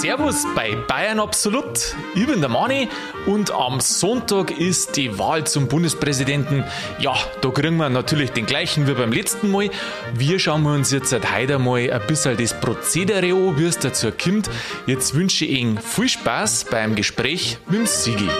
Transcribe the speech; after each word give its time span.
Servus 0.00 0.46
bei 0.54 0.76
Bayern 0.88 1.20
Absolut. 1.20 1.94
Ich 2.14 2.26
bin 2.26 2.40
der 2.40 2.48
Mani 2.48 2.88
und 3.26 3.50
am 3.50 3.80
Sonntag 3.80 4.50
ist 4.50 4.96
die 4.96 5.18
Wahl 5.18 5.46
zum 5.46 5.68
Bundespräsidenten. 5.68 6.64
Ja, 7.00 7.14
da 7.42 7.50
kriegen 7.50 7.76
wir 7.76 7.90
natürlich 7.90 8.30
den 8.30 8.46
gleichen 8.46 8.88
wie 8.88 8.94
beim 8.94 9.12
letzten 9.12 9.50
Mal. 9.50 9.68
Wir 10.14 10.38
schauen 10.38 10.64
uns 10.64 10.90
jetzt 10.90 11.12
heute 11.12 11.58
mal 11.58 11.92
ein 11.92 12.06
bisschen 12.06 12.34
das 12.38 12.58
Prozedere 12.58 13.34
an, 13.34 13.58
wie 13.58 13.66
es 13.66 13.78
dazu 13.78 14.10
kommt. 14.10 14.48
Jetzt 14.86 15.14
wünsche 15.14 15.44
ich 15.44 15.50
Ihnen 15.50 15.76
viel 15.76 16.08
Spaß 16.08 16.64
beim 16.70 16.94
Gespräch 16.94 17.58
mit 17.66 17.80
dem 17.80 17.86
Sigi. 17.86 18.30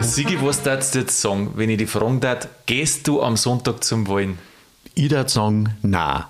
Sigi, 0.00 0.36
was 0.42 0.62
darfst 0.62 0.94
du 0.94 0.98
jetzt 0.98 1.18
sagen, 1.18 1.52
wenn 1.54 1.70
ich 1.70 1.78
die 1.78 1.86
fragen 1.86 2.20
darf, 2.20 2.46
gehst 2.66 3.08
du 3.08 3.22
am 3.22 3.38
Sonntag 3.38 3.82
zum 3.82 4.06
Wahlen? 4.06 4.47
Ich 4.98 5.08
würde 5.12 5.28
sagen, 5.30 5.76
nein. 5.82 6.24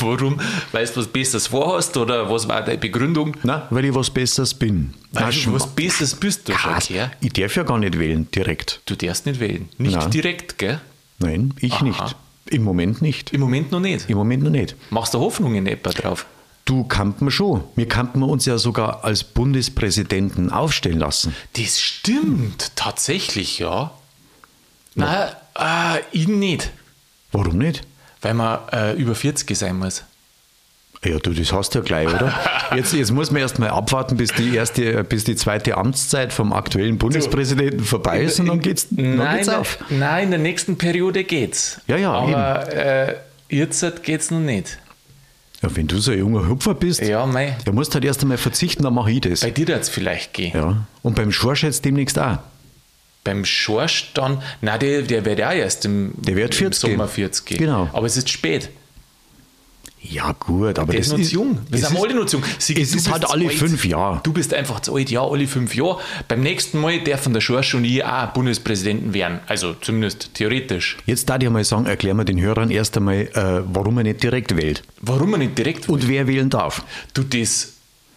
Warum? 0.00 0.40
Weil 0.72 0.86
du 0.86 0.96
was 0.96 1.06
Besseres 1.06 1.48
vorhast 1.48 1.94
oder 1.98 2.30
was 2.30 2.48
war 2.48 2.62
deine 2.62 2.78
Begründung? 2.78 3.36
Nein, 3.42 3.60
weil 3.68 3.84
ich 3.84 3.94
was 3.94 4.08
Besseres 4.08 4.54
bin. 4.54 4.94
Weil 5.12 5.32
du 5.32 5.52
was 5.52 5.66
Besseres 5.66 6.14
bist 6.14 6.48
du 6.48 6.54
schon? 6.56 6.72
Ich 7.20 7.32
darf 7.34 7.56
ja 7.56 7.64
gar 7.64 7.76
nicht 7.78 7.98
wählen, 7.98 8.26
direkt. 8.30 8.80
Du 8.86 8.96
darfst 8.96 9.26
nicht 9.26 9.38
wählen. 9.38 9.68
Nicht 9.76 9.96
Nein. 9.96 10.10
direkt, 10.10 10.56
gell? 10.56 10.80
Nein, 11.18 11.52
ich 11.60 11.74
Aha. 11.74 11.84
nicht. 11.84 12.16
Im 12.46 12.62
Moment 12.64 13.02
nicht. 13.02 13.34
Im 13.34 13.40
Moment 13.42 13.70
noch 13.70 13.80
nicht? 13.80 14.08
Im 14.08 14.16
Moment 14.16 14.44
noch 14.44 14.50
nicht. 14.50 14.74
Machst 14.88 15.12
du 15.12 15.18
Hoffnungen 15.18 15.66
etwa 15.66 15.90
drauf? 15.90 16.24
Du 16.64 16.84
kannst 16.84 17.20
man 17.20 17.30
schon. 17.30 17.64
Wir 17.76 17.86
kannten 17.86 18.22
uns 18.22 18.46
ja 18.46 18.56
sogar 18.56 19.04
als 19.04 19.24
Bundespräsidenten 19.24 20.50
aufstellen 20.50 21.00
lassen. 21.00 21.36
Das 21.54 21.78
stimmt, 21.78 22.72
tatsächlich, 22.76 23.58
ja. 23.58 23.90
Nein, 24.94 25.28
äh, 25.54 25.98
ich 26.12 26.28
nicht. 26.28 26.70
Warum 27.32 27.58
nicht? 27.58 27.82
Weil 28.20 28.34
man 28.34 28.60
äh, 28.72 28.94
über 28.94 29.14
40 29.14 29.56
sein 29.56 29.76
muss. 29.78 30.04
Ja, 31.04 31.18
du, 31.18 31.32
das 31.32 31.52
hast 31.52 31.74
du 31.74 31.78
ja 31.78 31.84
gleich, 31.84 32.08
oder? 32.08 32.34
Jetzt, 32.74 32.92
jetzt 32.92 33.12
muss 33.12 33.30
man 33.30 33.40
erst 33.40 33.58
mal 33.58 33.70
abwarten, 33.70 34.18
bis 34.18 34.30
die 34.32 34.54
erste, 34.54 35.02
bis 35.02 35.24
die 35.24 35.36
zweite 35.36 35.78
Amtszeit 35.78 36.34
vom 36.34 36.52
aktuellen 36.52 36.98
Bundespräsidenten 36.98 37.80
vorbei 37.82 38.20
ist 38.20 38.40
und 38.40 38.46
dann 38.46 38.60
geht's, 38.60 38.88
dann 38.90 39.16
nein, 39.16 39.36
geht's 39.36 39.48
auf. 39.48 39.78
Nein, 39.88 40.24
in 40.24 40.30
der 40.32 40.40
nächsten 40.40 40.76
Periode 40.76 41.24
geht's. 41.24 41.80
Ja, 41.86 41.96
ja. 41.96 42.12
Aber 42.12 42.70
äh, 42.74 43.14
jetzt 43.48 43.82
geht's 44.02 44.30
noch 44.30 44.40
nicht. 44.40 44.78
Ja, 45.62 45.74
wenn 45.74 45.86
du 45.86 45.98
so 45.98 46.12
ein 46.12 46.18
junger 46.18 46.46
Hüpfer 46.46 46.74
bist, 46.74 47.00
ja, 47.00 47.24
mei. 47.24 47.56
dann 47.64 47.74
musst 47.74 47.92
du 47.92 47.94
halt 47.94 48.04
erst 48.04 48.20
einmal 48.20 48.36
verzichten, 48.36 48.82
dann 48.82 48.92
mache 48.92 49.12
ich 49.12 49.22
das. 49.22 49.40
Bei 49.40 49.50
dir 49.50 49.66
wird 49.66 49.80
es 49.82 49.88
vielleicht 49.88 50.34
gehen. 50.34 50.52
Ja. 50.54 50.86
Und 51.02 51.16
beim 51.16 51.32
Schorsch 51.32 51.64
jetzt 51.64 51.86
demnächst 51.86 52.18
auch. 52.18 52.38
Beim 53.28 53.44
Schorsch 53.44 54.12
dann, 54.14 54.42
nein, 54.62 54.80
der, 54.80 55.02
der 55.02 55.22
wird 55.26 55.38
ja 55.38 55.52
erst 55.52 55.84
im, 55.84 56.12
der 56.16 56.34
wird 56.34 56.54
40 56.54 56.84
im 56.84 56.90
Sommer 56.92 57.08
40 57.08 57.44
gehen. 57.44 57.58
Genau. 57.58 57.90
Aber 57.92 58.06
es 58.06 58.16
ist 58.16 58.30
spät. 58.30 58.70
Ja, 60.00 60.32
gut, 60.32 60.78
aber 60.78 60.92
der 60.92 61.00
das 61.00 61.08
ist 61.08 61.12
noch 61.12 61.22
zu 61.22 61.34
jung. 61.34 61.58
Wir 61.68 61.78
sind 61.78 61.98
alle 61.98 62.14
noch 62.14 62.24
zu 62.24 62.38
jung. 62.38 62.46
Sie, 62.58 62.80
es 62.80 62.94
ist 62.94 63.12
halt 63.12 63.28
alle 63.28 63.48
alt. 63.48 63.54
fünf 63.54 63.84
Jahre. 63.84 64.20
Du 64.22 64.32
bist 64.32 64.54
einfach 64.54 64.80
zu 64.80 64.94
alt, 64.94 65.10
ja, 65.10 65.22
alle 65.22 65.46
fünf 65.46 65.74
Jahre. 65.74 65.98
Beim 66.26 66.40
nächsten 66.40 66.80
Mal 66.80 67.00
dürfen 67.00 67.34
der 67.34 67.42
Schorsch 67.42 67.74
und 67.74 67.84
ich 67.84 68.02
auch 68.02 68.28
Bundespräsidenten 68.28 69.12
werden. 69.12 69.40
Also 69.46 69.74
zumindest 69.74 70.32
theoretisch. 70.32 70.96
Jetzt 71.04 71.28
darf 71.28 71.42
ich 71.42 71.50
mal 71.50 71.64
sagen, 71.64 71.84
erklären 71.84 72.16
wir 72.16 72.24
den 72.24 72.40
Hörern 72.40 72.70
erst 72.70 72.96
einmal, 72.96 73.28
äh, 73.34 73.62
warum 73.70 73.98
er 73.98 74.04
nicht 74.04 74.22
direkt 74.22 74.56
wählt. 74.56 74.84
Warum 75.02 75.34
er 75.34 75.38
nicht 75.40 75.58
direkt 75.58 75.80
wählt? 75.80 75.90
Und 75.90 76.08
wer 76.08 76.26
wählen 76.26 76.48
darf. 76.48 76.82
Du, 77.12 77.24
das, 77.24 77.74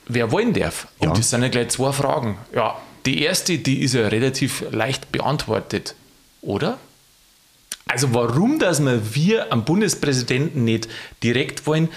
wer 0.07 0.31
wollen 0.31 0.53
darf. 0.53 0.87
Und 0.99 1.09
ja. 1.09 1.13
das 1.15 1.29
sind 1.29 1.41
ja 1.41 1.49
gleich 1.49 1.67
zwei 1.67 1.91
Fragen. 1.91 2.37
Ja, 2.55 2.77
die 3.05 3.23
erste, 3.23 3.57
die 3.57 3.81
ist 3.81 3.93
ja 3.93 4.07
relativ 4.07 4.63
leicht 4.71 5.11
beantwortet, 5.11 5.95
oder? 6.41 6.77
Also 7.87 8.13
warum, 8.13 8.59
dass 8.59 8.79
wir 8.81 9.01
wir 9.13 9.51
am 9.51 9.65
Bundespräsidenten 9.65 10.63
nicht 10.63 10.87
direkt 11.23 11.67
wollen, 11.67 11.89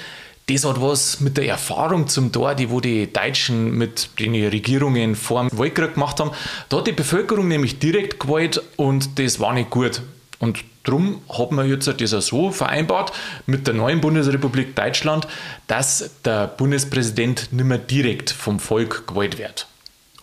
das 0.49 0.65
hat 0.65 0.81
was 0.81 1.21
mit 1.21 1.39
der 1.39 1.47
Erfahrung 1.47 2.07
zum 2.09 2.31
Tor, 2.31 2.55
die 2.55 2.69
wo 2.69 2.81
die 2.81 3.11
Deutschen 3.11 3.79
mit 3.79 4.11
den 4.19 4.35
Regierungen 4.35 5.15
vor 5.15 5.49
dem 5.49 5.59
Weltkrieg 5.59 5.95
gemacht 5.95 6.21
haben. 6.21 6.33
Da 6.69 6.79
hat 6.79 6.87
die 6.87 6.93
Bevölkerung 6.93 7.49
nämlich 7.49 7.79
direkt 7.79 8.21
gewählt 8.21 8.61
und 8.77 9.19
das 9.19 9.41
war 9.41 9.55
nicht 9.55 9.71
gut. 9.71 10.03
Und 10.41 10.63
darum 10.83 11.23
haben 11.31 11.57
wir 11.57 11.65
jetzt 11.65 11.89
das 11.99 12.13
auch 12.13 12.21
so 12.21 12.51
vereinbart 12.51 13.13
mit 13.47 13.67
der 13.67 13.73
neuen 13.73 14.03
Bundesrepublik 14.03 14.77
Deutschland, 14.77 15.27
dass 15.67 16.11
der 16.25 16.49
Bundespräsident 16.49 17.49
nicht 17.53 17.65
mehr 17.65 17.79
direkt 17.79 18.31
vom 18.31 18.61
Volk 18.61 19.07
gewählt 19.07 19.39
wird. 19.39 19.67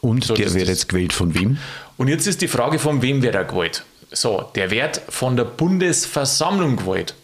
Und 0.01 0.23
so, 0.23 0.33
der 0.33 0.53
wird 0.53 0.67
jetzt 0.67 0.89
gewählt 0.89 1.13
von 1.13 1.33
wem? 1.35 1.57
Und 1.97 2.07
jetzt 2.07 2.27
ist 2.27 2.41
die 2.41 2.47
Frage, 2.47 2.79
von 2.79 3.01
wem 3.01 3.21
wird 3.21 3.35
er 3.35 3.45
gewählt? 3.45 3.83
So, 4.11 4.49
der 4.55 4.71
wird 4.71 5.01
von 5.09 5.37
der 5.37 5.45
Bundesversammlung 5.45 6.77
gewählt. 6.77 7.15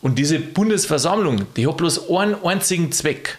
Und 0.00 0.18
diese 0.18 0.38
Bundesversammlung, 0.38 1.46
die 1.56 1.66
hat 1.66 1.76
bloß 1.76 2.10
einen 2.10 2.36
einzigen 2.44 2.92
Zweck. 2.92 3.38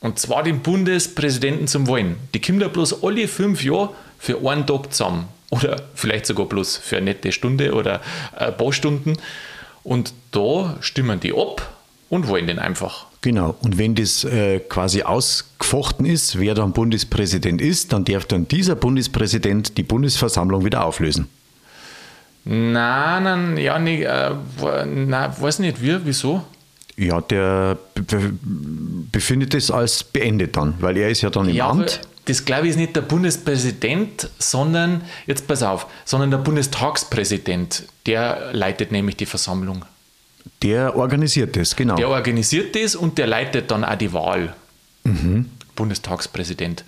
Und 0.00 0.18
zwar 0.18 0.42
den 0.42 0.60
Bundespräsidenten 0.60 1.66
zum 1.66 1.86
Wollen. 1.86 2.16
Die 2.34 2.40
kommt 2.40 2.62
ja 2.62 2.68
bloß 2.68 3.02
alle 3.02 3.26
fünf 3.26 3.64
Jahre 3.64 3.90
für 4.18 4.38
einen 4.48 4.66
Tag 4.66 4.92
zusammen. 4.92 5.28
Oder 5.50 5.82
vielleicht 5.94 6.26
sogar 6.26 6.46
bloß 6.46 6.76
für 6.76 6.96
eine 6.96 7.06
nette 7.06 7.32
Stunde 7.32 7.74
oder 7.74 8.00
ein 8.36 8.56
paar 8.56 8.72
Stunden. 8.72 9.16
Und 9.82 10.12
da 10.30 10.76
stimmen 10.80 11.20
die 11.20 11.32
ab 11.32 11.74
und 12.08 12.28
wollen 12.28 12.46
den 12.46 12.58
einfach. 12.58 13.06
Genau. 13.24 13.54
Und 13.62 13.78
wenn 13.78 13.94
das 13.94 14.22
äh, 14.24 14.60
quasi 14.60 15.02
ausgefochten 15.02 16.04
ist, 16.04 16.38
wer 16.38 16.54
dann 16.54 16.74
Bundespräsident 16.74 17.58
ist, 17.58 17.90
dann 17.94 18.04
darf 18.04 18.26
dann 18.26 18.46
dieser 18.46 18.76
Bundespräsident 18.76 19.78
die 19.78 19.82
Bundesversammlung 19.82 20.62
wieder 20.66 20.84
auflösen. 20.84 21.28
Nein, 22.44 23.22
nein, 23.22 23.56
ja, 23.56 23.78
nicht, 23.78 24.02
äh, 24.02 24.34
nein, 24.84 25.32
weiß 25.40 25.60
nicht, 25.60 25.82
wie, 25.82 26.04
wieso? 26.04 26.44
Ja, 26.98 27.22
der 27.22 27.78
befindet 29.10 29.54
es 29.54 29.70
als 29.70 30.04
beendet 30.04 30.58
dann, 30.58 30.74
weil 30.80 30.98
er 30.98 31.08
ist 31.08 31.22
ja 31.22 31.30
dann 31.30 31.48
im 31.48 31.54
ja, 31.54 31.70
Amt. 31.70 32.02
Das 32.26 32.44
glaube 32.44 32.64
ich 32.64 32.72
ist 32.72 32.76
nicht 32.76 32.94
der 32.94 33.00
Bundespräsident, 33.00 34.28
sondern, 34.38 35.00
jetzt 35.26 35.48
pass 35.48 35.62
auf, 35.62 35.86
sondern 36.04 36.30
der 36.30 36.38
Bundestagspräsident. 36.38 37.84
Der 38.04 38.52
leitet 38.52 38.92
nämlich 38.92 39.16
die 39.16 39.26
Versammlung. 39.26 39.86
Der 40.62 40.96
organisiert 40.96 41.56
das, 41.56 41.76
genau. 41.76 41.96
Der 41.96 42.08
organisiert 42.08 42.74
das 42.74 42.94
und 42.96 43.18
der 43.18 43.26
leitet 43.26 43.70
dann 43.70 43.84
auch 43.84 43.96
die 43.96 44.12
Wahl. 44.12 44.54
Mhm. 45.04 45.50
Bundestagspräsident. 45.76 46.84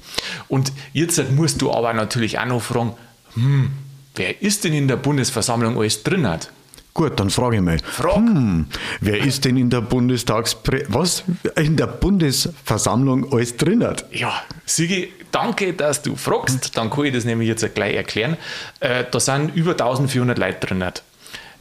Und 0.49 0.73
jetzt 0.93 1.31
musst 1.33 1.61
du 1.61 1.73
aber 1.73 1.93
natürlich 1.93 2.39
auch 2.39 2.47
noch 2.47 2.63
fragen, 2.63 2.95
hm, 3.35 3.71
wer 4.15 4.41
ist 4.43 4.65
denn 4.65 4.73
in 4.73 4.89
der 4.89 4.97
Bundesversammlung 4.97 5.79
alles 5.79 6.03
drin 6.03 6.27
hat? 6.27 6.51
Gut, 6.95 7.21
dann 7.21 7.29
frage 7.29 7.57
ich 7.57 7.63
mal. 7.63 7.79
Frag. 7.79 8.17
Hm, 8.17 8.67
wer 9.01 9.19
ist 9.19 9.45
denn 9.45 9.59
in 9.59 9.69
der 9.69 9.83
Bundestagspre 9.83 10.85
was 10.89 11.25
in 11.57 11.77
der 11.77 11.89
Bundesversammlung 11.89 13.31
alles 13.33 13.55
drin 13.59 13.85
hat? 13.85 14.07
Ja, 14.13 14.33
Sigi, 14.65 15.13
danke, 15.31 15.75
dass 15.75 16.01
du 16.01 16.17
fragst. 16.17 16.75
Dann 16.79 16.89
kann 16.89 17.05
ich 17.05 17.13
das 17.13 17.27
nämlich 17.27 17.49
jetzt 17.49 17.75
gleich 17.75 17.95
erklären. 17.95 18.39
Äh, 18.81 19.05
da 19.11 19.21
sind 19.21 19.55
über 19.55 19.73
1400 19.73 20.39
Leute 20.39 20.67
drin. 20.67 20.85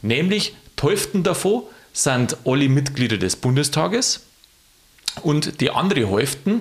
Nämlich 0.00 0.56
die 0.80 0.86
Hälfte 0.86 1.20
davon 1.20 1.64
sind 1.96 2.36
alle 2.44 2.68
Mitglieder 2.68 3.16
des 3.16 3.36
Bundestages 3.36 4.20
und 5.22 5.60
die 5.60 5.70
andere 5.70 6.10
Hälfte, 6.10 6.60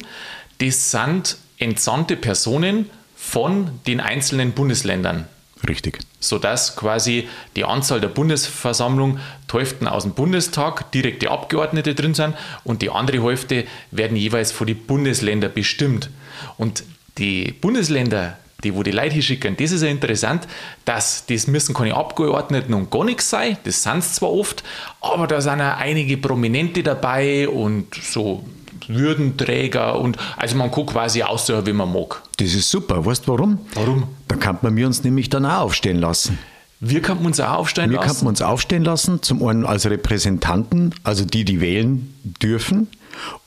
das 0.59 0.91
sind 0.91 1.38
entsandte 1.57 2.16
Personen 2.16 2.90
von 3.18 3.81
den 3.85 4.00
einzelnen 4.00 4.53
Bundesländern. 4.53 5.28
Richtig. 5.68 6.00
Sodass 6.19 6.75
quasi 6.75 7.28
die 7.56 7.66
Anzahl 7.66 8.00
der 8.00 8.07
Bundesversammlung 8.07 9.19
die 9.51 9.57
Hälfte 9.57 9.91
aus 9.91 10.03
dem 10.03 10.13
Bundestag 10.13 10.91
direkte 10.91 11.31
Abgeordnete 11.31 11.95
drin 11.95 12.13
sind 12.13 12.35
und 12.63 12.81
die 12.81 12.90
andere 12.90 13.22
Hälfte 13.24 13.66
werden 13.91 14.16
jeweils 14.16 14.51
von 14.51 14.68
den 14.68 14.85
Bundesländern 14.85 15.51
bestimmt. 15.53 16.09
Und 16.57 16.84
die 17.18 17.51
Bundesländer 17.51 18.38
die, 18.65 18.75
wo 18.75 18.83
die 18.83 18.91
Leute 18.91 19.21
schicken, 19.21 19.55
das 19.57 19.71
ist 19.71 19.83
ja 19.83 19.87
interessant, 19.87 20.47
dass 20.83 21.25
das 21.27 21.47
müssen 21.47 21.73
keine 21.73 21.95
Abgeordneten 21.95 22.73
und 22.73 22.91
gar 22.91 23.05
nichts 23.05 23.29
sein, 23.29 23.57
das 23.63 23.83
sind 23.83 24.00
es 24.00 24.15
zwar 24.15 24.31
oft, 24.31 24.63
aber 25.00 25.27
da 25.27 25.39
sind 25.39 25.59
ja 25.59 25.77
einige 25.77 26.17
Prominente 26.17 26.83
dabei 26.83 27.47
und 27.47 27.95
so 27.95 28.44
Würdenträger 28.88 30.00
und 30.00 30.17
also 30.38 30.57
man 30.57 30.71
kann 30.71 30.85
quasi 30.85 31.23
aussehen, 31.23 31.65
wie 31.65 31.73
man 31.73 31.91
mag. 31.91 32.21
Das 32.38 32.53
ist 32.53 32.69
super. 32.69 33.06
Weißt 33.06 33.27
du 33.27 33.31
warum? 33.31 33.59
Warum? 33.73 34.03
Da 34.27 34.35
kann 34.35 34.59
man 34.62 34.83
uns 34.83 35.03
nämlich 35.03 35.29
dann 35.29 35.45
auch 35.45 35.61
aufstehen 35.61 36.00
lassen. 36.00 36.38
Wir 36.79 37.01
können 37.01 37.25
uns 37.25 37.39
auch 37.39 37.53
aufstellen 37.53 37.89
wir 37.89 37.97
lassen? 37.97 38.09
Wir 38.09 38.15
können 38.15 38.27
uns 38.27 38.41
aufstehen 38.41 38.83
lassen, 38.83 39.21
zum 39.23 39.45
einen 39.47 39.65
als 39.65 39.89
Repräsentanten, 39.89 40.94
also 41.03 41.25
die, 41.25 41.45
die 41.45 41.61
wählen 41.61 42.13
dürfen. 42.23 42.88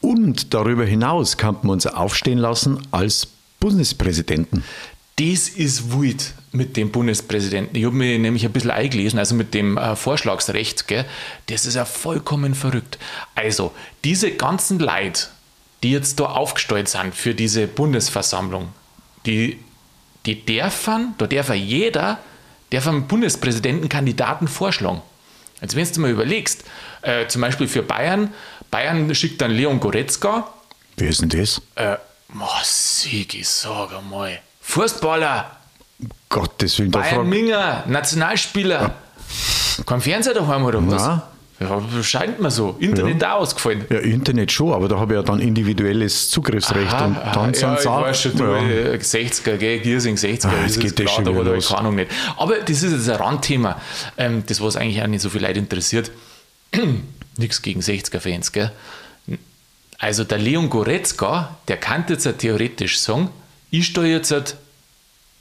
Und 0.01 0.55
darüber 0.55 0.85
hinaus 0.85 1.37
kann 1.37 1.57
man 1.63 1.73
uns 1.73 1.87
aufstehen 1.87 2.39
lassen 2.39 2.79
als 2.91 3.29
Bundespräsidenten 3.61 4.65
das 5.19 5.49
ist 5.49 5.93
wild 5.93 6.33
mit 6.53 6.77
dem 6.77 6.91
Bundespräsidenten. 6.91 7.77
Ich 7.77 7.85
habe 7.85 7.95
mir 7.95 8.19
nämlich 8.19 8.45
ein 8.45 8.53
bisschen 8.53 8.71
eingelesen, 8.71 9.19
also 9.19 9.35
mit 9.35 9.53
dem 9.53 9.77
äh, 9.77 9.97
Vorschlagsrecht, 9.97 10.87
gell? 10.87 11.05
das 11.47 11.67
ist 11.67 11.75
ja 11.75 11.85
vollkommen 11.85 12.55
verrückt. 12.55 12.99
Also, 13.35 13.73
diese 14.05 14.31
ganzen 14.31 14.79
Leute, 14.79 15.27
die 15.83 15.91
jetzt 15.91 16.21
da 16.21 16.27
aufgestellt 16.27 16.89
sind 16.89 17.15
für 17.15 17.35
diese 17.35 17.67
Bundesversammlung, 17.67 18.69
die, 19.27 19.59
die 20.25 20.45
dürfen, 20.45 21.15
da 21.19 21.27
darf 21.27 21.53
jeder, 21.53 22.19
der 22.73 22.81
vom 22.81 23.09
Bundespräsidenten 23.09 23.89
Kandidaten 23.89 24.47
vorschlagen. 24.47 25.03
Also 25.61 25.77
wenn 25.77 25.93
du 25.93 26.01
mal 26.01 26.11
überlegst, 26.11 26.65
äh, 27.03 27.27
zum 27.27 27.43
Beispiel 27.43 27.67
für 27.67 27.83
Bayern, 27.83 28.33
Bayern 28.71 29.13
schickt 29.15 29.41
dann 29.41 29.51
Leon 29.51 29.81
Goretzka. 29.81 30.53
Wer 30.97 31.09
ist 31.09 31.23
denn 31.23 31.29
das? 31.31 31.61
Äh, 31.75 31.97
Sigi, 32.63 33.43
sag 33.43 33.93
einmal. 33.93 34.41
Fußballer. 34.69 35.51
Gottes 36.29 36.79
Willen. 36.79 36.91
Bayern 36.91 37.27
Minger, 37.27 37.85
Nationalspieler. 37.87 38.83
Ja. 38.83 39.85
Kein 39.87 40.03
Fernseher 40.03 40.35
daheim 40.35 40.63
oder 40.63 40.87
was? 40.87 41.07
Nein. 41.07 41.23
Ja, 41.61 42.03
scheint 42.03 42.39
mir 42.39 42.51
so. 42.51 42.77
Internet 42.79 43.23
ja. 43.23 43.35
auch 43.35 43.41
ausgefallen. 43.41 43.87
Ja, 43.89 43.99
Internet 43.99 44.53
schon, 44.53 44.75
aber 44.75 44.87
da 44.89 44.99
habe 44.99 45.15
ich 45.15 45.17
ja 45.17 45.23
dann 45.23 45.41
individuelles 45.41 46.29
Zugriffsrecht 46.29 46.93
aha, 46.93 47.07
und 47.07 47.17
dann 47.17 47.55
sind 47.55 47.63
ja, 47.63 47.81
ich 47.81 47.87
auch, 47.89 48.03
weiß 48.03 48.21
schon, 48.21 48.37
du, 48.37 48.45
ja. 48.45 48.93
60er, 48.93 49.57
gell, 49.57 49.81
Giersing 49.81 50.17
60er, 50.17 50.47
ah, 50.47 50.53
das 50.63 50.79
geht 50.79 51.01
das 51.01 51.11
schon 51.11 51.27
aber 51.27 51.45
da 51.45 51.59
keine 51.59 51.79
Ahnung 51.79 51.95
nicht. 51.97 52.11
Aber 52.37 52.59
das 52.59 52.83
ist 52.83 52.93
jetzt 52.93 53.09
ein 53.09 53.17
Randthema, 53.17 53.81
ähm, 54.19 54.45
das 54.47 54.61
was 54.61 54.77
eigentlich 54.77 55.03
auch 55.03 55.07
nicht 55.07 55.23
so 55.23 55.31
viele 55.31 55.49
Leute 55.49 55.59
interessiert. 55.59 56.13
Nichts 57.39 57.63
gegen 57.63 57.81
60er-Fans, 57.81 58.53
gell. 58.53 58.71
Also 59.99 60.25
der 60.25 60.39
Leon 60.39 60.71
Goretzka, 60.71 61.57
der 61.67 61.79
kann 61.79 62.05
jetzt 62.09 62.27
ja 62.27 62.33
theoretisch 62.33 63.01
sagen, 63.01 63.31
ich 63.71 63.87
steuere 63.87 64.17
jetzt 64.17 64.31
halt 64.31 64.57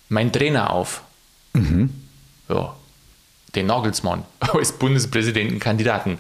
meinen 0.09 0.31
Trainer 0.31 0.71
auf. 0.71 1.01
Mhm. 1.53 1.89
Ja, 2.49 2.75
den 3.55 3.65
Nagelsmann 3.67 4.23
als 4.39 4.71
Bundespräsidentenkandidaten. 4.73 6.19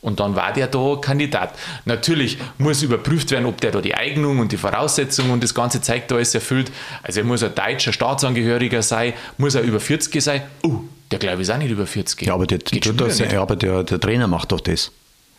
Und 0.00 0.20
dann 0.20 0.36
war 0.36 0.52
der 0.52 0.68
da 0.68 0.96
Kandidat. 1.00 1.54
Natürlich 1.84 2.38
muss 2.58 2.82
überprüft 2.82 3.32
werden, 3.32 3.46
ob 3.46 3.60
der 3.60 3.72
da 3.72 3.80
die 3.80 3.94
Eignung 3.94 4.38
und 4.38 4.52
die 4.52 4.56
Voraussetzungen 4.56 5.32
und 5.32 5.42
das 5.42 5.54
ganze 5.54 5.80
Zeug 5.80 6.06
da 6.06 6.14
alles 6.14 6.34
erfüllt. 6.34 6.70
Also 7.02 7.20
er 7.20 7.26
muss 7.26 7.42
ein 7.42 7.54
deutscher 7.54 7.92
Staatsangehöriger 7.92 8.82
sein, 8.82 9.14
muss 9.38 9.56
er 9.56 9.62
über 9.62 9.80
40 9.80 10.22
sein. 10.22 10.42
Oh, 10.62 10.80
der 11.10 11.18
glaube 11.18 11.36
ich 11.36 11.42
ist 11.42 11.50
auch 11.50 11.58
nicht 11.58 11.70
über 11.70 11.86
40. 11.86 12.22
Ja, 12.22 12.34
aber, 12.34 12.46
der, 12.46 12.58
das, 12.58 13.18
ja, 13.18 13.42
aber 13.42 13.56
der, 13.56 13.82
der 13.82 13.98
Trainer 13.98 14.28
macht 14.28 14.52
doch 14.52 14.60
das. 14.60 14.92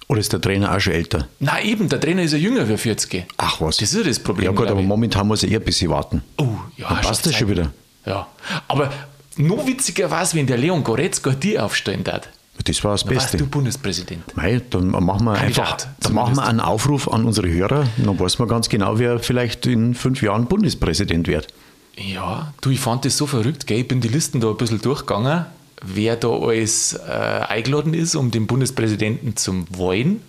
Oder 0.09 0.21
ist 0.21 0.33
der 0.33 0.41
Trainer 0.41 0.75
auch 0.75 0.79
schon 0.79 0.93
älter? 0.93 1.27
Nein, 1.39 1.65
eben, 1.65 1.87
der 1.87 1.99
Trainer 1.99 2.23
ist 2.23 2.31
ja 2.31 2.39
jünger 2.39 2.65
für 2.65 2.79
40. 2.79 3.25
Ach 3.37 3.61
was. 3.61 3.77
Das 3.77 3.93
ist 3.93 4.07
das 4.07 4.19
Problem. 4.19 4.45
Ja 4.45 4.51
gut, 4.51 4.67
aber 4.67 4.81
momentan 4.81 5.27
muss 5.27 5.43
er 5.43 5.49
eher 5.49 5.59
ein 5.59 5.65
bisschen 5.65 5.91
warten. 5.91 6.23
Oh, 6.37 6.47
ja. 6.77 6.89
Dann 6.89 7.01
passt 7.01 7.27
das 7.27 7.35
schon 7.35 7.47
wieder. 7.47 7.71
Ja, 8.05 8.27
aber 8.67 8.91
noch 9.37 9.67
witziger 9.67 10.09
war 10.09 10.23
es, 10.23 10.33
wenn 10.33 10.47
der 10.47 10.57
Leon 10.57 10.83
Goretzka 10.83 11.29
die 11.31 11.59
aufstellen 11.59 12.03
hat. 12.07 12.27
Das 12.63 12.83
war 12.83 12.91
das 12.91 13.03
dann 13.03 13.13
Beste. 13.13 13.33
Warst 13.33 13.39
du 13.39 13.45
Bundespräsident. 13.45 14.35
Mei, 14.35 14.61
dann 14.69 14.89
machen 14.89 15.25
wir 15.25 15.35
Kandidat, 15.35 15.69
einfach 15.69 15.85
dann 16.01 16.13
machen 16.13 16.35
wir 16.35 16.43
einen 16.43 16.59
Aufruf 16.59 17.07
an 17.07 17.25
unsere 17.25 17.47
Hörer. 17.47 17.85
Dann 17.97 18.19
weiß 18.19 18.39
man 18.39 18.47
ganz 18.47 18.67
genau, 18.67 18.97
wer 18.97 19.19
vielleicht 19.19 19.67
in 19.67 19.93
fünf 19.93 20.23
Jahren 20.23 20.47
Bundespräsident 20.47 21.27
wird. 21.27 21.47
Ja, 21.95 22.53
du, 22.61 22.71
ich 22.71 22.79
fand 22.79 23.05
das 23.05 23.15
so 23.15 23.27
verrückt. 23.27 23.67
Gell? 23.67 23.79
Ich 23.81 23.87
bin 23.87 24.01
die 24.01 24.07
Listen 24.07 24.39
da 24.39 24.49
ein 24.49 24.57
bisschen 24.57 24.81
durchgegangen, 24.81 25.45
wer 25.81 26.15
da 26.15 26.29
alles 26.29 26.93
äh, 26.93 27.11
eingeladen 27.11 27.93
ist, 27.93 28.15
um 28.15 28.31
den 28.31 28.47
Bundespräsidenten 28.47 29.35
zu 29.37 29.65
wollen. 29.69 30.21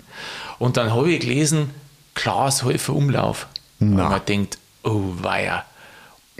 Und 0.58 0.76
dann 0.76 0.92
habe 0.92 1.10
ich 1.10 1.20
gelesen, 1.20 1.70
Klaas 2.14 2.62
Häufer 2.64 2.94
Umlauf. 2.94 3.46
Na. 3.78 4.04
Und 4.04 4.10
man 4.10 4.24
denkt, 4.26 4.58
oh 4.82 5.02
weia, 5.20 5.64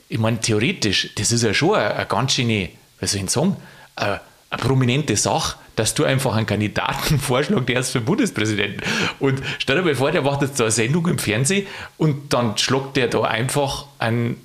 ich 0.08 0.18
meine, 0.18 0.40
theoretisch, 0.40 1.10
das 1.14 1.32
ist 1.32 1.42
ja 1.42 1.54
schon 1.54 1.74
eine, 1.76 1.94
eine 1.94 2.06
ganz 2.06 2.32
schöne, 2.32 2.70
was 3.00 3.12
soll 3.12 3.22
ich 3.22 3.30
sagen, 3.30 3.56
eine, 3.96 4.20
eine 4.50 4.62
prominente 4.62 5.16
Sache, 5.16 5.56
dass 5.76 5.94
du 5.94 6.04
einfach 6.04 6.34
einen 6.34 6.46
Kandidaten 6.46 7.18
vorschlagst, 7.20 7.68
der 7.68 7.80
ist 7.80 7.90
für 7.90 8.00
Bundespräsidenten. 8.00 8.82
Und 9.18 9.40
stell 9.58 9.76
dir 9.76 9.82
mal 9.82 9.94
vor, 9.94 10.10
der 10.10 10.22
macht 10.22 10.42
jetzt 10.42 10.56
so 10.56 10.64
eine 10.64 10.72
Sendung 10.72 11.06
im 11.06 11.18
Fernsehen 11.18 11.66
und 11.96 12.32
dann 12.32 12.58
schlagt 12.58 12.96
der 12.96 13.08
da 13.08 13.22
einfach 13.22 13.86
einen 13.98 14.36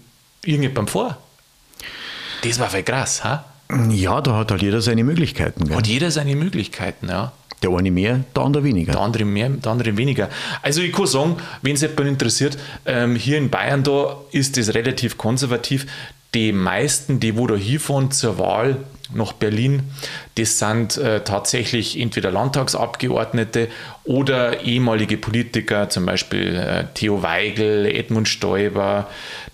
irgendjemandem 0.44 0.88
vor. 0.88 1.18
Das 2.44 2.60
war 2.60 2.70
voll 2.70 2.84
krass, 2.84 3.24
ha? 3.24 3.44
Ja, 3.90 4.22
da 4.22 4.38
hat 4.38 4.52
halt 4.52 4.62
jeder 4.62 4.82
seine 4.82 5.04
Möglichkeiten. 5.04 5.66
Gell? 5.66 5.78
Hat 5.78 5.88
jeder 5.88 6.12
seine 6.12 6.36
Möglichkeiten, 6.36 7.10
ja. 7.10 7.32
Der 7.64 7.72
eine 7.72 7.90
mehr, 7.90 8.24
der 8.36 8.44
andere 8.44 8.64
weniger. 8.64 8.92
Der 8.92 9.02
andere 9.02 9.26
mehr, 9.26 9.50
der 9.50 9.72
andere 9.72 9.98
weniger. 9.98 10.30
Also 10.62 10.82
ich 10.82 10.92
kann 10.92 11.08
sagen, 11.08 11.38
wenn 11.62 11.74
es 11.74 11.82
jemand 11.82 12.02
interessiert, 12.02 12.58
ähm, 12.86 13.16
hier 13.16 13.38
in 13.38 13.50
Bayern 13.50 13.84
da 13.84 14.18
ist 14.32 14.58
es 14.58 14.76
relativ 14.76 15.18
konservativ. 15.18 15.88
Die 16.34 16.52
meisten, 16.52 17.20
die 17.20 17.38
wo 17.38 17.48
da 17.48 17.56
hinfahren 17.56 18.12
zur 18.12 18.38
Wahl 18.38 18.78
nach 19.14 19.34
Berlin, 19.34 19.84
das 20.36 20.60
sind 20.60 20.98
äh, 20.98 21.24
tatsächlich 21.24 22.00
entweder 22.00 22.30
Landtagsabgeordnete 22.30 23.70
oder 24.04 24.62
ehemalige 24.62 25.18
Politiker, 25.18 25.90
zum 25.90 26.06
Beispiel 26.06 26.56
äh, 26.56 26.86
Theo 26.94 27.24
Weigel, 27.24 27.86
Edmund 27.86 28.28
Stoiber, 28.28 29.08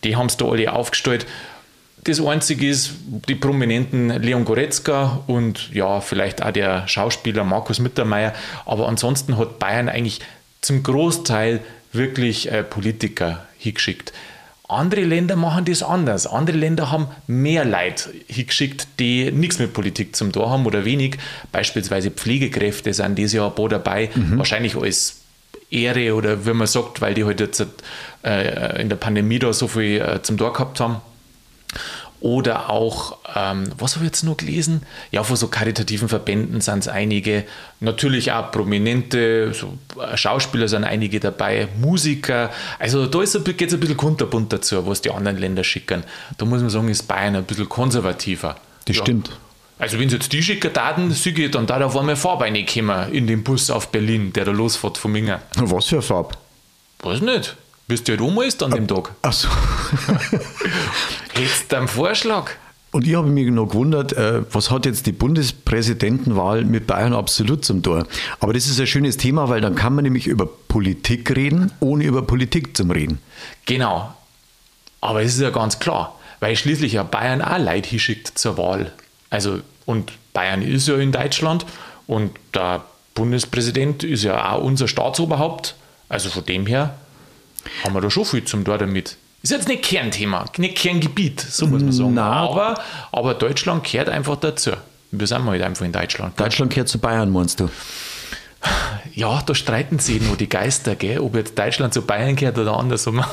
die 0.04 0.16
haben 0.16 0.26
es 0.26 0.38
da 0.38 0.46
alle 0.46 0.74
aufgestellt 0.74 1.28
das 2.04 2.20
Einzige 2.20 2.68
ist, 2.68 2.94
die 3.28 3.36
prominenten 3.36 4.10
Leon 4.10 4.46
Goretzka 4.46 5.22
und 5.28 5.72
ja, 5.72 6.02
vielleicht 6.02 6.42
auch 6.42 6.52
der 6.52 6.88
Schauspieler 6.88 7.44
Markus 7.44 7.80
Mittermeier. 7.80 8.34
Aber 8.66 8.88
ansonsten 8.88 9.38
hat 9.38 9.60
Bayern 9.60 9.88
eigentlich 9.88 10.20
zum 10.62 10.84
Großteil 10.84 11.62
wirklich 11.94 12.52
äh, 12.52 12.64
Politiker 12.64 13.46
hingeschickt. 13.58 14.14
Andere 14.68 15.02
Länder 15.02 15.36
machen 15.36 15.66
das 15.66 15.84
anders. 15.84 16.26
Andere 16.26 16.58
Länder 16.58 16.92
haben 16.92 17.08
mehr 17.28 17.66
Leute 17.66 18.10
hingeschickt, 18.28 18.88
die 19.00 19.30
nichts 19.32 19.60
mit 19.60 19.74
Politik 19.74 20.16
zum 20.16 20.32
Tor 20.32 20.50
haben 20.50 20.66
oder 20.66 20.86
wenig. 20.86 21.18
Beispielsweise 21.52 22.10
Pflegekräfte 22.10 22.94
sind 22.94 23.18
dieses 23.18 23.34
Jahr 23.34 23.50
ein 23.50 23.56
paar 23.56 23.68
dabei. 23.68 24.10
Mhm. 24.16 24.38
Wahrscheinlich 24.38 24.78
als 24.78 25.18
Ehre 25.70 26.16
oder 26.16 26.46
wie 26.46 26.54
man 26.54 26.68
sagt, 26.68 27.02
weil 27.02 27.14
die 27.14 27.26
heute 27.26 27.44
halt 27.44 27.60
jetzt 27.60 27.84
äh, 28.24 28.82
in 28.82 28.88
der 28.88 28.96
Pandemie 28.96 29.40
da 29.40 29.52
so 29.52 29.68
viel 29.68 30.00
äh, 30.00 30.22
zum 30.22 30.38
Tor 30.38 30.54
gehabt 30.54 30.80
haben. 30.80 31.02
Oder 32.22 32.70
auch, 32.70 33.18
ähm, 33.36 33.72
was 33.80 33.96
habe 33.96 34.06
ich 34.06 34.12
jetzt 34.12 34.24
noch 34.24 34.38
gelesen? 34.38 34.84
Ja, 35.10 35.24
von 35.24 35.36
so 35.36 35.48
karitativen 35.48 36.08
Verbänden 36.08 36.62
sind 36.62 36.80
es 36.80 36.88
einige. 36.88 37.46
Natürlich 37.80 38.32
auch 38.32 38.52
prominente 38.52 39.54
so 39.54 39.78
äh, 40.00 40.16
Schauspieler 40.16 40.68
sind 40.68 40.84
einige 40.84 41.20
dabei, 41.20 41.68
Musiker. 41.80 42.52
Also 42.78 43.08
da 43.08 43.20
geht 43.24 43.62
es 43.62 43.74
ein 43.74 43.80
bisschen 43.80 43.98
kunterbunt 43.98 44.54
dazu, 44.54 44.86
was 44.86 45.02
die 45.02 45.10
anderen 45.10 45.38
Länder 45.38 45.64
schicken. 45.64 46.04
Da 46.38 46.46
muss 46.46 46.62
man 46.62 46.70
sagen, 46.70 46.90
ist 46.90 47.08
Bayern 47.08 47.36
ein 47.36 47.44
bisschen 47.44 47.68
konservativer. 47.68 48.56
Das 48.86 48.98
ja. 48.98 49.02
stimmt. 49.02 49.32
Also 49.80 49.98
wenn 50.00 50.10
sie 50.10 50.18
jetzt 50.18 50.32
die 50.32 50.44
schicken 50.44 50.72
Daten, 50.72 51.10
sie 51.10 51.50
dann 51.50 51.66
da 51.66 51.84
auf 51.84 51.98
einmal 51.98 52.16
Farbe 52.16 52.46
kommen 52.66 53.12
in 53.12 53.26
den 53.26 53.44
Bus 53.44 53.72
auf 53.72 53.88
Berlin, 53.88 54.32
der 54.32 54.46
da 54.46 54.52
losfährt 54.52 55.00
von 55.00 55.12
Minger. 55.12 55.42
Was 55.56 55.86
für 55.86 55.96
eine 55.96 56.02
Farbe? 56.04 56.36
Weiß 57.00 57.22
nicht. 57.22 57.56
Bist 57.92 58.08
du 58.08 58.14
halt 58.14 58.22
umgeist 58.22 58.64
an 58.64 58.72
dem 58.72 58.88
Tag? 58.88 59.12
Ach 59.22 59.34
so. 59.34 59.50
Hättest 61.34 61.70
du 61.70 61.76
einen 61.76 61.90
Vorschlag? 61.90 62.52
Und 62.92 63.06
ich 63.06 63.16
habe 63.16 63.28
mich 63.28 63.52
noch 63.52 63.68
gewundert, 63.68 64.14
äh, 64.14 64.44
was 64.50 64.72
hat 64.72 64.86
jetzt 64.86 65.08
die 65.08 65.12
Bundespräsidentenwahl 65.12 66.64
mit 66.64 66.88
Bayern 66.88 67.14
absolut 67.14 67.66
zum 67.66 67.84
Tor? 67.84 68.08
Aber 68.40 68.54
das 68.54 68.68
ist 68.68 68.80
ein 68.80 68.88
schönes 68.88 69.18
Thema, 69.18 69.50
weil 69.50 69.60
dann 69.60 69.76
kann 69.76 69.94
man 69.94 70.06
nämlich 70.06 70.28
über 70.28 70.48
Politik 70.70 71.36
reden, 71.36 71.74
ohne 71.82 72.06
über 72.06 72.22
Politik 72.22 72.78
zu 72.78 72.84
reden. 72.84 73.20
Genau. 73.66 74.14
Aber 75.02 75.22
es 75.22 75.34
ist 75.34 75.42
ja 75.42 75.50
ganz 75.50 75.80
klar, 75.80 76.18
weil 76.40 76.56
schließlich 76.56 76.94
ja 76.94 77.04
Bayern 77.04 77.42
auch 77.42 77.58
Leute 77.58 77.90
hinschickt 77.90 78.40
zur 78.40 78.58
Wahl. 78.58 78.94
Also, 79.30 79.60
und 79.86 80.14
Bayern 80.32 80.62
ist 80.62 80.88
ja 80.88 80.96
in 80.96 81.12
Deutschland 81.12 81.66
und 82.08 82.32
der 82.56 82.86
Bundespräsident 83.16 84.06
ist 84.06 84.24
ja 84.24 84.54
auch 84.54 84.64
unser 84.64 84.88
Staatsoberhaupt. 84.88 85.76
Also 86.08 86.30
von 86.30 86.46
dem 86.46 86.66
her 86.68 86.96
haben 87.84 87.94
wir 87.94 88.02
da 88.02 88.10
schon 88.10 88.26
viel 88.26 88.44
zum 88.44 88.64
Tor 88.66 88.78
damit. 88.78 89.18
Ist 89.44 89.52
jetzt 89.52 89.68
nicht 89.68 89.84
Kernthema, 89.84 90.46
nicht 90.58 90.78
Kerngebiet, 90.78 91.42
so 91.42 91.66
muss 91.66 91.82
man 91.82 91.92
sagen. 91.92 92.18
Aber, 92.20 92.80
aber 93.12 93.34
Deutschland 93.34 93.84
gehört 93.84 94.10
einfach 94.10 94.36
dazu. 94.36 94.72
Wir 95.12 95.28
sind 95.28 95.46
halt 95.46 95.62
einfach 95.62 95.86
in 95.86 95.92
Deutschland. 95.92 96.40
Deutschland 96.40 96.72
gehört 96.72 96.88
zu 96.88 97.00
Bayern, 97.00 97.32
meinst 97.32 97.60
du? 97.60 97.70
Ja, 99.14 99.42
da 99.46 99.56
streiten 99.56 100.00
sich 100.00 100.22
noch 100.22 100.38
die 100.38 100.48
Geister, 100.48 100.96
gell? 100.96 101.20
ob 101.20 101.36
jetzt 101.36 101.58
Deutschland 101.58 101.94
zu 101.94 102.04
Bayern 102.04 102.36
gehört 102.36 102.58
oder 102.58 102.78
andersrum. 102.78 103.24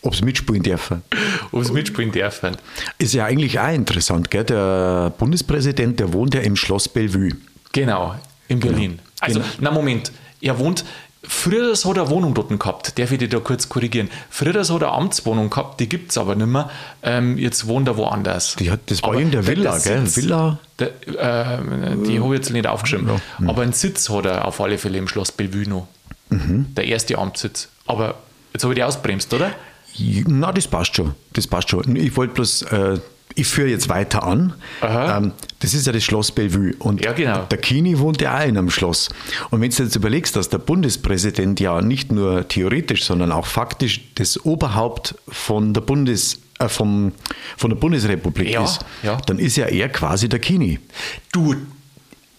Ob 0.00 0.14
sie 0.14 0.24
mitspielen 0.24 0.62
dürfen. 0.62 1.02
Ob 1.50 1.64
sie 1.64 1.72
mitspielen 1.72 2.12
dürfen. 2.12 2.56
Ist 2.98 3.14
ja 3.14 3.24
eigentlich 3.24 3.58
auch 3.58 3.72
interessant, 3.72 4.30
gell? 4.30 4.44
Der 4.44 5.12
Bundespräsident, 5.18 5.98
der 5.98 6.12
wohnt 6.12 6.34
ja 6.34 6.40
im 6.40 6.54
Schloss 6.54 6.88
Bellevue. 6.88 7.30
Genau, 7.72 8.14
in 8.46 8.60
Berlin. 8.60 8.92
Genau. 8.92 9.02
Also, 9.20 9.40
genau. 9.40 9.52
na 9.58 9.70
Moment, 9.72 10.12
er 10.40 10.58
wohnt 10.58 10.84
Früher 11.24 11.72
hat 11.72 11.84
er 11.84 12.02
eine 12.02 12.10
Wohnung 12.10 12.34
dort 12.34 12.48
gehabt, 12.48 12.98
darf 12.98 13.10
ich 13.10 13.18
dich 13.18 13.28
da 13.28 13.40
kurz 13.40 13.68
korrigieren. 13.68 14.08
Früher 14.30 14.54
hat 14.54 14.68
er 14.68 14.74
eine 14.76 14.88
Amtswohnung 14.88 15.50
gehabt, 15.50 15.80
die 15.80 15.88
gibt 15.88 16.12
es 16.12 16.18
aber 16.18 16.36
nicht 16.36 16.46
mehr. 16.46 16.70
Ähm, 17.02 17.36
jetzt 17.38 17.66
wohnt 17.66 17.88
er 17.88 17.96
woanders. 17.96 18.54
Die 18.56 18.70
hat, 18.70 18.80
das 18.86 19.02
war 19.02 19.10
aber 19.10 19.20
in 19.20 19.32
der 19.32 19.46
Villa, 19.46 19.78
der 19.78 19.96
gell? 19.96 20.16
Villa? 20.16 20.58
Der, 20.78 20.88
äh, 20.88 21.96
die 22.06 22.20
habe 22.20 22.34
ich 22.34 22.40
jetzt 22.40 22.50
nicht 22.50 22.66
aufgeschrieben. 22.66 23.08
Ja. 23.08 23.20
Mhm. 23.38 23.50
Aber 23.50 23.62
einen 23.62 23.72
Sitz 23.72 24.08
hat 24.10 24.26
er 24.26 24.46
auf 24.46 24.60
alle 24.60 24.78
Fälle 24.78 24.98
im 24.98 25.08
Schloss 25.08 25.32
Bellevue 25.32 25.68
noch. 25.68 25.88
Mhm. 26.30 26.74
Der 26.76 26.84
erste 26.84 27.18
Amtssitz. 27.18 27.68
Aber 27.86 28.14
jetzt 28.52 28.62
habe 28.62 28.74
ich 28.74 28.78
die 28.78 28.84
ausbremst, 28.84 29.32
oder? 29.34 29.50
Na, 30.26 30.52
das 30.52 30.68
passt 30.68 30.94
schon. 30.94 31.14
Das 31.32 31.48
passt 31.48 31.70
schon. 31.70 31.96
Ich 31.96 32.16
wollte 32.16 32.34
bloß 32.34 32.62
äh, 32.62 33.00
ich 33.34 33.46
führe 33.46 33.68
jetzt 33.68 33.88
weiter 33.88 34.24
an. 34.24 34.54
Ähm, 34.82 35.32
das 35.60 35.74
ist 35.74 35.86
ja 35.86 35.92
das 35.92 36.04
Schloss 36.04 36.32
Bellevue. 36.32 36.74
Und 36.78 37.04
ja, 37.04 37.12
genau. 37.12 37.44
der 37.44 37.58
Kini 37.58 37.98
wohnt 37.98 38.20
ja 38.20 38.38
auch 38.38 38.44
in 38.44 38.56
einem 38.56 38.70
Schloss. 38.70 39.08
Und 39.50 39.60
wenn 39.60 39.70
du 39.70 39.82
jetzt 39.82 39.96
überlegst, 39.96 40.36
dass 40.36 40.48
der 40.48 40.58
Bundespräsident 40.58 41.60
ja 41.60 41.80
nicht 41.80 42.12
nur 42.12 42.46
theoretisch, 42.48 43.04
sondern 43.04 43.32
auch 43.32 43.46
faktisch 43.46 44.00
das 44.14 44.44
Oberhaupt 44.44 45.14
von 45.28 45.74
der 45.74 45.80
Bundes 45.80 46.40
äh, 46.58 46.68
vom, 46.68 47.12
von 47.56 47.70
der 47.70 47.76
Bundesrepublik 47.76 48.50
ja, 48.50 48.64
ist, 48.64 48.80
ja. 49.02 49.16
dann 49.26 49.38
ist 49.38 49.56
ja 49.56 49.66
er 49.66 49.88
quasi 49.88 50.28
der 50.28 50.40
Kini. 50.40 50.80
Du, 51.32 51.54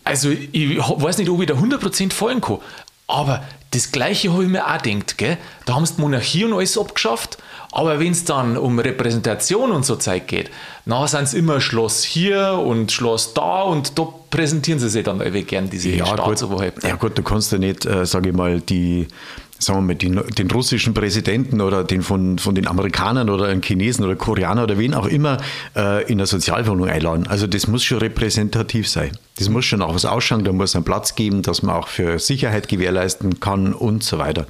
Also, 0.03 0.29
ich 0.29 0.77
weiß 0.77 1.17
nicht, 1.19 1.29
ob 1.29 1.39
ich 1.41 1.47
da 1.47 1.53
100% 1.53 2.11
fallen 2.11 2.41
kann. 2.41 2.59
Aber 3.09 3.43
das 3.71 3.91
Gleiche 3.91 4.31
habe 4.31 4.43
ich 4.43 4.49
mir 4.49 4.65
auch 4.65 4.81
gedacht. 4.81 5.17
Gell? 5.17 5.37
Da 5.65 5.75
haben 5.75 5.85
sie 5.85 5.95
die 5.95 6.01
Monarchie 6.01 6.45
und 6.45 6.53
alles 6.53 6.77
abgeschafft. 6.77 7.37
Aber 7.71 7.99
wenn 7.99 8.11
es 8.11 8.23
dann 8.23 8.57
um 8.57 8.79
Repräsentation 8.79 9.71
und 9.71 9.85
so 9.85 9.95
Zeit 9.95 10.27
geht, 10.27 10.49
dann 10.85 11.07
sind 11.07 11.23
es 11.23 11.33
immer 11.33 11.61
Schloss 11.61 12.03
hier 12.03 12.53
und 12.53 12.91
Schloss 12.91 13.33
da 13.33 13.61
und 13.61 13.99
da 13.99 14.07
präsentieren 14.31 14.79
sie 14.79 14.89
sich 14.89 15.03
dann 15.03 15.21
irgendwie 15.21 15.43
gern, 15.43 15.69
diese 15.69 15.89
ja, 15.89 16.05
Staatsoberhäupter. 16.05 16.87
Ja 16.87 16.95
gut, 16.95 17.17
du 17.17 17.21
kannst 17.21 17.51
ja 17.51 17.59
nicht, 17.59 17.85
äh, 17.85 18.05
sage 18.07 18.29
ich 18.29 18.35
mal, 18.35 18.59
die 18.59 19.07
sagen 19.59 19.79
wir 19.79 19.93
mal, 19.93 19.95
den, 19.95 20.21
den, 20.37 20.49
russischen 20.51 20.93
Präsidenten 20.93 21.61
oder 21.61 21.83
den 21.83 22.01
von, 22.01 22.39
von 22.39 22.55
den 22.55 22.65
Amerikanern 22.65 23.29
oder 23.29 23.47
den 23.47 23.61
Chinesen 23.61 24.05
oder 24.05 24.15
Koreaner 24.15 24.63
oder 24.63 24.77
wen 24.77 24.93
auch 24.93 25.05
immer 25.05 25.37
äh, 25.75 26.03
in 26.03 26.19
eine 26.19 26.25
Sozialwohnung 26.25 26.87
einladen. 26.87 27.27
Also 27.27 27.45
das 27.45 27.67
muss 27.67 27.83
schon 27.83 27.99
repräsentativ 27.99 28.87
sein. 28.87 29.11
Das 29.37 29.49
muss 29.49 29.65
schon 29.65 29.81
auch 29.81 29.93
was 29.93 30.05
ausschauen, 30.05 30.43
da 30.43 30.51
muss 30.51 30.75
einen 30.75 30.85
Platz 30.85 31.15
geben, 31.15 31.41
dass 31.41 31.61
man 31.61 31.75
auch 31.75 31.87
für 31.87 32.19
Sicherheit 32.19 32.67
gewährleisten 32.67 33.39
kann 33.39 33.73
und 33.73 34.03
so 34.03 34.17
weiter. 34.17 34.47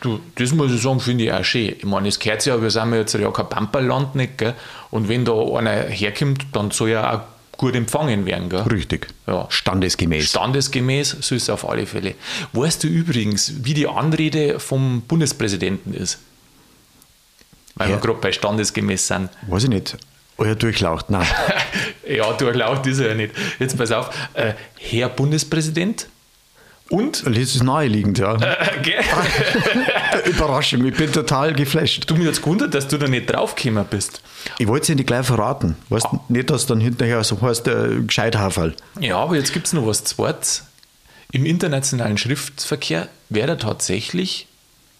Du, 0.00 0.20
das 0.36 0.52
muss 0.52 0.72
ich 0.72 0.82
sagen, 0.82 1.00
finde 1.00 1.24
ich 1.24 1.32
auch 1.32 1.44
schön. 1.44 1.74
Ich 1.78 1.84
meine, 1.84 2.08
es 2.08 2.18
gehört 2.18 2.44
ja, 2.44 2.60
wir 2.60 2.70
sind 2.70 2.92
ja 2.92 2.98
jetzt 2.98 3.14
ja 3.14 3.30
kein 3.30 3.48
Pamperland 3.48 4.14
nicht, 4.14 4.38
gell? 4.38 4.54
und 4.90 5.08
wenn 5.08 5.24
da 5.24 5.32
einer 5.32 5.82
herkommt, 5.82 6.46
dann 6.52 6.70
soll 6.70 6.90
er 6.90 7.14
auch 7.14 7.20
gut 7.56 7.74
empfangen 7.74 8.26
werden. 8.26 8.48
Gell? 8.48 8.62
Richtig. 8.62 9.08
Ja. 9.26 9.46
Standesgemäß. 9.48 10.28
Standesgemäß 10.28 11.16
so 11.20 11.34
ist 11.34 11.42
es 11.42 11.50
auf 11.50 11.68
alle 11.68 11.86
Fälle. 11.86 12.14
Weißt 12.52 12.82
du 12.82 12.88
übrigens, 12.88 13.64
wie 13.64 13.74
die 13.74 13.86
Anrede 13.86 14.58
vom 14.58 15.02
Bundespräsidenten 15.02 15.94
ist? 15.94 16.18
Weil 17.74 17.90
ja. 17.90 17.96
wir 17.96 18.00
gerade 18.00 18.18
bei 18.20 18.32
Standesgemäß 18.32 19.06
sind. 19.06 19.30
Weiß 19.48 19.64
ich 19.64 19.70
nicht. 19.70 19.96
Euer 20.38 20.54
Durchlaucht, 20.54 21.10
nein. 21.10 21.26
ja, 22.08 22.32
Durchlaucht 22.32 22.86
ist 22.86 22.98
er 22.98 23.10
ja 23.10 23.14
nicht. 23.14 23.34
Jetzt 23.58 23.76
pass 23.76 23.92
auf. 23.92 24.10
Äh, 24.34 24.54
Herr 24.78 25.08
Bundespräsident, 25.08 26.08
und? 26.90 27.26
Das 27.26 27.36
ist 27.36 27.62
naheliegend, 27.62 28.18
ja. 28.18 28.36
Äh, 28.42 30.28
Überraschung, 30.28 30.84
ich 30.84 30.94
bin 30.94 31.12
total 31.12 31.52
geflasht. 31.52 32.10
Du 32.10 32.16
mir 32.16 32.24
jetzt 32.26 32.42
gewundert, 32.42 32.74
dass 32.74 32.88
du 32.88 32.98
da 32.98 33.06
nicht 33.08 33.30
draufgekommen 33.30 33.84
bist. 33.88 34.20
Ich 34.58 34.66
wollte 34.66 34.82
es 34.82 34.86
dir 34.88 34.96
nicht 34.96 35.06
gleich 35.06 35.24
verraten. 35.26 35.76
Weißt 35.88 36.06
ah. 36.06 36.20
nicht, 36.28 36.50
dass 36.50 36.66
dann 36.66 36.80
hinterher 36.80 37.22
so 37.24 37.40
heißt, 37.40 37.68
äh, 37.68 38.02
Gescheithaferl. 38.06 38.74
Ja, 39.00 39.18
aber 39.18 39.36
jetzt 39.36 39.52
gibt 39.52 39.66
es 39.66 39.72
noch 39.72 39.86
was 39.86 40.04
Zweites. 40.04 40.64
Im 41.32 41.46
internationalen 41.46 42.18
Schriftverkehr 42.18 43.08
wäre 43.30 43.56
tatsächlich 43.56 44.48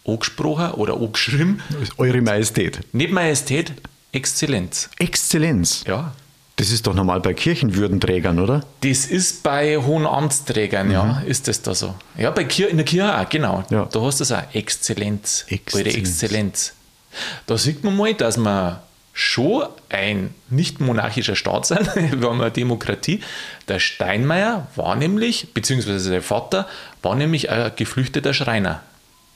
angesprochen 0.07 0.73
oder 0.73 0.95
angeschrieben. 0.95 1.61
Eure 1.99 2.21
Majestät. 2.23 2.81
Nicht 2.93 3.12
Majestät, 3.12 3.73
Exzellenz. 4.12 4.91
Exzellenz? 4.99 5.85
Ja. 5.87 6.12
Das 6.62 6.71
ist 6.71 6.87
doch 6.87 6.95
normal 6.95 7.19
bei 7.19 7.35
Kirchenwürdenträgern, 7.35 8.38
oder? 8.38 8.61
Das 8.83 9.07
ist 9.07 9.42
bei 9.42 9.78
hohen 9.78 10.07
Amtsträgern, 10.07 10.87
mhm. 10.87 10.92
ja, 10.92 11.23
ist 11.26 11.49
das 11.49 11.61
da 11.61 11.75
so. 11.75 11.97
Ja, 12.16 12.31
bei 12.31 12.45
Kir 12.45 12.69
in 12.69 12.76
der 12.76 12.87
Kirche 12.87 13.19
auch, 13.19 13.28
genau. 13.28 13.64
Ja. 13.69 13.88
Da 13.90 14.00
hast 14.00 14.21
du 14.21 14.23
es 14.23 14.31
auch, 14.31 14.45
Exzellenz, 14.52 15.45
Exzellenz. 15.49 15.88
Eure 15.88 15.99
Exzellenz. 15.99 16.75
Da 17.49 17.59
sieht 17.59 17.83
man 17.83 17.97
mal, 17.97 18.14
dass 18.14 18.37
wir 18.37 18.81
schon 19.12 19.64
ein 19.88 20.33
nicht 20.50 20.81
monarchischer 20.81 21.35
Staat 21.35 21.66
sind, 21.66 21.97
wir 21.97 22.28
haben 22.28 22.40
eine 22.40 22.52
Demokratie. 22.52 23.23
Der 23.66 23.81
Steinmeier 23.81 24.69
war 24.76 24.95
nämlich, 24.95 25.52
beziehungsweise 25.54 26.12
der 26.12 26.23
Vater, 26.23 26.69
war 27.02 27.16
nämlich 27.16 27.50
ein 27.50 27.73
geflüchteter 27.75 28.35
Schreiner. 28.35 28.83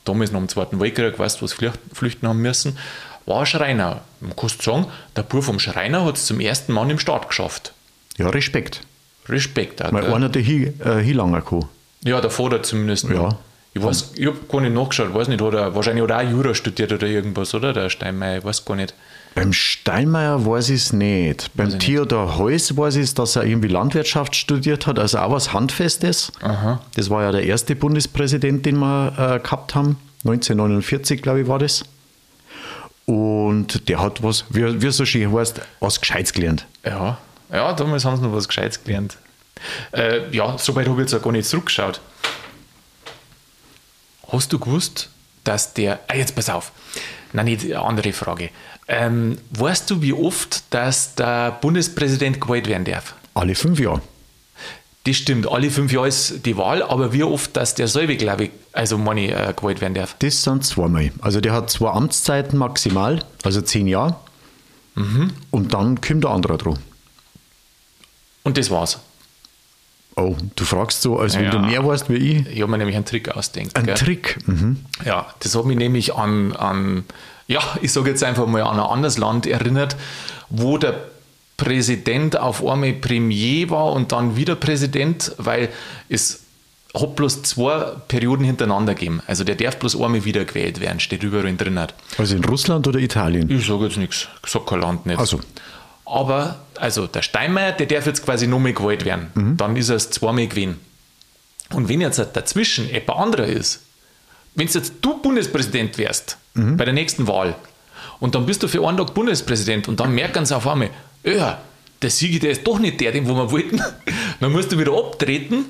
Damals 0.05 0.31
noch 0.31 0.41
im 0.41 0.49
Zweiten 0.49 0.79
Weltkrieg, 0.79 1.19
weißt 1.19 1.41
du, 1.41 1.47
was 1.47 1.57
flüchten 1.93 2.29
haben 2.29 2.41
müssen 2.41 2.79
war 3.27 3.41
ein 3.41 3.47
Schreiner. 3.47 4.01
Man 4.21 4.35
kann 4.35 4.49
sagen, 4.49 4.87
der 5.15 5.23
Bub 5.23 5.45
vom 5.45 5.59
Schreiner 5.59 6.05
hat 6.05 6.17
es 6.17 6.27
zum 6.27 6.41
ersten 6.41 6.73
Mal 6.73 6.91
im 6.91 6.99
Staat 6.99 7.29
geschafft. 7.29 7.73
Ja, 8.17 8.29
Respekt. 8.29 8.81
Respekt. 9.29 9.83
Weil 9.91 10.13
einer 10.13 10.29
der 10.29 10.43
hier 10.43 10.69
äh, 10.85 11.15
kann. 11.15 11.65
Ja, 12.05 12.21
der 12.21 12.31
Vater 12.31 12.63
zumindest. 12.63 13.09
Ja. 13.11 13.37
Ich 13.75 13.83
weiß, 13.83 14.13
ich 14.17 14.27
habe 14.27 14.39
gar 14.51 14.63
nicht 14.63 14.73
nachgeschaut, 14.73 15.13
weiß 15.13 15.29
nicht, 15.29 15.43
hat 15.43 15.53
er, 15.53 15.75
wahrscheinlich 15.75 16.03
hat 16.03 16.11
er 16.11 16.19
auch 16.21 16.31
Jura 16.31 16.55
studiert 16.55 16.93
oder 16.93 17.07
irgendwas, 17.07 17.53
oder? 17.53 17.75
Der 17.75 17.91
Steinmeier, 17.91 18.39
ich 18.39 18.45
weiß 18.45 18.65
gar 18.65 18.75
nicht. 18.75 18.95
Beim 19.35 19.53
Steinmeier 19.53 20.47
weiß 20.47 20.71
ich 20.71 20.77
es 20.77 20.93
nicht. 20.95 21.51
Beim 21.55 21.79
Theodor 21.79 22.39
Heuss 22.39 22.75
weiß 22.75 22.97
ich, 22.97 23.13
dass 23.13 23.37
er 23.37 23.45
irgendwie 23.45 23.69
Landwirtschaft 23.69 24.35
studiert 24.35 24.87
hat, 24.87 24.99
also 24.99 25.19
auch 25.19 25.31
was 25.31 25.53
Handfestes. 25.53 26.33
Aha. 26.41 26.81
Das 26.95 27.11
war 27.11 27.23
ja 27.23 27.33
der 27.33 27.45
erste 27.45 27.77
Bundespräsident, 27.77 28.65
den 28.65 28.79
wir 28.79 29.09
äh, 29.19 29.41
gehabt 29.41 29.75
haben. 29.75 29.99
1949, 30.25 31.21
glaube 31.21 31.43
ich, 31.43 31.49
war 31.49 31.59
das. 31.59 31.85
Und 33.07 33.89
der 33.89 34.01
hat 34.01 34.23
was, 34.23 34.45
wie, 34.51 34.83
wie 34.83 34.91
so 34.91 35.05
schön 35.05 35.33
heißt, 35.33 35.61
was 35.81 36.01
Gescheites 36.01 36.33
gelernt. 36.33 36.67
Ja, 36.85 37.19
ja 37.51 37.73
damals 37.73 38.05
haben 38.05 38.17
sie 38.17 38.23
noch 38.23 38.33
was 38.33 38.49
Gescheites 38.49 38.83
gelernt. 38.83 39.17
Äh, 39.93 40.29
ja, 40.31 40.59
soweit 40.59 40.89
habe 40.89 41.01
ich 41.01 41.09
jetzt 41.09 41.19
auch 41.19 41.25
gar 41.25 41.33
nicht 41.33 41.49
zurückgeschaut. 41.49 42.01
Hast 44.29 44.53
du 44.53 44.59
gewusst, 44.59 45.09
dass 45.45 45.73
der. 45.73 46.01
Ah, 46.09 46.17
jetzt 46.17 46.35
pass 46.35 46.51
auf. 46.51 46.73
Nein, 47.33 47.47
nicht 47.47 47.65
eine 47.65 47.81
andere 47.81 48.13
Frage. 48.13 48.51
Ähm, 48.89 49.39
weißt 49.51 49.91
du, 49.91 50.03
wie 50.03 50.13
oft 50.13 50.63
dass 50.75 51.15
der 51.15 51.53
Bundespräsident 51.53 52.41
gewählt 52.41 52.67
werden 52.67 52.85
darf? 52.85 53.15
Alle 53.35 53.55
fünf 53.55 53.79
Jahre. 53.79 54.03
Das 55.07 55.15
stimmt, 55.15 55.49
alle 55.49 55.71
fünf 55.71 55.93
Jahre 55.93 56.09
ist 56.09 56.45
die 56.45 56.57
Wahl, 56.57 56.83
aber 56.83 57.13
wie 57.13 57.23
oft, 57.23 57.57
dass 57.57 57.77
der 57.77 57.87
selbe, 57.87 58.17
glaube 58.17 58.47
ich, 58.47 58.51
also 58.73 58.99
meine, 58.99 59.31
äh, 59.31 59.53
gewählt 59.55 59.81
werden 59.81 59.95
darf? 59.95 60.17
Das 60.19 60.43
sind 60.43 60.65
zweimal. 60.65 61.13
Also 61.21 61.41
der 61.41 61.53
hat 61.53 61.71
zwei 61.71 61.91
Amtszeiten 61.91 62.59
maximal, 62.59 63.21
also 63.45 63.61
zehn 63.61 63.87
Jahre. 63.87 64.17
Mhm. 64.97 65.31
Und 65.53 65.75
dann 65.75 66.01
kommt 66.01 66.25
der 66.25 66.33
andere 66.33 66.59
dran. 66.59 66.81
Und 68.43 68.59
das 68.59 68.69
war's. 68.69 68.99
Oh, 70.17 70.35
du 70.57 70.65
fragst 70.65 71.03
so, 71.03 71.21
als 71.21 71.37
wenn 71.37 71.45
ja. 71.45 71.51
du 71.51 71.61
mehr 71.61 71.87
weißt 71.87 72.11
wie 72.11 72.17
ich. 72.17 72.47
Ich 72.49 72.63
habe 72.63 72.71
mir 72.73 72.79
nämlich 72.79 72.97
einen 72.97 73.05
Trick 73.05 73.29
ausdenkt. 73.29 73.77
Ein 73.77 73.87
gell? 73.87 73.95
Trick? 73.95 74.39
Mhm. 74.49 74.87
Ja, 75.05 75.27
das 75.39 75.55
hat 75.55 75.67
mich 75.67 75.77
nämlich 75.77 76.15
an, 76.15 76.57
an 76.57 77.05
ja, 77.47 77.61
ich 77.81 77.93
sage 77.93 78.11
jetzt 78.11 78.25
einfach 78.25 78.47
mal 78.47 78.63
an 78.63 78.81
ein 78.81 78.87
anderes 78.87 79.19
Land 79.19 79.47
erinnert, 79.47 79.95
wo 80.49 80.79
der 80.79 80.95
Präsident 81.57 82.39
auf 82.39 82.65
einmal 82.67 82.93
Premier 82.93 83.71
war 83.71 83.93
und 83.93 84.13
dann 84.13 84.37
wieder 84.37 84.57
Präsident, 84.57 85.33
weil 85.39 85.71
es 86.09 86.41
hat 86.95 87.17
bloß 87.17 87.43
zwei 87.43 87.93
Perioden 88.09 88.45
hintereinander 88.45 88.95
gegeben. 88.95 89.23
Also 89.27 89.45
der 89.45 89.55
darf 89.55 89.79
bloß 89.79 90.01
einmal 90.01 90.25
wieder 90.25 90.45
gewählt 90.45 90.81
werden, 90.81 91.01
steht 91.01 91.23
überall 91.23 91.55
drin. 91.57 91.79
Also 92.19 92.37
in 92.37 92.45
Russland 92.45 92.87
oder 92.87 92.99
Italien? 92.99 93.51
Ich 93.51 93.67
sage 93.67 93.85
jetzt 93.85 93.97
nichts, 93.97 94.29
ich 94.45 94.51
sage 94.51 94.65
kein 94.65 94.81
Land 94.81 95.07
nicht. 95.07 95.19
Also. 95.19 95.41
Aber, 96.05 96.61
also 96.77 97.07
der 97.07 97.23
Steinmeier, 97.23 97.73
der 97.73 97.87
darf 97.87 98.07
jetzt 98.07 98.25
quasi 98.25 98.47
nochmal 98.47 98.73
gewählt 98.73 99.05
werden. 99.05 99.31
Mhm. 99.35 99.57
Dann 99.57 99.77
ist 99.77 99.89
er 99.89 99.97
es 99.97 100.11
zweimal 100.11 100.47
gewesen. 100.47 100.79
Und 101.75 101.89
wenn 101.89 102.01
jetzt 102.01 102.19
dazwischen 102.19 102.89
jemand 102.89 103.11
anderer 103.11 103.47
ist, 103.47 103.83
wenn 104.55 104.69
jetzt 104.69 104.95
du 105.03 105.21
Bundespräsident 105.21 105.99
wärst, 105.99 106.39
mhm. 106.55 106.77
bei 106.77 106.85
der 106.85 106.95
nächsten 106.95 107.27
Wahl, 107.27 107.57
und 108.21 108.35
dann 108.35 108.47
bist 108.47 108.63
du 108.63 108.69
für 108.69 108.87
einen 108.87 108.97
Tag 108.97 109.15
Bundespräsident 109.15 109.89
und 109.89 110.01
dann 110.01 110.15
merken 110.15 110.47
sie 110.47 110.57
auf 110.57 110.67
einmal, 110.67 110.91
ja, 111.27 111.61
der 112.03 112.11
Sieger, 112.11 112.39
der 112.41 112.51
ist 112.51 112.67
doch 112.67 112.79
nicht 112.79 113.01
der, 113.01 113.13
den 113.13 113.27
wir 113.27 113.51
wollten. 113.51 113.81
dann 114.41 114.53
musst 114.53 114.73
du 114.73 114.79
wieder 114.79 114.93
abtreten 114.93 115.67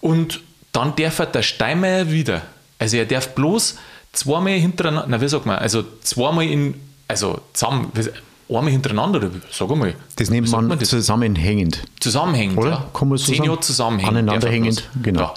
und 0.00 0.40
dann 0.72 0.94
darf 0.96 1.18
er 1.18 1.26
der 1.26 1.42
Steinmeier 1.42 2.10
wieder. 2.10 2.42
Also 2.78 2.96
er 2.96 3.06
darf 3.06 3.34
bloß 3.34 3.76
zweimal 4.12 4.52
hintereinander, 4.54 5.06
na 5.08 5.20
wie 5.20 5.28
sagt 5.28 5.46
man, 5.46 5.56
also 5.58 5.84
zweimal 6.02 6.44
in, 6.44 6.74
also 7.08 7.40
zusammen, 7.52 7.90
einmal 8.48 8.70
hintereinander, 8.70 9.18
oder 9.18 9.30
sag 9.50 9.68
mal. 9.70 9.94
Das 10.16 10.30
nennt 10.30 10.50
man, 10.50 10.66
man 10.66 10.78
das? 10.78 10.90
zusammenhängend. 10.90 11.82
Zusammenhängend, 12.00 12.58
oder? 12.58 12.70
ja. 12.70 12.86
Kann 12.92 13.08
man 13.08 13.18
so 13.18 13.32
Zehn 13.32 13.44
Jahre 13.44 13.60
zusammenhängend. 13.60 14.18
Aneinanderhängend, 14.18 14.88
genau. 15.02 15.20
Ja. 15.20 15.34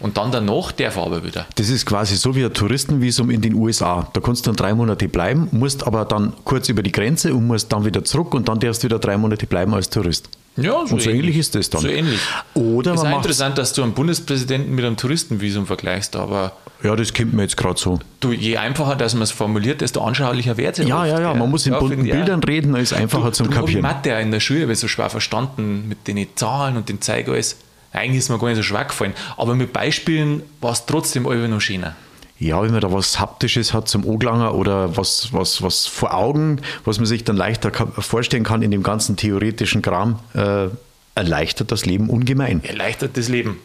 Und 0.00 0.16
dann 0.16 0.30
danach 0.30 0.72
darf 0.72 0.96
er 0.96 1.02
aber 1.04 1.24
wieder. 1.24 1.46
Das 1.54 1.68
ist 1.68 1.86
quasi 1.86 2.16
so 2.16 2.34
wie 2.34 2.44
ein 2.44 2.52
Touristenvisum 2.52 3.30
in 3.30 3.40
den 3.40 3.54
USA. 3.54 4.08
Da 4.12 4.20
kannst 4.20 4.46
du 4.46 4.50
dann 4.50 4.56
drei 4.56 4.74
Monate 4.74 5.08
bleiben, 5.08 5.48
musst 5.52 5.86
aber 5.86 6.04
dann 6.04 6.32
kurz 6.44 6.68
über 6.68 6.82
die 6.82 6.92
Grenze 6.92 7.34
und 7.34 7.46
musst 7.46 7.72
dann 7.72 7.84
wieder 7.84 8.04
zurück 8.04 8.34
und 8.34 8.48
dann 8.48 8.60
darfst 8.60 8.82
du 8.82 8.88
wieder 8.88 8.98
drei 8.98 9.16
Monate 9.16 9.46
bleiben 9.46 9.72
als 9.74 9.88
Tourist. 9.88 10.28
Ja, 10.56 10.86
so, 10.86 10.94
und 10.94 11.02
so 11.02 11.10
ähnlich. 11.10 11.14
ähnlich. 11.14 11.36
ist 11.38 11.54
das 11.54 11.70
dann. 11.70 11.82
So 11.82 11.88
ähnlich. 11.88 12.20
Oder 12.54 12.94
es 12.94 13.02
ist 13.02 13.06
auch 13.06 13.16
interessant, 13.16 13.58
dass 13.58 13.72
du 13.74 13.82
einen 13.82 13.92
Bundespräsidenten 13.92 14.74
mit 14.74 14.84
einem 14.84 14.96
Touristenvisum 14.96 15.66
vergleichst, 15.66 16.16
aber. 16.16 16.52
Ja, 16.82 16.94
das 16.96 17.12
kommt 17.12 17.34
mir 17.34 17.42
jetzt 17.42 17.56
gerade 17.56 17.78
so. 17.78 17.98
Du, 18.20 18.32
je 18.32 18.56
einfacher, 18.56 18.96
dass 18.96 19.14
man 19.14 19.22
es 19.22 19.30
formuliert, 19.30 19.80
desto 19.80 20.02
anschaulicher 20.02 20.56
wird 20.56 20.78
es. 20.78 20.86
Ja, 20.88 21.04
ja, 21.06 21.20
ja, 21.20 21.34
man 21.34 21.50
muss 21.50 21.66
in 21.66 21.72
ja, 21.72 21.78
bunten 21.78 22.04
Bildern 22.04 22.40
ja. 22.40 22.46
reden, 22.46 22.74
ist 22.76 22.92
einfacher 22.92 23.26
du, 23.26 23.32
zum 23.32 23.50
du 23.50 23.54
Kapieren. 23.54 23.78
Ich 23.78 23.82
Mathe 23.82 24.10
in 24.10 24.30
der 24.30 24.40
Schule 24.40 24.74
so 24.74 24.88
schwer 24.88 25.10
verstanden 25.10 25.88
mit 25.88 26.06
den 26.06 26.26
Zahlen 26.36 26.76
und 26.76 26.88
den 26.88 27.00
Zeig 27.00 27.28
alles. 27.28 27.56
Eigentlich 27.96 28.18
ist 28.18 28.28
mir 28.28 28.38
gar 28.38 28.48
nicht 28.48 28.56
so 28.56 28.62
schwer 28.62 28.84
gefallen. 28.84 29.14
Aber 29.36 29.54
mit 29.54 29.72
Beispielen 29.72 30.42
war 30.60 30.72
es 30.72 30.86
trotzdem 30.86 31.24
irgendwie 31.24 31.48
noch 31.48 31.60
schöner. 31.60 31.96
Ja, 32.38 32.62
wenn 32.62 32.70
man 32.70 32.80
da 32.80 32.92
was 32.92 33.18
Haptisches 33.18 33.72
hat 33.72 33.88
zum 33.88 34.04
Oglanger 34.04 34.54
oder 34.54 34.96
was, 34.96 35.32
was, 35.32 35.62
was 35.62 35.86
vor 35.86 36.12
Augen, 36.12 36.60
was 36.84 36.98
man 36.98 37.06
sich 37.06 37.24
dann 37.24 37.36
leichter 37.36 37.72
vorstellen 37.72 38.44
kann 38.44 38.60
in 38.60 38.70
dem 38.70 38.82
ganzen 38.82 39.16
theoretischen 39.16 39.80
Kram, 39.80 40.18
äh, 40.34 40.68
erleichtert 41.14 41.72
das 41.72 41.86
Leben 41.86 42.10
ungemein. 42.10 42.62
Erleichtert 42.62 43.16
das 43.16 43.28
Leben. 43.28 43.56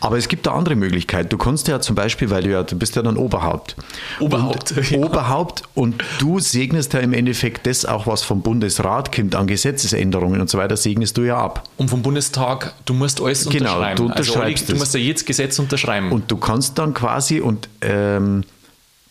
Aber 0.00 0.16
es 0.18 0.28
gibt 0.28 0.46
eine 0.48 0.56
andere 0.56 0.74
Möglichkeit. 0.76 1.32
Du 1.32 1.38
kannst 1.38 1.68
ja 1.68 1.80
zum 1.80 1.94
Beispiel, 1.94 2.30
weil 2.30 2.42
du 2.42 2.50
ja, 2.50 2.62
du 2.62 2.76
bist 2.76 2.96
ja 2.96 3.02
dann 3.02 3.16
Oberhaupt. 3.16 3.76
Oberhaupt. 4.18 4.72
Und, 4.72 4.90
ja. 4.90 4.98
Oberhaupt 4.98 5.62
und 5.74 6.02
du 6.18 6.38
segnest 6.40 6.92
ja 6.92 7.00
im 7.00 7.12
Endeffekt 7.12 7.66
das 7.66 7.84
auch, 7.84 8.06
was 8.06 8.22
vom 8.22 8.42
Bundesrat 8.42 9.14
kommt 9.14 9.34
an 9.34 9.46
Gesetzesänderungen 9.46 10.40
und 10.40 10.50
so 10.50 10.58
weiter, 10.58 10.76
segnest 10.76 11.16
du 11.16 11.22
ja 11.22 11.38
ab. 11.38 11.68
Und 11.76 11.88
vom 11.88 12.02
Bundestag, 12.02 12.74
du 12.84 12.94
musst 12.94 13.20
alles 13.20 13.48
Genau, 13.48 13.74
unterschreiben. 13.76 13.96
du 13.96 14.04
unterschreibst 14.06 14.62
also, 14.64 14.72
du 14.74 14.78
musst 14.78 14.94
ja 14.94 15.00
jedes 15.00 15.24
Gesetz 15.24 15.58
unterschreiben. 15.58 16.10
Und 16.12 16.30
du 16.30 16.36
kannst 16.36 16.78
dann 16.78 16.94
quasi 16.94 17.40
und 17.40 17.68
ähm, 17.80 18.44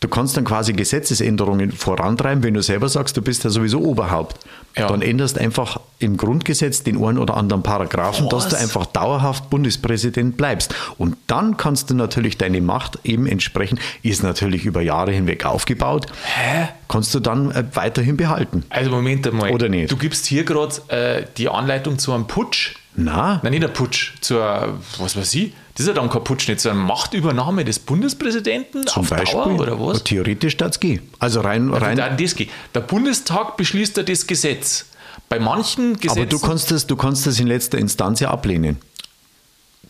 du 0.00 0.08
kannst 0.08 0.36
dann 0.36 0.44
quasi 0.44 0.72
Gesetzesänderungen 0.72 1.72
vorantreiben, 1.72 2.42
wenn 2.42 2.54
du 2.54 2.62
selber 2.62 2.88
sagst, 2.88 3.16
du 3.16 3.22
bist 3.22 3.44
ja 3.44 3.50
sowieso 3.50 3.80
Oberhaupt. 3.80 4.36
Ja. 4.76 4.86
Dann 4.86 5.02
änderst 5.02 5.36
einfach 5.38 5.80
im 5.98 6.16
Grundgesetz 6.16 6.82
den 6.82 7.02
einen 7.04 7.18
oder 7.18 7.36
anderen 7.36 7.62
Paragraphen, 7.62 8.28
dass 8.28 8.48
du 8.48 8.54
Was? 8.54 8.62
einfach 8.62 8.86
dauerhaft 8.86 9.50
Bundespräsident 9.50 10.36
bleibst. 10.36 10.74
Und 10.96 11.16
dann 11.26 11.56
kannst 11.56 11.90
du 11.90 11.94
natürlich 11.94 12.38
deine 12.38 12.60
Macht 12.60 12.98
eben 13.04 13.26
entsprechend, 13.26 13.80
ist 14.02 14.22
natürlich 14.22 14.64
über 14.64 14.80
Jahre 14.80 15.12
hinweg 15.12 15.44
aufgebaut, 15.44 16.06
Hä? 16.24 16.68
kannst 16.88 17.14
du 17.14 17.20
dann 17.20 17.50
äh, 17.50 17.64
weiterhin 17.74 18.16
behalten. 18.16 18.64
Also 18.70 18.90
Moment 18.90 19.26
einmal. 19.26 19.50
Oder 19.50 19.68
nicht? 19.68 19.90
Du 19.90 19.96
gibst 19.96 20.26
hier 20.26 20.44
gerade 20.44 20.74
äh, 20.88 21.24
die 21.36 21.48
Anleitung 21.48 21.98
zu 21.98 22.12
einem 22.12 22.26
Putsch. 22.26 22.76
Na, 22.96 23.40
Nein, 23.42 23.52
nicht 23.52 23.64
ein 23.64 23.72
Putsch, 23.72 24.14
zur, 24.20 24.78
was 24.98 25.16
weiß 25.16 25.34
ich, 25.34 25.52
das 25.74 25.80
ist 25.80 25.86
ja 25.88 25.94
dann 25.94 26.10
kein 26.10 26.24
Putsch, 26.24 26.48
nicht 26.48 26.60
zur 26.60 26.74
Machtübernahme 26.74 27.64
des 27.64 27.78
Bundespräsidenten 27.78 28.86
zum 28.86 29.02
auf 29.02 29.10
Beispiel, 29.10 29.32
Dauer 29.32 29.60
oder 29.60 29.80
was? 29.80 30.04
theoretisch 30.04 30.56
das 30.56 30.80
gehen. 30.80 31.08
Also 31.18 31.40
rein, 31.40 31.70
Rein, 31.70 31.82
rein 31.82 31.96
da 31.96 32.08
das 32.10 32.34
geht. 32.34 32.50
Der 32.74 32.80
Bundestag 32.80 33.56
beschließt 33.56 33.96
ja 33.96 34.02
das 34.02 34.26
Gesetz. 34.26 34.86
Bei 35.28 35.38
manchen 35.38 35.94
Gesetzen. 35.94 36.18
aber 36.18 36.26
du 36.26 36.38
kannst, 36.40 36.70
das, 36.70 36.86
du 36.86 36.96
kannst 36.96 37.26
das 37.26 37.38
in 37.38 37.46
letzter 37.46 37.78
Instanz 37.78 38.20
ja 38.20 38.30
ablehnen. 38.30 38.78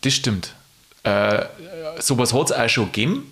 Das 0.01 0.13
stimmt. 0.13 0.53
Äh, 1.03 1.45
sowas 1.99 2.33
hat 2.33 2.51
es 2.51 2.51
auch 2.51 2.69
schon 2.69 2.85
gegeben. 2.85 3.31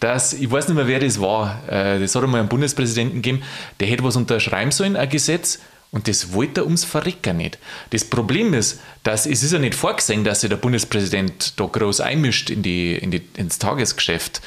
Dass, 0.00 0.32
ich 0.32 0.50
weiß 0.50 0.66
nicht 0.66 0.74
mehr, 0.74 0.88
wer 0.88 0.98
das 0.98 1.20
war. 1.20 1.60
Äh, 1.68 2.00
das 2.00 2.14
hat 2.14 2.24
einmal 2.24 2.40
einen 2.40 2.48
Bundespräsidenten 2.48 3.22
gegeben, 3.22 3.42
der 3.78 3.86
hätte 3.86 4.02
was 4.02 4.16
unterschreiben 4.16 4.72
sollen, 4.72 4.96
ein 4.96 5.08
Gesetz, 5.08 5.60
und 5.92 6.08
das 6.08 6.32
wollte 6.32 6.62
er 6.62 6.64
ums 6.64 6.84
Verrecken 6.84 7.36
nicht. 7.36 7.58
Das 7.90 8.04
Problem 8.04 8.54
ist, 8.54 8.80
dass 9.02 9.26
es 9.26 9.42
ist 9.42 9.52
ja 9.52 9.58
nicht 9.58 9.74
vorgesehen, 9.74 10.24
dass 10.24 10.40
sich 10.40 10.48
der 10.48 10.56
Bundespräsident 10.56 11.60
da 11.60 11.66
groß 11.66 12.00
einmischt 12.00 12.48
in 12.48 12.62
die, 12.62 12.96
in 12.96 13.10
die, 13.10 13.22
ins 13.36 13.58
Tagesgeschäft. 13.58 14.40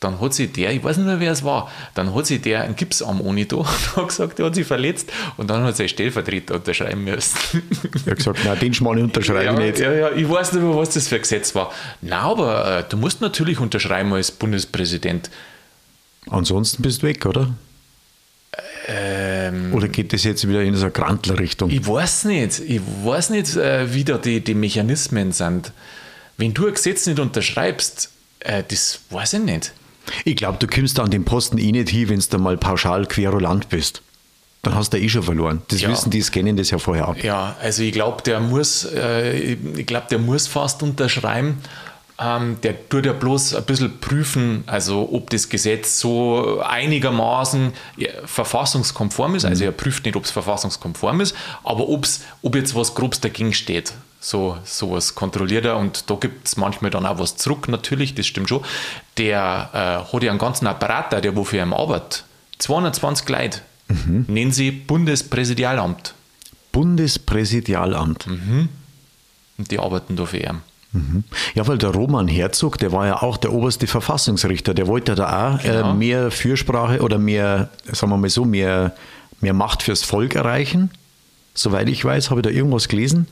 Dann 0.00 0.18
hat 0.22 0.32
sich 0.32 0.50
der, 0.50 0.72
ich 0.72 0.82
weiß 0.82 0.96
nicht 0.96 1.04
mehr, 1.04 1.20
wer 1.20 1.32
es 1.32 1.44
war, 1.44 1.70
dann 1.94 2.14
hat 2.14 2.24
sich 2.24 2.40
der 2.40 2.62
einen 2.62 2.76
Gipsarm 2.76 3.20
ohne 3.20 3.44
da 3.44 3.56
und 3.56 3.96
hat 3.96 4.08
gesagt, 4.08 4.38
er 4.38 4.46
hat 4.46 4.54
sich 4.54 4.66
verletzt 4.66 5.12
und 5.36 5.50
dann 5.50 5.62
hat 5.64 5.76
sein 5.76 5.90
Stellvertreter 5.90 6.54
unterschreiben 6.54 7.04
müssen. 7.04 7.38
Er 8.06 8.12
hat 8.12 8.16
gesagt, 8.16 8.38
na, 8.46 8.56
den 8.56 8.72
Schmarrn 8.72 9.02
unterschreibe 9.02 9.44
ja, 9.44 9.52
ich 9.52 9.58
nicht. 9.58 9.78
Ja, 9.80 9.92
ja, 9.92 10.12
ich 10.12 10.26
weiß 10.26 10.54
nicht 10.54 10.62
mehr, 10.62 10.74
was 10.74 10.94
das 10.94 11.08
für 11.08 11.16
ein 11.16 11.20
Gesetz 11.20 11.54
war. 11.54 11.70
Na, 12.00 12.20
aber 12.20 12.78
äh, 12.78 12.84
du 12.88 12.96
musst 12.96 13.20
natürlich 13.20 13.60
unterschreiben 13.60 14.14
als 14.14 14.30
Bundespräsident. 14.30 15.28
Ansonsten 16.30 16.82
bist 16.82 17.02
du 17.02 17.06
weg, 17.06 17.26
oder? 17.26 17.52
Ähm, 18.86 19.74
Oder 19.74 19.88
geht 19.88 20.12
das 20.12 20.24
jetzt 20.24 20.46
wieder 20.48 20.62
in 20.62 20.74
so 20.74 20.84
eine 20.84 20.92
Grantler-Richtung? 20.92 21.70
ich 21.70 21.86
weiß 21.86 22.24
nicht, 22.24 22.60
ich 22.60 22.80
weiß 23.04 23.30
nicht, 23.30 23.56
äh, 23.56 23.92
wie 23.92 24.04
da 24.04 24.18
die, 24.18 24.40
die 24.42 24.54
Mechanismen 24.54 25.32
sind. 25.32 25.72
Wenn 26.36 26.54
du 26.54 26.66
ein 26.66 26.74
Gesetz 26.74 27.06
nicht 27.06 27.18
unterschreibst, 27.20 28.10
äh, 28.40 28.62
das 28.66 29.00
weiß 29.10 29.34
ich 29.34 29.40
nicht. 29.40 29.72
Ich 30.24 30.36
glaube, 30.36 30.58
du 30.58 30.66
kommst 30.66 30.98
an 30.98 31.10
den 31.10 31.24
Posten 31.24 31.58
eh 31.58 31.70
nicht 31.72 31.90
hin, 31.90 32.08
wenn 32.08 32.20
du 32.20 32.38
mal 32.38 32.56
pauschal 32.56 33.06
querulant 33.06 33.68
bist. 33.68 34.02
Dann 34.62 34.74
hast 34.74 34.92
du 34.92 34.98
eh 34.98 35.08
schon 35.08 35.22
verloren. 35.22 35.62
Das 35.68 35.80
Ja. 35.80 35.90
wissen 35.90 36.10
die, 36.10 36.20
scannen 36.20 36.56
das 36.56 36.70
ja 36.70 36.78
vorher 36.78 37.08
ab. 37.08 37.22
Ja, 37.22 37.56
also 37.62 37.82
ich 37.82 37.92
glaube, 37.92 38.22
der 38.22 38.40
muss, 38.40 38.84
äh, 38.84 39.54
ich 39.76 39.86
glaube, 39.86 40.06
der 40.10 40.18
muss 40.18 40.46
fast 40.46 40.82
unterschreiben. 40.82 41.58
Ähm, 42.22 42.60
der 42.62 42.88
tut 42.88 43.06
ja 43.06 43.14
bloß 43.14 43.54
ein 43.54 43.64
bisschen 43.64 43.98
prüfen, 43.98 44.64
also 44.66 45.08
ob 45.10 45.30
das 45.30 45.48
Gesetz 45.48 45.98
so 45.98 46.60
einigermaßen 46.60 47.72
verfassungskonform 48.26 49.36
ist. 49.36 49.46
Also 49.46 49.64
er 49.64 49.72
prüft 49.72 50.04
nicht, 50.04 50.16
ob 50.16 50.24
es 50.24 50.30
verfassungskonform 50.30 51.22
ist, 51.22 51.34
aber 51.64 51.88
ob's, 51.88 52.22
ob 52.42 52.56
jetzt 52.56 52.74
was 52.74 52.94
Grobs 52.94 53.20
dagegen 53.20 53.54
steht. 53.54 53.94
So 54.20 54.58
sowas 54.64 55.14
kontrolliert 55.14 55.64
er 55.64 55.78
und 55.78 56.10
da 56.10 56.14
gibt 56.16 56.46
es 56.46 56.58
manchmal 56.58 56.90
dann 56.90 57.06
auch 57.06 57.18
was 57.18 57.36
zurück, 57.36 57.68
natürlich, 57.68 58.14
das 58.14 58.26
stimmt 58.26 58.50
schon. 58.50 58.62
Der 59.16 59.70
äh, 59.72 60.12
hat 60.12 60.22
ja 60.22 60.30
einen 60.30 60.38
ganzen 60.38 60.66
Apparat, 60.66 61.14
da, 61.14 61.22
der 61.22 61.34
wofür 61.34 61.60
er 61.60 61.72
arbeitet. 61.72 62.24
220 62.58 63.28
Leute 63.30 63.60
nennen 64.28 64.52
sie 64.52 64.70
Bundespräsidialamt. 64.70 66.14
Bundespräsidialamt. 66.72 68.26
Und 69.56 69.70
die 69.70 69.78
arbeiten 69.78 70.16
da 70.16 70.26
für 70.26 70.36
ihn. 70.36 70.60
Ja, 71.54 71.66
weil 71.68 71.78
der 71.78 71.90
Roman 71.90 72.26
Herzog, 72.26 72.78
der 72.78 72.90
war 72.90 73.06
ja 73.06 73.22
auch 73.22 73.36
der 73.36 73.52
oberste 73.52 73.86
Verfassungsrichter, 73.86 74.74
der 74.74 74.86
wollte 74.88 75.14
da 75.14 75.54
auch 75.54 75.62
Genau. 75.62 75.92
äh, 75.92 75.94
mehr 75.94 76.30
Fürsprache 76.30 77.00
oder 77.00 77.18
mehr, 77.18 77.70
sagen 77.92 78.10
wir 78.12 78.16
mal 78.16 78.28
so, 78.30 78.44
mehr, 78.44 78.94
mehr 79.40 79.54
Macht 79.54 79.82
fürs 79.84 80.02
Volk 80.02 80.34
erreichen. 80.34 80.90
Soweit 81.54 81.88
ich 81.88 82.04
weiß, 82.04 82.30
habe 82.30 82.40
ich 82.40 82.44
da 82.44 82.50
irgendwas 82.50 82.88
gelesen. 82.88 83.28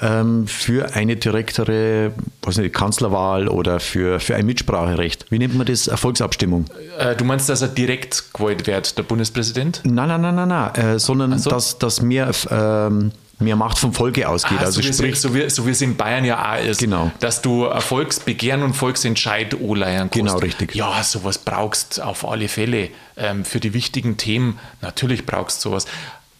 Ähm, 0.00 0.46
für 0.48 0.94
eine 0.94 1.16
direktere 1.16 2.12
was 2.42 2.56
nicht, 2.58 2.74
Kanzlerwahl 2.74 3.46
oder 3.46 3.78
für, 3.78 4.18
für 4.20 4.34
ein 4.34 4.44
Mitspracherecht. 4.46 5.26
Wie 5.30 5.38
nennt 5.38 5.54
man 5.54 5.64
das? 5.66 5.86
Erfolgsabstimmung? 5.86 6.64
Äh, 6.98 7.14
du 7.14 7.24
meinst, 7.24 7.48
dass 7.48 7.62
er 7.62 7.68
direkt 7.68 8.34
gewählt 8.34 8.66
wird, 8.66 8.98
der 8.98 9.04
Bundespräsident? 9.04 9.80
Nein, 9.84 10.08
nein, 10.08 10.20
nein, 10.20 10.34
nein, 10.34 10.48
nein. 10.48 10.74
Äh, 10.74 10.98
sondern 10.98 11.38
so. 11.38 11.50
dass, 11.50 11.78
dass 11.78 12.02
mehr, 12.02 12.30
ähm, 12.50 13.12
mehr 13.42 13.56
Macht 13.56 13.78
vom 13.78 13.92
Volke 13.92 14.28
ausgeht. 14.28 14.58
Ah, 14.60 14.64
also 14.64 14.80
so, 14.80 14.88
wie, 14.88 14.92
sprich, 14.92 15.12
es- 15.12 15.22
so, 15.22 15.34
wie, 15.34 15.48
so 15.50 15.66
wie 15.66 15.70
es 15.70 15.80
in 15.82 15.96
Bayern 15.96 16.24
ja 16.24 16.54
auch 16.54 16.62
ist. 16.64 16.80
Genau. 16.80 17.10
Dass 17.20 17.42
du 17.42 17.68
Volksbegehren 17.80 18.62
und 18.62 18.74
Volksentscheid 18.74 19.54
anleihen 19.54 20.10
kannst. 20.10 20.14
Genau, 20.14 20.38
richtig. 20.38 20.74
Ja, 20.74 21.02
sowas 21.02 21.38
brauchst 21.38 22.00
auf 22.00 22.26
alle 22.26 22.48
Fälle. 22.48 22.90
Ähm, 23.16 23.44
für 23.44 23.60
die 23.60 23.74
wichtigen 23.74 24.16
Themen, 24.16 24.58
natürlich 24.80 25.26
brauchst 25.26 25.64
du 25.64 25.70
sowas. 25.70 25.86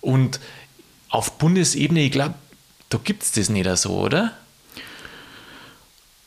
Und 0.01 0.41
auf 1.11 1.33
Bundesebene, 1.39 2.01
ich 2.01 2.13
glaube, 2.13 2.35
da 2.89 2.99
gibt 3.03 3.23
es 3.23 3.33
das 3.33 3.49
nicht 3.49 3.69
so, 3.77 3.91
oder? 3.99 4.33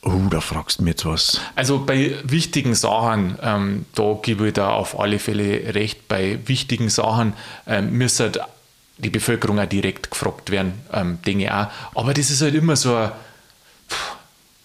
oh, 0.04 0.22
da 0.30 0.40
fragst 0.40 0.80
du 0.80 0.84
mir 0.84 0.92
jetzt 0.92 1.06
was. 1.06 1.42
Also 1.56 1.80
bei 1.84 2.16
wichtigen 2.24 2.76
Sachen, 2.76 3.38
ähm, 3.42 3.86
da 3.96 4.18
gebe 4.22 4.48
ich 4.48 4.54
da 4.54 4.70
auf 4.70 5.00
alle 5.00 5.18
Fälle 5.20 5.74
recht, 5.74 6.08
bei 6.08 6.40
wichtigen 6.46 6.90
Sachen 6.90 7.34
ähm, 7.66 7.92
müsste 7.92 8.32
die 8.98 9.10
Bevölkerung 9.10 9.60
auch 9.60 9.66
direkt 9.68 10.10
gefragt 10.12 10.52
werden, 10.52 10.74
ähm, 10.94 11.20
Dinge 11.26 11.54
auch. 11.56 11.68
Aber 12.00 12.14
das 12.14 12.30
ist 12.30 12.42
halt 12.42 12.56
immer 12.56 12.76
so 12.76 12.96
ein, 12.96 13.12
pff, 13.90 14.16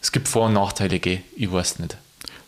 es 0.01 0.13
gibt 0.13 0.29
Vor- 0.29 0.47
und 0.47 0.55
Nachteile, 0.55 0.99
gell? 1.01 1.21
ich 1.37 1.51
weiß 1.51 1.79
nicht. 1.81 1.97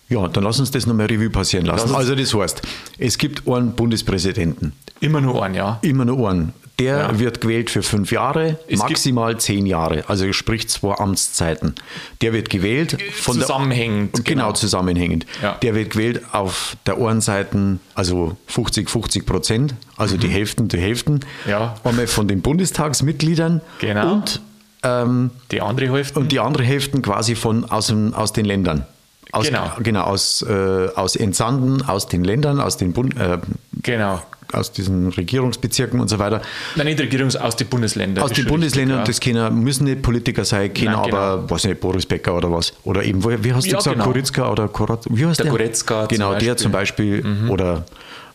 Ja, 0.08 0.28
dann 0.28 0.44
lass 0.44 0.60
uns 0.60 0.70
das 0.70 0.86
nochmal 0.86 1.06
Revue 1.06 1.30
passieren 1.30 1.64
lassen. 1.66 1.88
Lass 1.88 1.96
Also 1.98 2.14
das 2.14 2.34
heißt, 2.34 2.62
es 2.98 3.16
gibt 3.18 3.48
einen 3.48 3.72
Bundespräsidenten, 3.74 4.72
Immer 5.00 5.20
nur 5.20 5.42
einen, 5.42 5.54
ja. 5.54 5.78
immer 5.82 6.04
nur 6.04 6.30
einen. 6.30 6.52
Der 6.78 6.96
Ja. 6.98 7.18
wird 7.18 7.40
gewählt 7.42 7.68
für 7.70 7.82
fünf 7.82 8.10
Jahre, 8.12 8.58
Es 8.66 8.78
maximal 8.78 9.38
zehn 9.38 9.66
Jahre, 9.66 10.04
also 10.08 10.32
sprich 10.32 10.68
zwei 10.68 10.94
Amtszeiten. 10.94 11.74
Der 12.22 12.32
wird 12.32 12.48
gewählt 12.50 12.96
von 13.12 13.38
Zusammenhängend, 13.38 14.16
der, 14.16 14.24
genau, 14.24 14.44
genau. 14.46 14.52
zusammenhängend. 14.54 15.26
Ja. 15.42 15.54
Der 15.62 15.74
wird 15.74 15.90
gewählt 15.90 16.22
auf 16.32 16.76
der 16.86 16.96
einen 16.96 17.20
Seite, 17.20 17.78
also 17.94 18.36
50, 18.46 18.88
50 18.90 19.26
Prozent, 19.26 19.74
also 19.96 20.16
die 20.16 20.28
Hälften, 20.28 20.68
die 20.68 20.78
Hälften. 20.78 21.14
Mhm. 21.44 21.50
Ja. 21.50 21.74
Einmal 21.84 22.06
von 22.06 22.26
den 22.26 22.40
Bundestagsmitgliedern 22.40 23.60
Genau. 23.80 24.12
und, 24.14 24.40
ähm, 24.82 25.30
Die 25.50 25.60
andere 25.60 25.92
Hälfte. 25.92 26.18
und 26.18 26.32
die 26.32 26.40
andere 26.40 26.64
Hälften 26.64 27.02
quasi 27.02 27.34
von 27.34 27.64
aus, 27.70 27.88
dem, 27.88 28.14
aus 28.14 28.32
den 28.32 28.44
Ländern. 28.46 28.86
Aus, 29.30 29.46
Genau. 29.46 29.70
Genau, 29.82 30.02
aus, 30.04 30.42
äh, 30.42 30.88
aus 30.94 31.16
Entsandten, 31.16 31.82
aus 31.88 32.06
den 32.08 32.24
Ländern, 32.24 32.60
aus 32.60 32.76
den 32.76 32.92
Bund, 32.92 33.16
äh, 33.18 33.38
genau. 33.82 34.20
Aus 34.52 34.72
diesen 34.72 35.08
Regierungsbezirken 35.08 36.00
und 36.00 36.08
so 36.08 36.18
weiter. 36.18 36.42
Nein, 36.76 36.86
nicht 36.86 37.00
Regierungs, 37.00 37.36
aus 37.36 37.56
den 37.56 37.66
Bundesländern. 37.68 38.22
Aus 38.24 38.32
den 38.32 38.46
Bundesländern, 38.46 38.98
richtig, 39.00 39.16
das 39.16 39.20
können, 39.20 39.62
müssen 39.62 39.84
nicht 39.84 40.02
Politiker 40.02 40.44
sein, 40.44 40.72
können 40.72 40.92
Nein, 40.92 41.02
genau. 41.04 41.16
aber, 41.18 41.50
weiß 41.50 41.64
nicht, 41.64 41.80
Boris 41.80 42.06
Becker 42.06 42.36
oder 42.36 42.50
was. 42.52 42.72
Oder 42.84 43.02
eben, 43.04 43.22
wie 43.44 43.52
hast 43.52 43.66
du 43.66 43.70
Ja, 43.70 43.78
gesagt, 43.78 43.94
genau. 43.96 44.06
Kuritzka 44.06 44.50
oder 44.50 44.68
Korat, 44.68 45.04
wie 45.10 45.26
heißt 45.26 45.38
Der 45.40 45.44
der? 45.44 45.52
Goretzka 45.52 46.08
zum 46.08 46.08
Genau, 46.08 46.34
der 46.34 46.54
Beispiel. 46.54 46.54
Mhm. 46.54 46.56
zum 46.58 46.72
Beispiel, 46.72 47.24
oder 47.50 47.84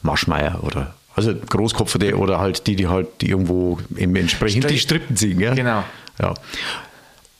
Maschmeyer 0.01 0.59
oder, 0.63 0.93
also 1.15 1.33
Großkopferte 1.33 2.15
oder 2.17 2.39
halt 2.39 2.67
die, 2.67 2.75
die 2.75 2.87
halt 2.87 3.07
irgendwo 3.23 3.79
eben 3.95 4.15
entsprechend 4.15 4.65
Stri- 4.65 4.67
die 4.69 4.79
Strippen 4.79 5.15
ziehen. 5.15 5.39
Ja? 5.39 5.53
Genau. 5.53 5.83
Ja. 6.19 6.33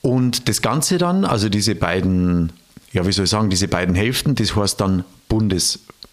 Und 0.02 0.48
das 0.48 0.62
Ganze 0.62 0.98
dann, 0.98 1.26
also 1.26 1.50
diese 1.50 1.76
beiden, 1.76 2.52
ja, 2.94 3.06
wie 3.06 3.12
soll 3.12 3.26
ich 3.26 3.30
sagen, 3.32 3.50
diese 3.50 3.68
beiden 3.68 3.96
Hälften, 3.96 4.36
das 4.36 4.56
heißt 4.56 4.80
dann 4.80 5.04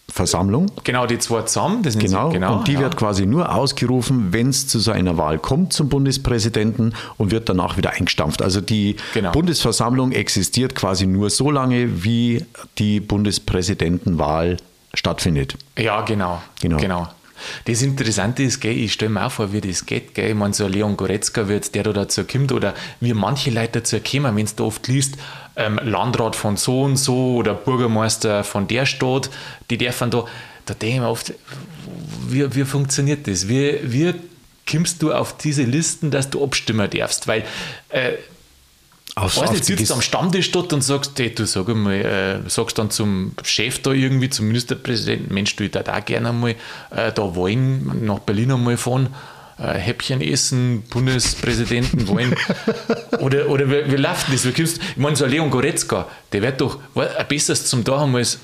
Bundesversammlung. 0.07 0.71
Genau, 0.83 1.05
die 1.07 1.17
zwei 1.19 1.41
zusammen. 1.41 1.83
Das 1.83 1.95
nennt 1.95 2.07
Genau, 2.07 2.25
sich- 2.29 2.33
genau 2.39 2.57
und 2.57 2.67
die 2.67 2.73
ja. 2.73 2.79
wird 2.81 2.95
quasi 2.95 3.25
nur 3.25 3.53
ausgerufen, 3.53 4.27
wenn 4.31 4.49
es 4.49 4.67
zu 4.67 4.79
so 4.79 4.91
einer 4.91 5.17
Wahl 5.17 5.39
kommt 5.39 5.73
zum 5.73 5.89
Bundespräsidenten 5.89 6.93
und 7.17 7.31
wird 7.31 7.49
danach 7.49 7.75
wieder 7.77 7.91
eingestampft. 7.91 8.41
Also 8.41 8.61
die 8.61 8.95
Genau. 9.13 9.31
Bundesversammlung 9.31 10.11
existiert 10.11 10.75
quasi 10.75 11.05
nur 11.07 11.29
so 11.29 11.51
lange, 11.51 12.03
wie 12.03 12.45
die 12.77 12.99
Bundespräsidentenwahl 12.99 14.57
stattfindet. 14.93 15.57
Ja, 15.77 16.01
genau. 16.01 16.41
Genau. 16.61 16.77
genau. 16.77 17.07
Das 17.65 17.81
Interessante 17.81 18.43
ist, 18.43 18.59
gell, 18.59 18.77
ich 18.77 18.93
stelle 18.93 19.11
mir 19.11 19.25
auch 19.25 19.31
vor, 19.31 19.51
wie 19.53 19.61
das 19.61 19.85
geht. 19.85 20.13
Gell. 20.13 20.29
Ich 20.29 20.35
meine, 20.35 20.53
so 20.53 20.67
Leon 20.67 20.97
Goretzka 20.97 21.47
wird, 21.47 21.73
der 21.75 21.83
da 21.83 21.93
dazu 21.93 22.23
kommt, 22.23 22.51
oder 22.51 22.73
wie 22.99 23.13
manche 23.13 23.51
Leute 23.51 23.79
dazu 23.79 23.99
kommen, 23.99 24.35
wenn 24.35 24.47
du 24.55 24.65
oft 24.65 24.87
liest, 24.87 25.15
ähm, 25.55 25.79
Landrat 25.83 26.35
von 26.35 26.57
so 26.57 26.83
und 26.83 26.97
so 26.97 27.35
oder 27.35 27.53
Bürgermeister 27.53 28.43
von 28.43 28.67
der 28.67 28.85
Stadt, 28.85 29.29
die 29.69 29.77
dürfen 29.77 30.11
da, 30.11 30.25
da 30.65 30.73
denke 30.73 30.95
ich 30.95 31.01
mir 31.01 31.09
oft, 31.09 31.33
wie, 32.27 32.55
wie 32.55 32.65
funktioniert 32.65 33.27
das? 33.27 33.47
Wie, 33.47 33.79
wie 33.83 34.13
kommst 34.69 35.01
du 35.01 35.13
auf 35.13 35.37
diese 35.37 35.63
Listen, 35.63 36.11
dass 36.11 36.29
du 36.29 36.43
abstimmen 36.43 36.89
darfst? 36.89 37.27
Weil 37.27 37.43
äh, 37.89 38.13
auf, 39.15 39.37
weißt, 39.37 39.53
jetzt 39.53 39.65
sitzt 39.67 39.89
du 39.89 39.93
am 39.93 40.01
Stammtisch 40.01 40.51
dort 40.51 40.73
und 40.73 40.81
sagst, 40.81 41.13
hey, 41.17 41.33
du 41.33 41.45
sag 41.45 41.69
mal, 41.69 41.93
äh, 41.93 42.49
sagst 42.49 42.77
dann 42.77 42.91
zum 42.91 43.31
Chef 43.43 43.81
da 43.81 43.91
irgendwie, 43.91 44.29
zum 44.29 44.47
Ministerpräsidenten, 44.47 45.33
Mensch, 45.33 45.55
du, 45.55 45.63
ich 45.63 45.71
da 45.71 45.99
gerne 46.01 46.29
einmal 46.29 46.51
äh, 46.91 47.13
da 47.13 47.33
wollen, 47.33 48.05
nach 48.05 48.19
Berlin 48.19 48.51
einmal 48.51 48.75
fahren, 48.75 49.15
äh, 49.57 49.77
Häppchen 49.77 50.19
essen, 50.19 50.83
Bundespräsidenten 50.89 52.09
wollen. 52.09 52.35
oder 53.19 53.47
oder 53.47 53.69
wie, 53.69 53.89
wie 53.89 53.95
läuft 53.95 54.33
das? 54.33 54.45
Wie 54.45 54.51
kommst, 54.51 54.79
ich 54.81 54.97
meine, 54.97 55.15
so 55.15 55.23
ein 55.23 55.31
Leon 55.31 55.49
Goretzka, 55.49 56.09
der 56.33 56.41
wird 56.41 56.59
doch 56.59 56.79
ein 56.95 57.27
besseres 57.29 57.65
zum 57.67 57.85
da 57.85 58.01
haben 58.01 58.17
als, 58.17 58.39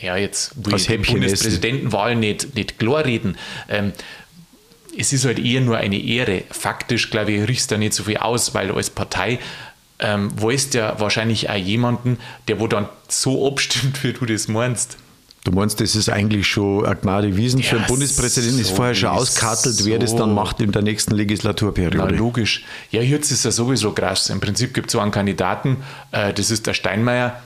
ja, 0.00 0.16
jetzt 0.16 0.52
will 0.64 0.76
ich 0.76 0.86
die 0.86 0.98
Bundespräsidentenwahl 0.98 2.14
nicht, 2.14 2.54
nicht 2.54 2.78
klar 2.78 3.04
reden. 3.04 3.36
Ähm, 3.68 3.92
es 4.96 5.12
ist 5.12 5.24
halt 5.24 5.40
eher 5.40 5.62
nur 5.62 5.78
eine 5.78 5.98
Ehre. 5.98 6.44
Faktisch, 6.50 7.10
glaube 7.10 7.32
ich, 7.32 7.48
riechst 7.48 7.72
da 7.72 7.78
nicht 7.78 7.94
so 7.94 8.04
viel 8.04 8.18
aus, 8.18 8.54
weil 8.54 8.70
als 8.70 8.90
Partei 8.90 9.38
ähm, 10.02 10.30
weißt 10.40 10.74
ja 10.74 10.98
wahrscheinlich 10.98 11.48
auch 11.48 11.54
jemanden, 11.54 12.18
der 12.48 12.60
wo 12.60 12.66
dann 12.66 12.88
so 13.08 13.46
abstimmt, 13.46 14.02
wie 14.04 14.12
du 14.12 14.26
das 14.26 14.48
meinst. 14.48 14.98
Du 15.44 15.50
meinst, 15.50 15.80
das 15.80 15.96
ist 15.96 16.08
eigentlich 16.08 16.46
schon 16.46 16.86
eine 16.86 16.94
Gnade 16.94 17.36
Wiesen 17.36 17.60
ja, 17.60 17.70
für 17.70 17.76
einen 17.76 17.86
Bundespräsidenten, 17.86 18.60
ist 18.60 18.70
vorher 18.70 18.94
schon 18.94 19.08
auskartelt, 19.08 19.74
so. 19.74 19.86
wer 19.86 19.98
das 19.98 20.14
dann 20.14 20.34
macht 20.34 20.60
in 20.60 20.70
der 20.70 20.82
nächsten 20.82 21.16
Legislaturperiode. 21.16 21.98
Na, 21.98 22.04
logisch. 22.04 22.64
Ja, 22.92 23.02
jetzt 23.02 23.32
ist 23.32 23.44
ja 23.44 23.50
sowieso 23.50 23.90
krass. 23.90 24.30
Im 24.30 24.38
Prinzip 24.38 24.72
gibt 24.72 24.86
es 24.86 24.92
so 24.92 25.00
einen 25.00 25.10
Kandidaten, 25.10 25.78
äh, 26.12 26.32
das 26.32 26.52
ist 26.52 26.68
der 26.68 26.74
Steinmeier. 26.74 27.42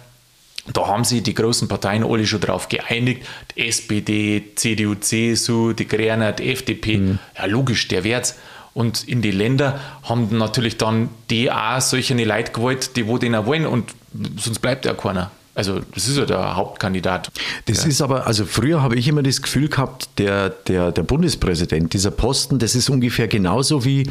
Da 0.72 0.86
haben 0.86 1.04
sich 1.04 1.22
die 1.22 1.32
großen 1.32 1.68
Parteien 1.68 2.04
alle 2.04 2.26
schon 2.26 2.40
drauf 2.40 2.68
geeinigt. 2.68 3.24
Die 3.56 3.66
SPD, 3.66 4.42
CDU, 4.56 4.96
CSU, 4.96 5.72
die 5.72 5.86
Grünen, 5.86 6.34
die 6.36 6.50
FDP. 6.50 6.98
Mhm. 6.98 7.18
Ja, 7.36 7.46
logisch, 7.46 7.88
der 7.88 8.04
wird's. 8.04 8.36
Und 8.76 9.08
in 9.08 9.22
die 9.22 9.30
Länder 9.30 9.80
haben 10.02 10.36
natürlich 10.36 10.76
dann 10.76 11.08
die 11.30 11.50
auch 11.50 11.80
solche 11.80 12.12
Leute 12.12 12.52
gewollt, 12.52 12.94
die 12.94 13.06
wo 13.06 13.16
den 13.16 13.34
auch 13.34 13.46
wollen 13.46 13.64
und 13.64 13.94
sonst 14.36 14.58
bleibt 14.58 14.84
ja 14.84 14.92
keiner. 14.92 15.30
Also 15.54 15.80
das 15.94 16.06
ist 16.06 16.18
ja 16.18 16.26
der 16.26 16.56
Hauptkandidat. 16.56 17.30
Das 17.64 17.84
ja. 17.84 17.88
ist 17.88 18.02
aber, 18.02 18.26
also 18.26 18.44
früher 18.44 18.82
habe 18.82 18.96
ich 18.96 19.08
immer 19.08 19.22
das 19.22 19.40
Gefühl 19.40 19.68
gehabt, 19.68 20.10
der, 20.18 20.50
der, 20.50 20.92
der 20.92 21.02
Bundespräsident, 21.04 21.94
dieser 21.94 22.10
Posten, 22.10 22.58
das 22.58 22.74
ist 22.74 22.90
ungefähr 22.90 23.28
genauso 23.28 23.86
wie, 23.86 24.10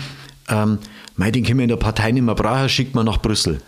ähm, 0.50 0.80
mei, 1.16 1.30
den 1.30 1.44
können 1.44 1.60
wir 1.60 1.66
in 1.66 1.70
der 1.70 1.76
Partei 1.76 2.12
nicht 2.12 2.24
mehr 2.24 2.34
brauchen, 2.34 2.68
schickt 2.68 2.96
man 2.96 3.06
nach 3.06 3.22
Brüssel. 3.22 3.62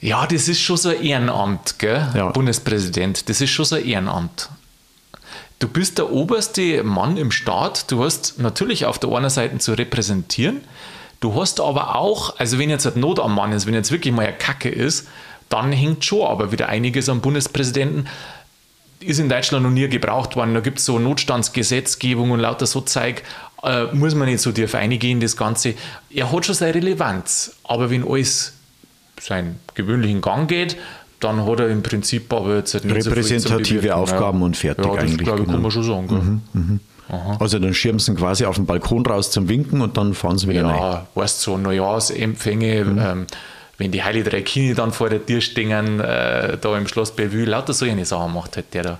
Ja, 0.00 0.28
das 0.28 0.46
ist 0.46 0.60
schon 0.60 0.76
so 0.76 0.90
ein 0.90 1.02
Ehrenamt, 1.02 1.76
gell? 1.80 2.06
Ja. 2.14 2.30
Bundespräsident. 2.30 3.28
Das 3.28 3.40
ist 3.40 3.50
schon 3.50 3.64
so 3.64 3.74
ein 3.74 3.84
Ehrenamt. 3.84 4.48
Du 5.58 5.66
bist 5.66 5.98
der 5.98 6.12
oberste 6.12 6.84
Mann 6.84 7.16
im 7.16 7.32
Staat. 7.32 7.90
Du 7.90 8.04
hast 8.04 8.38
natürlich 8.38 8.86
auf 8.86 8.98
der 8.98 9.10
einen 9.10 9.30
Seite 9.30 9.58
zu 9.58 9.72
repräsentieren. 9.72 10.60
Du 11.20 11.34
hast 11.40 11.60
aber 11.60 11.96
auch, 11.96 12.38
also 12.38 12.60
wenn 12.60 12.70
jetzt 12.70 12.86
ein 12.86 13.00
Not 13.00 13.18
am 13.18 13.34
Mann 13.34 13.50
ist, 13.50 13.66
wenn 13.66 13.74
jetzt 13.74 13.90
wirklich 13.90 14.14
mal 14.14 14.26
eine 14.26 14.36
Kacke 14.36 14.68
ist, 14.68 15.08
dann 15.48 15.72
hängt 15.72 16.04
schon 16.04 16.26
aber 16.26 16.52
wieder 16.52 16.68
einiges 16.68 17.08
am 17.08 17.20
Bundespräsidenten. 17.20 18.06
Ist 19.00 19.18
in 19.18 19.28
Deutschland 19.28 19.64
noch 19.64 19.70
nie 19.70 19.88
gebraucht 19.88 20.36
worden. 20.36 20.54
Da 20.54 20.60
gibt 20.60 20.78
es 20.78 20.84
so 20.84 21.00
Notstandsgesetzgebung 21.00 22.30
und 22.30 22.40
lauter 22.40 22.66
so 22.66 22.80
Zeug. 22.80 23.24
Äh, 23.64 23.86
muss 23.92 24.14
man 24.14 24.28
nicht 24.28 24.40
so 24.40 24.52
tief 24.52 24.76
eingehen, 24.76 25.18
das 25.18 25.36
Ganze. 25.36 25.74
Er 26.10 26.30
hat 26.30 26.46
schon 26.46 26.54
seine 26.54 26.74
Relevanz. 26.74 27.56
Aber 27.64 27.90
wenn 27.90 28.08
alles 28.08 28.52
seinen 29.20 29.58
gewöhnlichen 29.74 30.20
Gang 30.20 30.48
geht, 30.48 30.76
dann 31.20 31.44
hat 31.44 31.60
er 31.60 31.68
im 31.68 31.82
Prinzip 31.82 32.32
aber 32.32 32.56
jetzt 32.56 32.74
nicht 32.74 33.06
Repräsentative 33.06 33.88
so 33.88 33.92
Aufgaben 33.92 34.40
ja. 34.40 34.46
und 34.46 34.56
fertig 34.56 34.84
ja, 34.84 34.92
das 34.94 35.02
eigentlich. 35.02 35.18
glaube 35.18 35.40
ich, 35.40 35.44
genau. 35.46 35.54
kann 35.54 35.62
man 35.62 35.70
schon 35.70 35.82
sagen. 35.82 36.42
Mhm, 36.52 36.60
mhm. 36.60 36.80
Also 37.38 37.58
dann 37.58 37.72
schirmen 37.72 37.98
sie 37.98 38.14
quasi 38.14 38.44
auf 38.44 38.56
den 38.56 38.66
Balkon 38.66 39.04
raus 39.06 39.30
zum 39.30 39.48
Winken 39.48 39.80
und 39.80 39.96
dann 39.96 40.12
fahren 40.12 40.36
sie 40.36 40.46
wieder 40.46 40.60
ja, 40.60 40.68
rein. 40.68 40.78
Ja, 40.78 41.06
weißt 41.14 41.46
du, 41.46 41.52
so 41.52 41.58
Neujahrsempfänge, 41.58 42.84
mhm. 42.84 42.98
ähm, 42.98 43.26
wenn 43.78 43.92
die 43.92 44.02
Heilige 44.02 44.28
Drei 44.30 44.42
Kine 44.42 44.74
dann 44.74 44.92
vor 44.92 45.08
der 45.08 45.24
Tür 45.24 45.40
stehen, 45.40 46.00
äh, 46.00 46.58
da 46.60 46.76
im 46.76 46.86
Schloss 46.86 47.12
Bellevue, 47.12 47.44
lauter 47.44 47.72
so 47.72 47.86
eine 47.86 48.04
Sachen 48.04 48.34
macht 48.34 48.56
halt 48.56 48.74
der 48.74 48.82
da. 48.82 48.98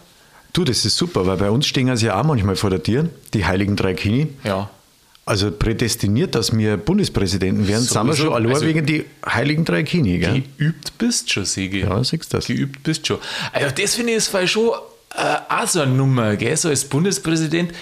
Du, 0.54 0.64
das 0.64 0.84
ist 0.86 0.96
super, 0.96 1.26
weil 1.26 1.36
bei 1.36 1.50
uns 1.50 1.66
stehen 1.66 1.94
sie 1.96 2.06
ja 2.06 2.18
auch 2.18 2.24
manchmal 2.24 2.56
vor 2.56 2.70
der 2.70 2.82
Tür, 2.82 3.10
die 3.34 3.44
Heiligen 3.44 3.76
Drei 3.76 3.92
Kini. 3.92 4.28
Ja. 4.42 4.70
Also 5.28 5.50
prädestiniert, 5.50 6.34
dass 6.34 6.56
wir 6.56 6.78
Bundespräsidenten 6.78 7.68
werden, 7.68 7.82
sind 7.82 8.06
wir 8.06 8.16
schon 8.16 8.32
allein 8.32 8.54
also 8.54 8.64
wegen 8.64 8.86
die 8.86 9.04
Heiligen 9.26 9.62
Drei 9.62 9.82
Kini. 9.82 10.16
Gell? 10.16 10.42
Geübt 10.56 10.96
bist 10.96 11.30
schon, 11.30 11.44
Sigi. 11.44 11.80
Ja, 11.80 12.02
siehst 12.02 12.32
du 12.32 12.38
das. 12.38 12.46
Geübt 12.46 12.82
bist 12.82 13.06
schon. 13.06 13.18
Also 13.52 13.68
das 13.76 13.94
finde 13.94 14.12
ich 14.12 14.16
ist 14.18 14.48
schon 14.48 14.70
äh, 15.14 15.36
auch 15.50 15.66
so 15.66 15.82
eine 15.82 15.92
Nummer, 15.92 16.34
gell? 16.36 16.56
so 16.56 16.70
als 16.70 16.86
Bundespräsident, 16.86 17.74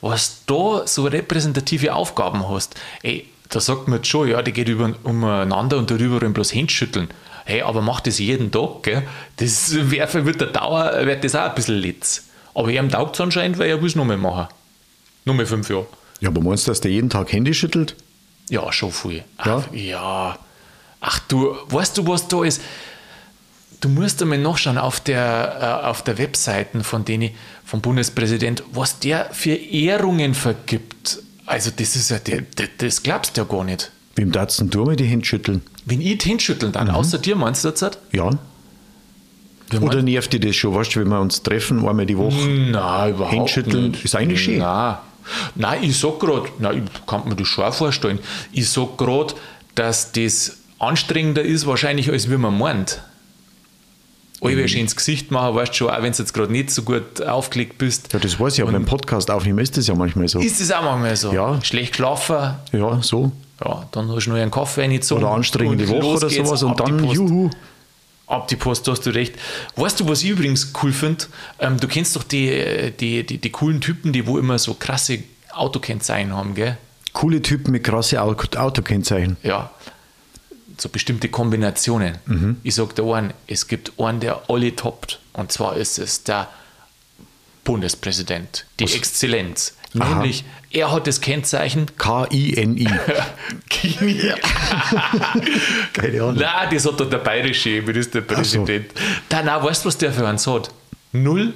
was 0.00 0.46
da 0.46 0.86
so 0.86 1.04
repräsentative 1.04 1.92
Aufgaben 1.92 2.48
hast. 2.48 2.74
Ey, 3.02 3.26
da 3.50 3.60
sagt 3.60 3.86
man 3.86 3.98
jetzt 3.98 4.08
schon, 4.08 4.30
ja, 4.30 4.40
die 4.40 4.52
geht 4.52 4.70
über, 4.70 4.94
umeinander 5.02 5.76
und 5.76 5.90
darüber 5.90 6.20
bloß 6.20 6.54
Händschütteln. 6.54 7.08
Hey, 7.44 7.60
aber 7.60 7.82
mach 7.82 8.00
das 8.00 8.18
jeden 8.18 8.50
Tag, 8.50 8.82
gell? 8.82 9.02
Das 9.36 9.74
wäre 9.90 10.24
wird 10.24 10.40
der 10.40 10.48
Dauer, 10.48 11.04
wird 11.04 11.22
das 11.22 11.34
auch 11.34 11.50
ein 11.50 11.54
bisschen 11.54 11.76
letz. 11.76 12.24
Aber 12.54 12.72
er 12.72 12.88
taugt 12.88 13.16
es 13.16 13.20
anscheinend, 13.20 13.58
weil 13.58 13.68
er 13.68 13.82
will 13.82 13.88
es 13.88 13.94
nochmal 13.94 14.16
machen. 14.16 14.48
Nochmal 15.26 15.44
fünf 15.44 15.68
Jahre. 15.68 15.86
Ja, 16.24 16.30
aber 16.30 16.40
meinst 16.40 16.66
du, 16.66 16.70
dass 16.70 16.80
der 16.80 16.90
jeden 16.90 17.10
Tag 17.10 17.30
Handy 17.34 17.52
schüttelt? 17.52 17.96
Ja, 18.48 18.72
schon 18.72 18.90
viel. 18.90 19.24
Ja? 19.44 19.58
Ach, 19.58 19.74
ja. 19.74 20.38
Ach 21.02 21.18
du, 21.28 21.54
weißt 21.68 21.98
du, 21.98 22.06
was 22.06 22.28
da 22.28 22.42
ist? 22.42 22.62
Du 23.82 23.90
musst 23.90 24.22
einmal 24.22 24.38
nachschauen 24.38 24.78
auf 24.78 25.00
der, 25.00 25.82
äh, 25.84 25.86
auf 25.86 26.00
der 26.00 26.16
Webseite 26.16 26.82
von 26.82 27.04
denen, 27.04 27.32
vom 27.66 27.82
Bundespräsident, 27.82 28.62
was 28.72 29.00
der 29.00 29.28
für 29.32 29.52
Ehrungen 29.52 30.32
vergibt. 30.32 31.18
Also 31.44 31.70
das 31.76 31.94
ist 31.94 32.10
ja, 32.10 32.18
das, 32.18 32.68
das 32.78 33.02
glaubst 33.02 33.36
du 33.36 33.42
ja 33.42 33.46
gar 33.46 33.62
nicht. 33.62 33.92
Wem 34.16 34.32
darfst 34.32 34.62
du 34.62 34.84
mal 34.86 34.96
die 34.96 35.04
Hände 35.04 35.26
schütteln? 35.26 35.60
Wenn 35.84 36.00
ich 36.00 36.16
die 36.16 36.30
Hände 36.30 36.42
schütteln, 36.42 36.72
dann 36.72 36.88
mhm. 36.88 36.94
außer 36.94 37.18
dir, 37.18 37.36
meinst 37.36 37.66
du 37.66 37.70
das? 37.70 37.98
Ja. 38.12 38.30
Oder 39.78 40.00
nervt 40.00 40.32
dich 40.32 40.40
das 40.40 40.56
schon, 40.56 40.74
weißt 40.74 40.94
du, 40.94 41.00
wenn 41.00 41.08
wir 41.08 41.20
uns 41.20 41.42
treffen, 41.42 41.86
einmal 41.86 42.06
die 42.06 42.16
Woche? 42.16 42.48
Nein, 42.48 43.12
überhaupt 43.12 43.34
Händschütteln 43.34 43.90
nicht. 43.90 44.06
ist 44.06 44.14
eigentlich 44.14 44.42
schön. 44.42 44.60
Nein. 44.60 44.96
Nein, 45.54 45.84
ich 45.84 45.98
sag 45.98 46.20
gerade, 46.20 46.48
ich 46.48 47.06
kann 47.06 47.28
mir 47.28 47.36
das 47.36 47.48
schon 47.48 47.64
auch 47.64 47.74
vorstellen, 47.74 48.18
ich 48.52 48.68
sag 48.68 48.98
gerade, 48.98 49.34
dass 49.74 50.12
das 50.12 50.58
anstrengender 50.78 51.42
ist 51.42 51.66
wahrscheinlich, 51.66 52.10
als 52.10 52.30
wie 52.30 52.36
man 52.36 52.58
meint. 52.58 53.02
Alle 54.40 54.56
mhm. 54.56 54.68
schön 54.68 54.80
ins 54.82 54.96
Gesicht 54.96 55.30
machen, 55.30 55.54
weißt 55.54 55.72
du 55.72 55.76
schon, 55.76 55.90
auch 55.90 56.02
wenn 56.02 56.12
du 56.12 56.18
jetzt 56.18 56.34
gerade 56.34 56.52
nicht 56.52 56.70
so 56.70 56.82
gut 56.82 57.22
aufgelegt 57.22 57.78
bist. 57.78 58.12
Ja, 58.12 58.18
das 58.18 58.38
weiß 58.38 58.54
ich, 58.54 58.62
aber 58.62 58.72
beim 58.72 58.84
Podcast 58.84 59.30
aufnehmen 59.30 59.58
ist 59.60 59.76
das 59.76 59.86
ja 59.86 59.94
manchmal 59.94 60.28
so. 60.28 60.40
Ist 60.40 60.60
das 60.60 60.70
auch 60.70 60.82
manchmal 60.82 61.16
so? 61.16 61.32
Ja. 61.32 61.58
Schlecht 61.62 61.92
geschlafen. 61.92 62.54
Ja, 62.72 63.00
so. 63.02 63.32
Ja, 63.64 63.86
dann 63.92 64.10
hast 64.10 64.26
du 64.26 64.30
noch 64.30 64.36
einen 64.36 64.50
Kaffee 64.50 64.86
nicht 64.88 65.04
so. 65.04 65.16
Oder 65.16 65.30
anstrengende 65.30 65.88
Woche 65.88 66.06
oder 66.06 66.28
sowas 66.28 66.62
und 66.62 66.78
dann 66.78 67.04
juhu. 67.08 67.50
Ab 68.26 68.48
die 68.48 68.56
Post, 68.56 68.86
da 68.86 68.92
hast 68.92 69.04
du 69.04 69.10
recht. 69.10 69.34
Weißt 69.76 70.00
du, 70.00 70.08
was 70.08 70.22
ich 70.22 70.30
übrigens 70.30 70.72
cool 70.82 70.92
finde? 70.92 71.26
Ähm, 71.58 71.78
du 71.78 71.86
kennst 71.88 72.16
doch 72.16 72.22
die, 72.22 72.92
die, 72.98 73.24
die, 73.24 73.38
die, 73.38 73.50
coolen 73.50 73.80
Typen, 73.80 74.12
die 74.12 74.26
wo 74.26 74.38
immer 74.38 74.58
so 74.58 74.74
krasse 74.74 75.22
Autokennzeichen 75.52 76.34
haben, 76.34 76.54
gell? 76.54 76.78
Coole 77.12 77.42
Typen 77.42 77.72
mit 77.72 77.84
krasse 77.84 78.20
Autokennzeichen. 78.22 79.36
Ja. 79.42 79.70
So 80.78 80.88
bestimmte 80.88 81.28
Kombinationen. 81.28 82.18
Mhm. 82.26 82.56
Ich 82.62 82.74
sage 82.74 82.94
dir 82.94 83.14
einen, 83.14 83.32
es 83.46 83.68
gibt 83.68 83.92
einen, 84.00 84.20
der 84.20 84.42
alle 84.48 84.74
toppt. 84.74 85.20
Und 85.34 85.52
zwar 85.52 85.76
ist 85.76 85.98
es 85.98 86.24
der 86.24 86.48
Bundespräsident, 87.62 88.66
die 88.78 88.84
was? 88.84 88.94
Exzellenz. 88.94 89.74
Aha. 89.98 90.14
Nämlich, 90.14 90.44
er 90.70 90.90
hat 90.90 91.06
das 91.06 91.20
Kennzeichen 91.20 91.86
K-I-N-I. 91.96 92.88
Kini. 93.70 94.20
Keine 95.92 96.22
Ahnung. 96.22 96.34
Nein, 96.36 96.68
das 96.72 96.84
hat 96.86 96.98
der 97.00 97.18
bayerische 97.18 97.80
Ministerpräsident. 97.82 98.92
So. 98.92 99.04
Dann, 99.28 99.46
weißt 99.46 99.84
du, 99.84 99.88
was 99.88 99.98
der 99.98 100.12
für 100.12 100.26
einen 100.26 100.38
hat? 100.38 100.70
0-1. 101.12 101.52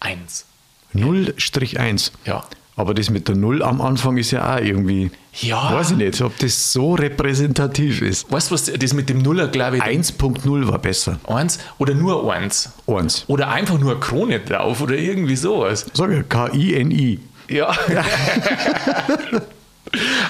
1. 0.00 0.46
0-1. 0.94 2.10
Ja. 2.24 2.44
Aber 2.80 2.94
das 2.94 3.10
mit 3.10 3.28
der 3.28 3.36
Null 3.36 3.62
am 3.62 3.82
Anfang 3.82 4.16
ist 4.16 4.30
ja 4.30 4.56
auch 4.56 4.58
irgendwie. 4.58 5.10
Ja. 5.34 5.74
Weiß 5.74 5.90
ich 5.90 5.98
nicht, 5.98 6.18
ob 6.22 6.38
das 6.38 6.72
so 6.72 6.94
repräsentativ 6.94 8.00
ist. 8.00 8.32
Weißt 8.32 8.50
du, 8.50 8.54
was 8.54 8.72
das 8.72 8.94
mit 8.94 9.10
dem 9.10 9.18
Nuller, 9.18 9.48
glaube 9.48 9.76
ich. 9.76 9.82
1.0 9.82 10.66
war 10.66 10.78
besser. 10.78 11.20
1 11.26 11.58
oder 11.76 11.92
nur 11.92 12.32
1. 12.32 12.72
1. 12.86 13.24
Oder 13.26 13.50
einfach 13.50 13.78
nur 13.78 13.90
eine 13.90 14.00
Krone 14.00 14.40
drauf 14.40 14.80
oder 14.80 14.94
irgendwie 14.94 15.36
sowas. 15.36 15.84
Sag 15.92 16.10
ich, 16.10 16.26
K-I-N-I. 16.26 17.20
Ja. 17.50 17.68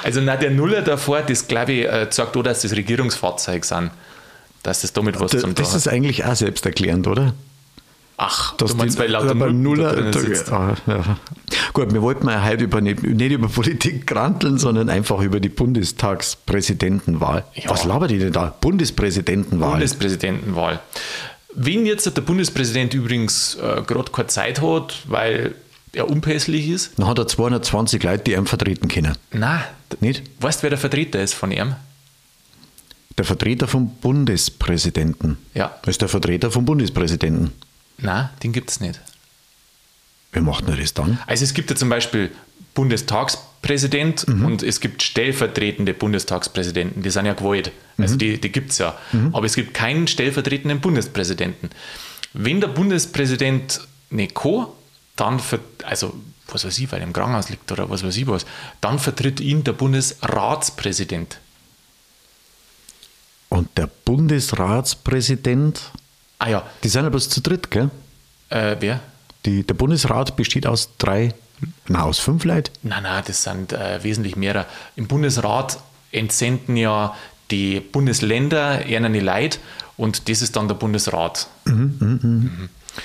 also, 0.02 0.20
na, 0.20 0.34
der 0.34 0.50
Nuller 0.50 0.82
davor, 0.82 1.22
das 1.22 1.46
glaube 1.46 1.70
ich, 1.70 1.86
äh, 1.86 2.08
sagt 2.10 2.36
auch, 2.36 2.42
dass 2.42 2.62
das 2.62 2.72
Regierungsfahrzeuge 2.72 3.64
sind. 3.64 3.92
Dass 4.64 4.80
das 4.80 4.92
damit 4.92 5.20
was 5.20 5.30
da, 5.30 5.38
zum 5.38 5.54
Das 5.54 5.72
ist 5.72 5.86
eigentlich 5.86 6.24
auch 6.24 6.34
selbsterklärend, 6.34 7.06
oder? 7.06 7.32
Ach, 8.22 8.54
dass 8.58 8.72
du 8.72 8.76
meinst, 8.76 8.98
die, 8.98 9.02
weil 9.02 9.10
lauter 9.12 9.34
beim 9.34 9.62
Null 9.62 9.78
Nuller. 9.78 10.10
da 10.10 10.54
ah, 10.54 10.76
ja. 10.86 11.16
Gut, 11.72 11.90
wir 11.94 12.02
wollten 12.02 12.28
ja 12.28 12.44
heute 12.44 12.64
über, 12.64 12.82
nicht, 12.82 13.02
nicht 13.02 13.32
über 13.32 13.48
Politik 13.60 14.06
granteln, 14.06 14.58
sondern 14.58 14.90
einfach 14.90 15.22
über 15.22 15.40
die 15.40 15.48
Bundestagspräsidentenwahl. 15.48 17.44
Ja. 17.54 17.70
Was 17.70 17.84
labert 17.84 18.10
die 18.10 18.18
denn 18.18 18.34
da? 18.34 18.54
Bundespräsidentenwahl. 18.60 19.70
Bundespräsidentenwahl. 19.70 20.80
Wenn 21.54 21.86
jetzt 21.86 22.14
der 22.14 22.20
Bundespräsident 22.20 22.92
übrigens 22.92 23.54
äh, 23.54 23.80
gerade 23.86 24.12
keine 24.12 24.28
Zeit 24.28 24.60
hat, 24.60 24.98
weil 25.08 25.54
er 25.94 26.10
unpässlich 26.10 26.68
ist, 26.68 26.98
Dann 26.98 27.06
hat 27.06 27.18
er 27.18 27.26
220 27.26 28.02
Leute, 28.02 28.24
die 28.24 28.32
ihn 28.32 28.44
vertreten 28.44 28.88
können. 28.88 29.16
na, 29.32 29.64
Nicht? 30.00 30.24
weißt 30.40 30.60
du, 30.60 30.64
wer 30.64 30.70
der 30.70 30.78
Vertreter 30.78 31.22
ist 31.22 31.32
von 31.32 31.52
ihm? 31.52 31.74
Der 33.16 33.24
Vertreter 33.24 33.66
vom 33.66 33.88
Bundespräsidenten. 33.94 35.38
Ja. 35.54 35.74
Ist 35.86 36.02
der 36.02 36.08
Vertreter 36.10 36.50
vom 36.50 36.66
Bundespräsidenten. 36.66 37.52
Na, 38.00 38.30
den 38.42 38.52
gibt 38.52 38.70
es 38.70 38.80
nicht. 38.80 39.00
Wer 40.32 40.42
macht 40.42 40.68
denn 40.68 40.78
das 40.78 40.94
dann? 40.94 41.18
Also 41.26 41.44
es 41.44 41.54
gibt 41.54 41.70
ja 41.70 41.76
zum 41.76 41.88
Beispiel 41.88 42.30
Bundestagspräsident 42.74 44.24
und 44.24 44.62
es 44.62 44.80
gibt 44.80 45.02
stellvertretende 45.02 45.92
Bundestagspräsidenten, 45.92 47.02
die 47.02 47.10
sind 47.10 47.26
ja 47.26 47.34
gewählt. 47.34 47.72
Also 47.98 48.16
die, 48.16 48.40
die 48.40 48.50
gibt 48.50 48.70
es 48.70 48.78
ja. 48.78 48.96
Aber 49.32 49.44
es 49.44 49.54
gibt 49.54 49.74
keinen 49.74 50.06
stellvertretenden 50.06 50.80
Bundespräsidenten. 50.80 51.70
Wenn 52.32 52.60
der 52.60 52.68
Bundespräsident 52.68 53.80
nicht 54.10 54.34
kann, 54.34 54.68
dann, 55.16 55.40
ver 55.40 55.58
also 55.84 56.14
was 56.48 56.64
weiß 56.64 56.78
ich, 56.78 56.90
weil 56.92 57.00
er 57.00 57.06
im 57.06 57.12
Krankenhaus 57.12 57.50
liegt 57.50 57.70
oder 57.70 57.90
was 57.90 58.02
weiß 58.04 58.16
ich 58.16 58.26
was, 58.26 58.46
dann 58.80 58.98
vertritt 58.98 59.40
ihn 59.40 59.62
der 59.64 59.72
Bundesratspräsident. 59.72 61.38
Und 63.48 63.68
der 63.76 63.88
Bundesratspräsident, 64.04 65.90
Ah 66.40 66.48
ja, 66.48 66.62
die 66.82 66.88
sind 66.88 67.04
ja 67.04 67.10
bloß 67.10 67.28
zu 67.28 67.40
dritt, 67.40 67.70
gell? 67.70 67.90
äh, 68.48 68.74
wer? 68.80 68.98
Die, 69.46 69.62
der 69.64 69.74
Bundesrat 69.74 70.36
besteht 70.36 70.66
aus 70.66 70.90
drei, 70.98 71.32
na, 71.88 72.02
aus 72.02 72.18
fünf 72.18 72.44
Leuten. 72.44 72.72
Nein, 72.82 73.04
nein, 73.04 73.22
das 73.26 73.42
sind 73.44 73.72
äh, 73.72 74.02
wesentlich 74.02 74.34
mehr. 74.36 74.66
Im 74.96 75.06
Bundesrat 75.06 75.78
entsenden 76.12 76.76
ja 76.76 77.14
die 77.50 77.80
Bundesländer 77.80 78.84
eher 78.86 79.04
eine 79.04 79.20
Leid 79.20 79.60
und 79.96 80.28
das 80.28 80.42
ist 80.42 80.56
dann 80.56 80.66
der 80.68 80.74
Bundesrat. 80.76 81.46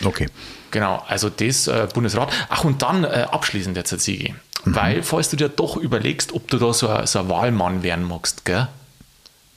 Okay. 0.04 0.28
Genau, 0.72 1.04
also 1.08 1.30
das 1.30 1.68
äh, 1.68 1.88
Bundesrat. 1.94 2.30
Ach, 2.50 2.64
und 2.64 2.82
dann 2.82 3.04
äh, 3.04 3.28
abschließend 3.32 3.78
jetzt, 3.78 3.98
Sigi. 4.00 4.34
Weil, 4.66 5.04
falls 5.04 5.30
du 5.30 5.38
dir 5.38 5.48
doch 5.50 5.78
überlegst, 5.78 6.34
ob 6.34 6.48
du 6.50 6.58
da 6.58 6.74
so, 6.74 6.90
ein- 6.90 7.06
so 7.06 7.20
ein 7.20 7.30
Wahlmann 7.30 7.84
werden 7.84 8.04
magst, 8.08 8.46
gell? 8.46 8.68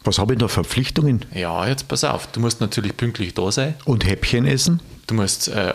Was 0.04 0.18
habe 0.18 0.34
ich 0.34 0.38
da 0.38 0.48
Verpflichtungen? 0.48 1.24
Ja, 1.34 1.66
jetzt 1.66 1.88
pass 1.88 2.04
auf. 2.04 2.28
Du 2.28 2.40
musst 2.40 2.60
natürlich 2.60 2.96
pünktlich 2.96 3.34
da 3.34 3.50
sein. 3.50 3.74
Und 3.84 4.06
Häppchen 4.06 4.46
essen? 4.46 4.80
Du 5.06 5.14
musst 5.14 5.48
äh, 5.48 5.74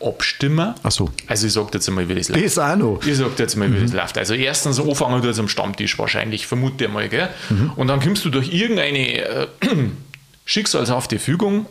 abstimmen. 0.00 0.74
Ach 0.82 0.90
so. 0.90 1.10
Also, 1.26 1.46
ich 1.46 1.52
sag 1.52 1.70
dir 1.70 1.78
jetzt 1.78 1.90
mal, 1.90 2.08
wie 2.08 2.14
das 2.14 2.28
läuft. 2.28 2.44
Das 2.44 2.58
auch 2.58 2.76
noch. 2.76 3.00
Ich 3.04 3.16
sag 3.16 3.36
dir 3.36 3.42
jetzt 3.42 3.56
mal, 3.56 3.72
wie 3.72 3.80
das 3.80 3.92
läuft. 3.92 4.18
Also 4.18 4.34
erstens 4.34 4.80
anfangen 4.80 5.20
du 5.22 5.28
jetzt 5.28 5.38
am 5.38 5.48
Stammtisch 5.48 5.98
wahrscheinlich, 5.98 6.46
vermute 6.46 6.84
ich 6.84 6.90
mal, 6.90 7.08
gell? 7.08 7.28
Und 7.76 7.88
dann 7.88 8.00
kommst 8.00 8.24
du 8.24 8.30
durch 8.30 8.52
irgendeine 8.52 9.18
äh, 9.18 9.46
schicksalshafte 10.44 11.18
Fügung 11.18 11.66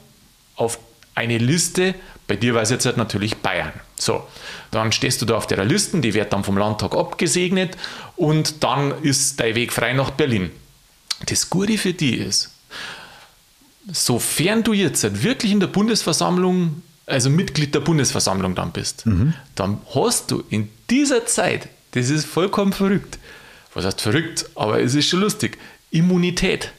auf 0.56 0.80
eine 1.16 1.38
Liste, 1.38 1.96
bei 2.28 2.36
dir 2.36 2.54
war 2.54 2.62
es 2.62 2.70
jetzt 2.70 2.86
halt 2.86 2.96
natürlich 2.96 3.38
Bayern. 3.38 3.74
So, 3.98 4.24
dann 4.72 4.92
stehst 4.92 5.22
du 5.22 5.26
da 5.26 5.36
auf 5.36 5.48
der 5.48 5.66
Liste, 5.66 6.00
die 6.00 6.14
wird 6.14 6.32
dann 6.32 6.44
vom 6.44 6.58
Landtag 6.58 6.96
abgesegnet 6.96 7.76
und 8.16 8.64
dann 8.64 8.94
ist 9.04 9.40
dein 9.40 9.56
Weg 9.56 9.74
frei 9.74 9.94
nach 9.94 10.12
Berlin. 10.12 10.52
Das 11.26 11.50
Gute 11.50 11.78
für 11.78 11.94
die 11.94 12.16
ist, 12.16 12.52
sofern 13.92 14.64
du 14.64 14.74
jetzt 14.74 15.04
halt 15.04 15.24
wirklich 15.24 15.52
in 15.52 15.60
der 15.60 15.68
Bundesversammlung, 15.68 16.82
also 17.06 17.30
Mitglied 17.30 17.74
der 17.76 17.82
Bundesversammlung 17.82 18.56
dann 18.56 18.72
bist, 18.72 19.04
dann 19.56 19.82
hast 19.94 20.32
du 20.32 20.44
in 20.50 20.70
dieser 20.90 21.26
Zeit, 21.26 21.70
das 21.92 22.10
ist 22.10 22.26
vollkommen 22.26 22.74
verrückt, 22.74 23.18
was 23.74 23.86
heißt 23.86 24.02
verrückt, 24.02 24.50
aber 24.56 24.82
es 24.82 24.96
ist 24.96 25.08
schon 25.10 25.22
lustig, 25.22 25.58
Immunität. 25.92 26.72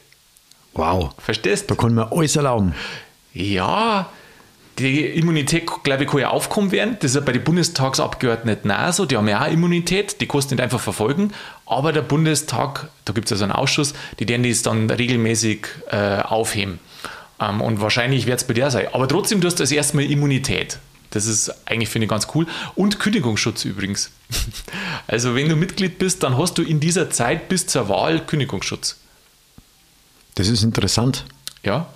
Wow. 0.73 1.13
Verstehst 1.17 1.69
Da 1.69 1.75
kann 1.75 1.93
man 1.93 2.07
alles 2.11 2.35
erlauben. 2.35 2.73
Ja, 3.33 4.09
die 4.81 5.05
Immunität, 5.05 5.65
glaube 5.83 6.03
ich, 6.03 6.09
kann 6.09 6.19
ja 6.19 6.29
aufkommen 6.29 6.71
werden. 6.71 6.97
Das 6.99 7.11
ist 7.11 7.15
ja 7.15 7.21
bei 7.21 7.31
den 7.31 7.43
Bundestagsabgeordneten 7.43 8.71
auch 8.71 8.93
so. 8.93 9.05
Die 9.05 9.17
haben 9.17 9.27
ja 9.27 9.43
auch 9.43 9.51
Immunität, 9.51 10.21
die 10.21 10.27
kannst 10.27 10.51
du 10.51 10.55
nicht 10.55 10.63
einfach 10.63 10.79
verfolgen. 10.79 11.31
Aber 11.65 11.93
der 11.93 12.01
Bundestag, 12.01 12.89
da 13.05 13.13
gibt 13.13 13.27
es 13.27 13.31
also 13.31 13.45
einen 13.45 13.53
Ausschuss, 13.53 13.93
die 14.19 14.27
werden 14.27 14.43
das 14.43 14.61
dann 14.61 14.89
regelmäßig 14.89 15.67
äh, 15.89 16.21
aufheben. 16.21 16.79
Ähm, 17.39 17.61
und 17.61 17.81
wahrscheinlich 17.81 18.25
wird 18.25 18.39
es 18.39 18.47
bei 18.47 18.53
dir 18.53 18.69
sein. 18.71 18.87
Aber 18.93 19.07
trotzdem, 19.07 19.41
du 19.41 19.47
hast 19.47 19.59
das 19.59 19.71
erstmal 19.71 20.05
Immunität. 20.05 20.79
Das 21.11 21.25
ist 21.25 21.49
eigentlich, 21.67 21.89
finde 21.89 22.05
ich, 22.05 22.09
ganz 22.09 22.27
cool. 22.33 22.47
Und 22.75 22.99
Kündigungsschutz 22.99 23.65
übrigens. 23.65 24.11
Also, 25.07 25.35
wenn 25.35 25.49
du 25.49 25.57
Mitglied 25.57 25.99
bist, 25.99 26.23
dann 26.23 26.37
hast 26.37 26.57
du 26.57 26.61
in 26.61 26.79
dieser 26.79 27.09
Zeit 27.09 27.49
bis 27.49 27.67
zur 27.67 27.89
Wahl 27.89 28.25
Kündigungsschutz. 28.25 28.97
Das 30.35 30.47
ist 30.47 30.63
interessant. 30.63 31.25
Ja, 31.63 31.89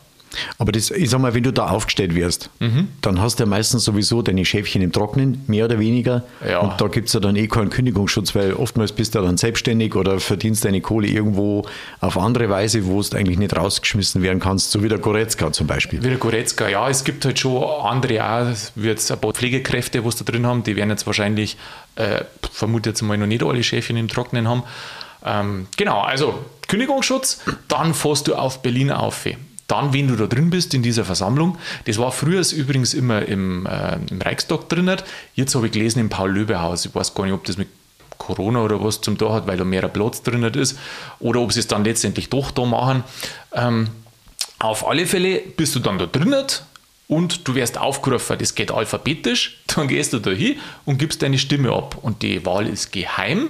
Aber 0.58 0.72
das, 0.72 0.92
ich 0.92 1.10
sag 1.10 1.22
mal, 1.22 1.34
wenn 1.34 1.44
du 1.44 1.54
da 1.54 1.68
aufgestellt 1.68 2.14
wirst, 2.14 2.50
Mhm. 2.60 2.90
dann 3.02 3.22
hast 3.22 3.40
du 3.40 3.44
ja 3.44 3.50
meistens 3.50 3.86
sowieso 3.86 4.22
deine 4.22 4.44
Schäfchen 4.44 4.82
im 4.82 4.92
Trocknen, 4.92 5.44
mehr 5.48 5.66
oder 5.66 5.80
weniger. 5.80 6.24
Ja. 6.48 6.60
Und 6.60 6.82
da 6.82 6.88
gibt 6.88 7.08
es 7.08 7.14
ja 7.14 7.20
dann 7.22 7.36
eh 7.36 7.48
keinen 7.48 7.70
Kündigungsschutz, 7.70 8.36
weil 8.36 8.54
oftmals 8.54 8.92
bist 8.92 9.16
du 9.16 9.22
dann 9.22 9.38
selbstständig 9.38 9.96
oder 9.96 10.20
verdienst 10.20 10.66
deine 10.66 10.82
Kohle 10.82 11.08
irgendwo 11.08 11.66
auf 12.02 12.18
andere 12.18 12.50
Weise, 12.50 12.86
wo 12.86 13.02
du 13.02 13.16
eigentlich 13.16 13.38
nicht 13.38 13.56
rausgeschmissen 13.56 14.22
werden 14.22 14.40
kannst, 14.40 14.72
so 14.72 14.84
wie 14.84 14.90
der 14.90 14.98
Goretzka 14.98 15.52
zum 15.54 15.68
Beispiel. 15.68 16.04
Wie 16.04 16.10
der 16.10 16.18
Goretzka, 16.18 16.68
ja, 16.68 16.90
es 16.90 17.04
gibt 17.04 17.24
halt 17.24 17.40
schon 17.40 17.64
andere 17.64 18.24
auch, 18.24 18.48
wie 18.76 18.88
jetzt 18.88 19.10
ein 19.12 19.20
paar 19.20 19.32
Pflegekräfte, 19.34 20.04
was 20.04 20.18
da 20.18 20.26
drin 20.26 20.46
haben, 20.46 20.64
die 20.64 20.76
werden 20.76 20.90
jetzt 20.90 21.06
wahrscheinlich, 21.06 21.58
äh, 21.96 22.24
vermute 22.52 22.90
jetzt 22.90 23.02
mal 23.02 23.18
noch 23.18 23.28
nicht 23.28 23.44
alle 23.44 23.64
Schäfchen 23.64 23.96
im 23.98 24.08
Trocknen 24.10 24.48
haben. 24.50 24.64
Ähm, 25.26 25.68
genau, 25.78 26.02
also 26.02 26.38
Kündigungsschutz, 26.68 27.42
dann 27.68 27.94
fährst 27.94 28.28
du 28.28 28.36
auf 28.36 28.62
Berlin 28.62 28.92
auf. 28.92 29.26
Dann, 29.67 29.93
wenn 29.93 30.08
du 30.08 30.15
da 30.15 30.28
drin 30.28 30.51
bist 30.51 30.73
in 30.73 30.84
dieser 30.84 31.06
Versammlung, 31.06 31.58
das 31.86 31.97
war 31.97 32.12
früher 32.12 32.43
übrigens 32.54 32.93
immer 32.93 33.23
im, 33.23 33.65
äh, 33.65 33.97
im 34.10 34.21
Reichstag 34.21 34.69
drin, 34.69 34.95
jetzt 35.34 35.56
habe 35.56 35.65
ich 35.67 35.71
gelesen 35.71 35.99
im 35.99 36.10
Paul-Löbe-Haus, 36.10 36.86
ich 36.86 36.93
weiß 36.93 37.15
gar 37.15 37.23
nicht, 37.25 37.34
ob 37.34 37.43
das 37.45 37.58
mit 37.58 37.67
Corona 38.17 38.62
oder 38.62 38.84
was 38.84 39.01
zum 39.01 39.17
da 39.17 39.34
hat, 39.34 39.47
weil 39.47 39.58
da 39.58 39.63
mehr 39.63 39.88
Platz 39.88 40.21
drin 40.21 40.43
ist, 40.43 40.78
oder 41.19 41.41
ob 41.41 41.51
sie 41.51 41.60
es 41.60 41.67
dann 41.67 41.84
letztendlich 41.84 42.30
doch 42.30 42.51
da 42.51 42.65
machen. 42.65 43.04
Ähm, 43.54 43.89
auf 44.60 44.88
alle 44.88 45.06
Fälle 45.06 45.39
bist 45.39 45.75
du 45.75 45.80
dann 45.80 45.97
da 45.97 46.06
drinnen 46.06 46.45
und 47.08 47.47
du 47.47 47.56
wirst 47.56 47.78
aufgerufen, 47.78 48.38
das 48.39 48.56
geht 48.56 48.71
alphabetisch, 48.71 49.62
dann 49.67 49.88
gehst 49.88 50.13
du 50.13 50.19
da 50.19 50.32
hin 50.32 50.58
und 50.86 50.97
gibst 50.97 51.21
deine 51.21 51.38
Stimme 51.38 51.71
ab. 51.71 51.97
Und 52.01 52.21
die 52.21 52.45
Wahl 52.45 52.67
ist 52.67 52.91
geheim, 52.91 53.49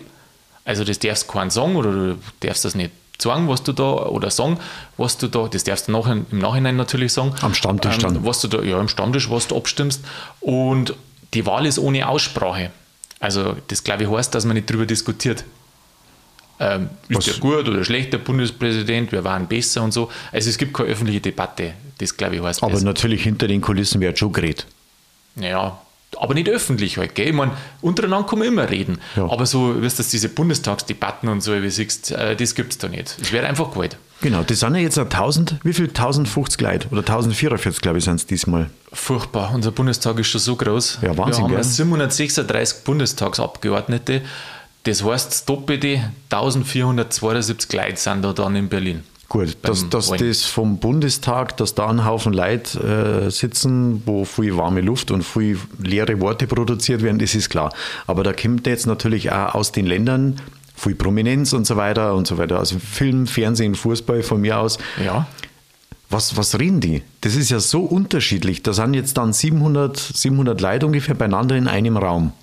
also 0.64 0.84
das 0.84 1.00
darfst 1.00 1.28
du 1.28 1.34
keinen 1.34 1.52
sagen 1.52 1.76
oder 1.76 1.92
du 1.92 2.18
darfst 2.40 2.66
das 2.66 2.76
nicht 2.76 2.92
sagen, 3.22 3.48
was 3.48 3.64
du 3.64 3.72
da, 3.72 3.84
oder 3.84 4.30
sagen, 4.30 4.60
was 4.98 5.18
du 5.18 5.28
da, 5.28 5.48
das 5.48 5.64
darfst 5.64 5.88
du 5.88 5.92
nach, 5.92 6.08
im 6.08 6.26
Nachhinein 6.32 6.76
natürlich 6.76 7.14
sagen. 7.14 7.34
Am 7.42 7.54
Stammtisch 7.54 7.98
dann. 7.98 8.26
Was 8.26 8.42
du 8.42 8.48
da, 8.48 8.62
ja, 8.62 8.80
im 8.80 8.88
Stammtisch, 8.88 9.30
was 9.30 9.48
du 9.48 9.58
abstimmst. 9.58 10.04
Und 10.42 10.94
die 11.34 11.46
Wahl 11.46 11.66
ist 11.66 11.80
ohne 11.80 12.08
Aussprache. 12.08 12.72
Also 13.20 13.56
das 13.68 13.84
glaube 13.84 14.04
ich 14.04 14.10
heißt, 14.10 14.34
dass 14.36 14.46
man 14.46 14.56
nicht 14.56 14.70
drüber 14.70 14.86
diskutiert. 14.86 15.44
Ähm, 16.60 16.90
ist 17.10 17.28
der 17.28 17.34
gut 17.36 17.68
oder 17.68 17.84
schlecht, 17.84 18.14
der 18.14 18.20
Bundespräsident, 18.20 19.12
wir 19.12 19.24
waren 19.24 19.48
besser 19.48 19.84
und 19.84 19.92
so. 19.92 20.10
Also 20.32 20.50
es 20.50 20.58
gibt 20.58 20.74
keine 20.74 20.90
öffentliche 20.90 21.20
Debatte, 21.20 21.74
das 21.98 22.16
glaube 22.16 22.38
ich 22.38 22.42
heißt. 22.42 22.64
Aber 22.64 22.72
das. 22.72 22.84
natürlich 22.84 23.24
hinter 23.24 23.48
den 23.48 23.60
Kulissen 23.60 24.00
wird 24.00 24.18
schon 24.18 24.32
geredet. 24.32 24.66
Ja, 25.36 25.82
aber 26.18 26.34
nicht 26.34 26.50
öffentlich 26.50 26.98
halt, 26.98 27.16
gell? 27.16 27.28
Ich 27.28 27.34
meine, 27.34 27.52
untereinander 27.82 28.28
kann 28.28 28.40
man 28.40 28.48
immer 28.48 28.70
reden. 28.70 29.00
Ja. 29.16 29.30
Aber 29.30 29.46
so, 29.46 29.76
wie 29.82 29.88
du 29.88 29.96
das, 29.96 30.10
diese 30.10 30.30
Bundestagsdebatten 30.30 31.30
und 31.30 31.42
so, 31.42 31.62
wie 31.62 31.70
siehst, 31.70 32.12
äh, 32.12 32.36
das 32.36 32.56
gibt 32.56 32.74
es 32.74 32.78
da 32.78 32.88
nicht. 32.88 33.16
Es 33.22 33.32
wird 33.32 33.46
einfach 33.46 33.72
gewählt. 33.72 33.98
Genau, 34.22 34.44
das 34.44 34.60
sind 34.60 34.76
ja 34.76 34.82
jetzt 34.82 34.98
1000, 34.98 35.58
wie 35.64 35.74
viel? 35.74 35.88
1050 35.88 36.62
Leute 36.62 36.88
oder 36.90 37.02
1044, 37.02 37.82
glaube 37.82 37.98
ich, 37.98 38.06
sind 38.06 38.16
es 38.16 38.26
diesmal. 38.26 38.70
Furchtbar. 38.94 39.52
Unser 39.54 39.72
Bundestag 39.72 40.18
ist 40.20 40.28
schon 40.28 40.42
so 40.42 40.56
groß. 40.56 41.00
Ja, 41.02 41.18
Wahnsinn, 41.18 41.44
Wir 41.44 41.50
haben 41.50 41.56
gell? 41.56 41.64
736 41.64 42.84
Bundestagsabgeordnete. 42.84 44.22
Das 44.84 45.04
heißt, 45.04 45.32
das 45.32 45.46
Doppelte, 45.46 46.12
1472 46.30 47.74
Leute 47.74 47.98
sind 47.98 48.22
da 48.24 48.34
dann 48.34 48.56
in 48.56 48.70
Berlin. 48.70 49.04
Gut, 49.28 49.58
dass, 49.64 49.90
dass 49.90 50.12
das 50.12 50.46
vom 50.46 50.78
Bundestag, 50.78 51.58
dass 51.58 51.74
da 51.74 51.88
ein 51.88 52.06
Haufen 52.06 52.32
Leute 52.32 53.26
äh, 53.26 53.32
sitzen, 53.32 54.04
wo 54.06 54.24
viel 54.24 54.56
warme 54.56 54.82
Luft 54.82 55.10
und 55.10 55.24
viel 55.24 55.60
leere 55.82 56.22
Worte 56.22 56.46
produziert 56.46 57.02
werden, 57.02 57.18
das 57.18 57.34
ist 57.34 57.50
klar. 57.50 57.74
Aber 58.06 58.24
da 58.24 58.34
kommt 58.34 58.68
jetzt 58.68 58.86
natürlich 58.86 59.32
auch 59.32 59.56
aus 59.56 59.72
den 59.72 59.88
Ländern 59.88 60.40
viel 60.76 60.96
Prominenz 60.96 61.54
und 61.54 61.66
so 61.66 61.76
weiter 61.76 62.14
und 62.14 62.28
so 62.28 62.38
weiter. 62.38 62.60
Also 62.60 62.78
Film, 62.80 63.28
Fernsehen, 63.28 63.76
Fußball 63.76 64.22
von 64.22 64.42
mir 64.42 64.60
aus. 64.60 64.78
Ja, 65.04 65.28
Was, 66.10 66.38
was 66.38 66.60
reden 66.60 66.82
die? 66.82 67.02
Das 67.22 67.36
ist 67.36 67.50
ja 67.50 67.60
so 67.60 67.82
unterschiedlich. 67.82 68.62
Da 68.62 68.74
sind 68.74 68.94
jetzt 68.94 69.18
dann 69.18 69.34
700, 69.34 69.98
700 69.98 70.62
Leute 70.62 70.86
ungefähr 70.86 71.16
beieinander 71.16 71.56
in 71.56 71.68
einem 71.68 71.98
Raum. 71.98 72.34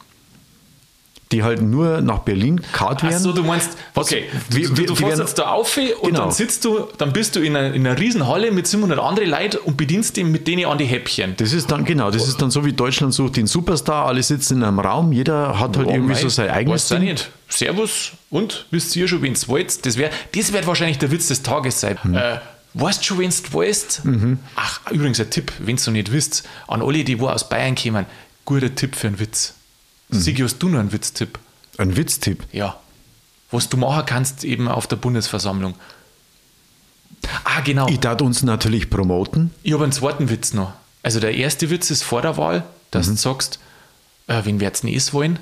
Die 1.33 1.43
halt 1.43 1.63
nur 1.63 2.01
nach 2.01 2.21
Berlin 2.21 2.59
gekarrt 2.59 3.03
werden. 3.03 3.15
Achso, 3.15 3.33
du 3.33 3.43
meinst, 3.43 3.71
okay, 3.95 4.25
wie, 4.51 4.63
du, 4.63 4.75
du, 4.75 4.87
du 4.87 4.95
fährst 4.95 5.19
jetzt 5.19 5.39
da 5.39 5.51
auf 5.51 5.77
und 5.77 6.09
genau. 6.09 6.21
dann 6.21 6.31
sitzt 6.31 6.65
du, 6.65 6.87
dann 6.99 7.13
bist 7.13 7.35
du 7.35 7.41
in 7.41 7.57
einer, 7.57 7.75
in 7.75 7.87
einer 7.87 7.99
Riesenhalle 7.99 8.53
mit 8.53 8.67
700 8.67 8.99
anderen 8.99 9.31
Leuten 9.31 9.57
und 9.59 9.77
bedienst 9.77 10.17
die 10.17 10.25
mit 10.25 10.47
denen 10.47 10.67
an 10.67 10.79
die 10.79 10.85
Häppchen. 10.85 11.35
Das 11.37 11.53
ist 11.53 11.71
dann, 11.71 11.85
genau, 11.85 12.11
das 12.11 12.29
ist 12.29 12.41
dann 12.41 12.51
so 12.51 12.65
wie 12.65 12.73
Deutschland 12.73 13.15
sucht 13.15 13.37
den 13.37 13.47
Superstar, 13.47 14.07
alle 14.07 14.23
sitzen 14.23 14.59
in 14.59 14.65
einem 14.65 14.79
Raum, 14.79 15.13
jeder 15.13 15.59
hat 15.59 15.77
halt 15.77 15.89
oh, 15.89 15.91
irgendwie 15.91 16.13
mein, 16.13 16.23
so 16.23 16.29
sein 16.29 16.51
eigenes 16.51 16.89
Ding. 16.89 17.01
nicht. 17.01 17.31
Servus 17.49 18.13
und 18.31 18.67
wisst 18.71 18.95
ihr 18.97 19.09
schon, 19.09 19.23
wen 19.23 19.33
es 19.33 19.49
wollt? 19.49 19.85
Das 19.85 19.97
wäre 19.97 20.11
das 20.35 20.53
wär 20.53 20.67
wahrscheinlich 20.67 20.99
der 20.99 21.11
Witz 21.11 21.29
des 21.29 21.43
Tages 21.43 21.81
sein. 21.81 21.99
Hm. 22.03 22.15
Äh, 22.15 22.39
Weißt 22.75 23.05
schon, 23.05 23.19
wenn 23.19 23.31
du 23.31 23.59
weißt? 23.59 24.05
Mhm. 24.05 24.39
Ach, 24.57 24.81
übrigens 24.91 25.21
ein 25.21 25.29
Tipp, 25.29 25.53
wenn 25.59 25.77
du 25.77 25.91
nicht 25.91 26.11
wisst, 26.11 26.49
an 26.69 26.81
alle, 26.81 27.05
die 27.05 27.21
wo 27.21 27.29
aus 27.29 27.49
Bayern 27.49 27.75
kommen, 27.75 28.07
guter 28.45 28.75
Tipp 28.75 28.97
für 28.97 29.09
einen 29.09 29.21
Witz. 29.21 29.55
Mhm. 30.13 30.21
Sigi, 30.21 30.43
hast 30.43 30.59
du 30.59 30.69
noch 30.69 30.79
einen 30.79 30.93
Witztipp? 30.93 31.39
Ein 31.79 31.97
Witztipp? 31.97 32.45
Ja. 32.53 32.77
Was 33.51 33.69
du 33.69 33.77
machen 33.77 34.05
kannst 34.07 34.45
eben 34.45 34.69
auf 34.69 34.87
der 34.87 34.97
Bundesversammlung. 34.97 35.75
Ah, 37.45 37.61
genau. 37.61 37.89
Ich 37.89 38.01
darf 38.01 38.21
uns 38.21 38.43
natürlich 38.43 38.91
promoten. 38.91 39.51
Ich 39.63 39.73
habe 39.73 39.85
einen 39.85 39.93
zweiten 39.93 40.31
Witz 40.31 40.55
noch. 40.55 40.73
Also 41.03 41.21
der 41.21 41.35
erste 41.35 41.71
Witz 41.71 41.91
ist 41.91 42.03
vor 42.03 42.23
der 42.23 42.37
Wahl, 42.37 42.65
dass 42.91 43.07
mhm. 43.07 43.13
du 43.13 43.17
sagst, 43.17 43.59
äh, 44.27 44.43
wen 44.45 44.61
wird's 44.61 44.83
denn 44.83 44.95
es 44.95 45.13
wollen? 45.13 45.39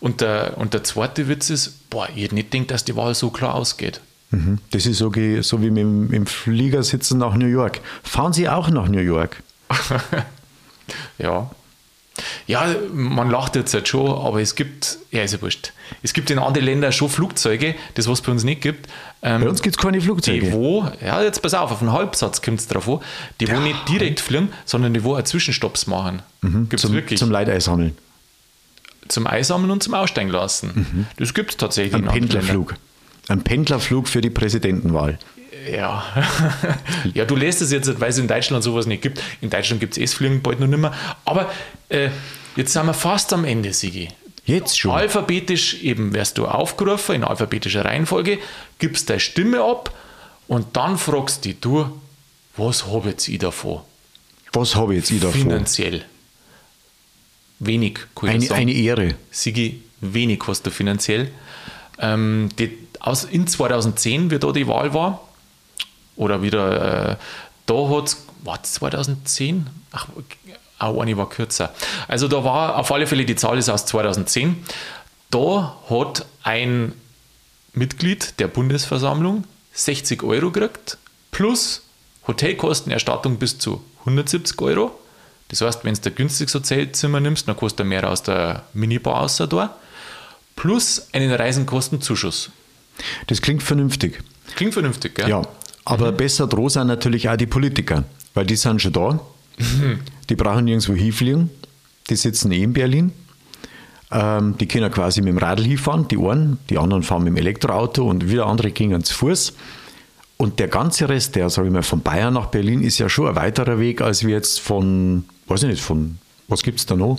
Und 0.00 0.20
der, 0.20 0.58
und 0.58 0.74
der 0.74 0.84
zweite 0.84 1.28
Witz 1.28 1.50
ist, 1.50 1.88
boah, 1.90 2.08
ich 2.14 2.24
hätte 2.24 2.34
nicht 2.34 2.50
gedacht, 2.50 2.70
dass 2.70 2.84
die 2.84 2.96
Wahl 2.96 3.14
so 3.14 3.30
klar 3.30 3.54
ausgeht. 3.54 4.00
Mhm. 4.30 4.58
Das 4.70 4.86
ist 4.86 4.98
so, 4.98 5.10
so 5.40 5.62
wie 5.62 5.70
mit 5.70 5.82
dem, 5.82 6.12
im 6.12 6.26
Flieger 6.26 6.82
sitzen 6.82 7.18
nach 7.18 7.34
New 7.34 7.46
York. 7.46 7.80
Fahren 8.02 8.32
Sie 8.32 8.48
auch 8.48 8.68
nach 8.70 8.88
New 8.88 9.00
York? 9.00 9.42
ja. 11.18 11.50
Ja, 12.46 12.74
man 12.92 13.30
lacht 13.30 13.56
jetzt 13.56 13.74
halt 13.74 13.88
schon, 13.88 14.10
aber 14.10 14.40
es 14.40 14.54
gibt, 14.54 14.98
ja, 15.10 15.22
ist 15.22 15.32
ja 15.32 15.42
wurscht. 15.42 15.72
Es 16.02 16.12
gibt 16.12 16.30
in 16.30 16.38
anderen 16.38 16.64
Ländern 16.66 16.92
schon 16.92 17.08
Flugzeuge, 17.08 17.74
das 17.94 18.08
was 18.08 18.20
bei 18.22 18.32
uns 18.32 18.44
nicht 18.44 18.60
gibt. 18.60 18.88
Ähm, 19.22 19.42
bei 19.42 19.48
uns 19.48 19.62
gibt 19.62 19.76
es 19.76 19.82
keine 19.82 20.00
Flugzeuge. 20.00 20.46
Die 20.46 20.52
wo, 20.52 20.88
ja, 21.04 21.22
jetzt 21.22 21.42
pass 21.42 21.54
auf, 21.54 21.70
auf 21.70 21.80
einen 21.80 21.92
Halbsatz 21.92 22.42
kommt 22.42 22.60
es 22.60 22.68
drauf 22.68 22.88
an, 22.88 23.00
die 23.40 23.46
ja. 23.46 23.56
wo 23.56 23.60
nicht 23.60 23.88
direkt 23.88 24.20
fliegen, 24.20 24.50
sondern 24.64 24.94
die 24.94 25.04
wo 25.04 25.16
auch 25.16 25.22
Zwischenstopps 25.22 25.86
machen. 25.86 26.22
Mhm, 26.42 26.68
gibt's 26.68 26.82
zum, 26.82 26.92
wirklich. 26.92 27.18
Zum 27.18 27.30
Leid 27.30 27.62
sammeln. 27.62 27.96
Zum 29.08 29.26
Einsammeln 29.26 29.70
und 29.70 29.82
zum 29.82 29.94
Aussteigen 29.94 30.30
lassen. 30.30 30.72
Mhm. 30.74 31.06
Das 31.16 31.32
gibt 31.32 31.52
es 31.52 31.56
tatsächlich. 31.56 31.94
Ein 31.94 32.06
Pendlerflug. 32.06 32.74
Ein 33.28 33.42
Pendlerflug 33.42 34.08
für 34.08 34.20
die 34.20 34.30
Präsidentenwahl. 34.30 35.18
Ja. 35.70 36.04
ja, 37.14 37.24
du 37.24 37.34
lässt 37.36 37.60
es 37.62 37.72
jetzt, 37.72 38.00
weil 38.00 38.10
es 38.10 38.18
in 38.18 38.28
Deutschland 38.28 38.62
sowas 38.62 38.86
nicht 38.86 39.02
gibt. 39.02 39.22
In 39.40 39.50
Deutschland 39.50 39.80
gibt 39.80 39.96
es 39.96 40.02
S-Fliegen 40.02 40.42
bald 40.42 40.60
noch 40.60 40.66
nicht 40.66 40.78
mehr. 40.78 40.92
Aber 41.24 41.50
äh, 41.88 42.10
jetzt 42.54 42.72
sind 42.72 42.86
wir 42.86 42.94
fast 42.94 43.32
am 43.32 43.44
Ende, 43.44 43.72
Sigi. 43.72 44.08
Jetzt 44.44 44.78
schon. 44.78 44.92
Alphabetisch 44.92 45.82
eben 45.82 46.14
wirst 46.14 46.38
du 46.38 46.46
aufgerufen, 46.46 47.16
in 47.16 47.24
alphabetischer 47.24 47.84
Reihenfolge, 47.84 48.38
gibst 48.78 49.10
deine 49.10 49.18
Stimme 49.18 49.62
ab 49.62 49.92
und 50.46 50.76
dann 50.76 50.98
fragst 50.98 51.44
du, 51.44 51.54
du, 51.54 52.00
was 52.56 52.86
habe 52.86 53.10
jetzt 53.10 53.28
ich 53.28 53.38
davon? 53.38 53.80
Was 54.52 54.76
habe 54.76 54.94
jetzt 54.94 55.10
ich 55.10 55.20
davon? 55.20 55.40
Finanziell. 55.40 56.04
Wenig, 57.58 57.98
eine, 58.22 58.50
eine 58.52 58.72
Ehre. 58.72 59.14
Sigi, 59.30 59.82
wenig 60.00 60.42
hast 60.46 60.64
du 60.64 60.70
finanziell. 60.70 61.30
Ähm, 61.98 62.50
die, 62.58 62.78
aus, 63.00 63.24
in 63.24 63.46
2010, 63.46 64.30
wie 64.30 64.38
da 64.38 64.52
die 64.52 64.68
Wahl 64.68 64.94
war, 64.94 65.25
oder 66.16 66.42
wieder, 66.42 67.12
äh, 67.12 67.16
da 67.66 67.88
hat 67.88 68.08
es, 68.08 68.24
war 68.42 68.62
2010? 68.62 69.66
Ach, 69.92 70.08
auch 70.78 71.00
eine 71.00 71.16
war 71.16 71.28
kürzer. 71.28 71.72
Also 72.08 72.28
da 72.28 72.44
war 72.44 72.76
auf 72.76 72.92
alle 72.92 73.06
Fälle, 73.06 73.24
die 73.24 73.36
Zahl 73.36 73.58
ist 73.58 73.68
aus 73.68 73.86
2010. 73.86 74.64
Da 75.30 75.76
hat 75.88 76.26
ein 76.42 76.92
Mitglied 77.72 78.38
der 78.38 78.48
Bundesversammlung 78.48 79.44
60 79.72 80.22
Euro 80.22 80.50
gekriegt, 80.50 80.98
plus 81.30 81.82
Hotelkostenerstattung 82.26 83.38
bis 83.38 83.58
zu 83.58 83.82
170 84.00 84.60
Euro. 84.62 84.98
Das 85.48 85.60
heißt, 85.60 85.84
wenn 85.84 85.94
du 85.94 86.00
der 86.00 86.12
günstigste 86.12 86.58
Hotelzimmer 86.58 87.20
nimmst, 87.20 87.46
dann 87.46 87.56
kostet 87.56 87.80
er 87.80 87.84
mehr 87.84 88.10
aus 88.10 88.22
der 88.22 88.64
Minibar 88.72 89.20
außer 89.20 89.46
da. 89.46 89.76
Plus 90.56 91.08
einen 91.12 91.32
Reisenkostenzuschuss. 91.32 92.50
Das 93.26 93.42
klingt 93.42 93.62
vernünftig. 93.62 94.22
Klingt 94.56 94.72
vernünftig, 94.72 95.14
gell? 95.14 95.28
Ja. 95.28 95.42
Aber 95.86 96.12
mhm. 96.12 96.16
besser 96.16 96.46
droh 96.46 96.68
sind 96.68 96.88
natürlich 96.88 97.28
auch 97.30 97.36
die 97.36 97.46
Politiker, 97.46 98.04
weil 98.34 98.44
die 98.44 98.56
sind 98.56 98.82
schon 98.82 98.92
da. 98.92 99.20
Mhm. 99.58 100.00
Die 100.28 100.34
brauchen 100.34 100.64
nirgendwo 100.66 100.94
hinfliegen. 100.94 101.48
Die 102.10 102.16
sitzen 102.16 102.52
eh 102.52 102.62
in 102.62 102.72
Berlin. 102.72 103.12
Ähm, 104.10 104.56
die 104.58 104.66
können 104.66 104.90
quasi 104.90 105.22
mit 105.22 105.30
dem 105.32 105.38
Radl 105.38 105.64
hinfahren, 105.64 106.06
die 106.08 106.18
einen, 106.18 106.58
die 106.70 106.78
anderen 106.78 107.02
fahren 107.02 107.24
mit 107.24 107.32
dem 107.32 107.36
Elektroauto 107.38 108.08
und 108.08 108.28
wieder 108.30 108.46
andere 108.46 108.70
gehen 108.70 109.02
zu 109.02 109.14
Fuß. 109.14 109.54
Und 110.36 110.58
der 110.58 110.68
ganze 110.68 111.08
Rest, 111.08 111.34
der, 111.36 111.48
sage 111.50 111.68
ich 111.68 111.72
mal, 111.72 111.82
von 111.82 112.00
Bayern 112.00 112.34
nach 112.34 112.46
Berlin 112.46 112.82
ist 112.82 112.98
ja 112.98 113.08
schon 113.08 113.28
ein 113.28 113.36
weiterer 113.36 113.78
Weg, 113.78 114.02
als 114.02 114.24
wir 114.24 114.34
jetzt 114.34 114.60
von, 114.60 115.24
weiß 115.46 115.62
ich 115.62 115.70
nicht, 115.70 115.82
von, 115.82 116.18
was 116.48 116.62
gibt 116.62 116.78
es 116.78 116.86
da 116.86 116.94
noch? 116.94 117.18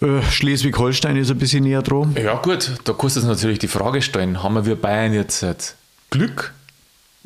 Äh, 0.00 0.22
Schleswig-Holstein 0.22 1.16
ist 1.16 1.30
ein 1.30 1.38
bisschen 1.38 1.64
näher 1.64 1.82
dran. 1.82 2.16
Ja, 2.22 2.34
gut, 2.36 2.72
da 2.84 2.92
kannst 2.92 3.16
du 3.16 3.20
natürlich 3.20 3.58
die 3.58 3.68
Frage 3.68 4.02
stellen: 4.02 4.42
Haben 4.42 4.66
wir 4.66 4.76
Bayern 4.76 5.12
jetzt 5.14 5.44
Glück 6.10 6.52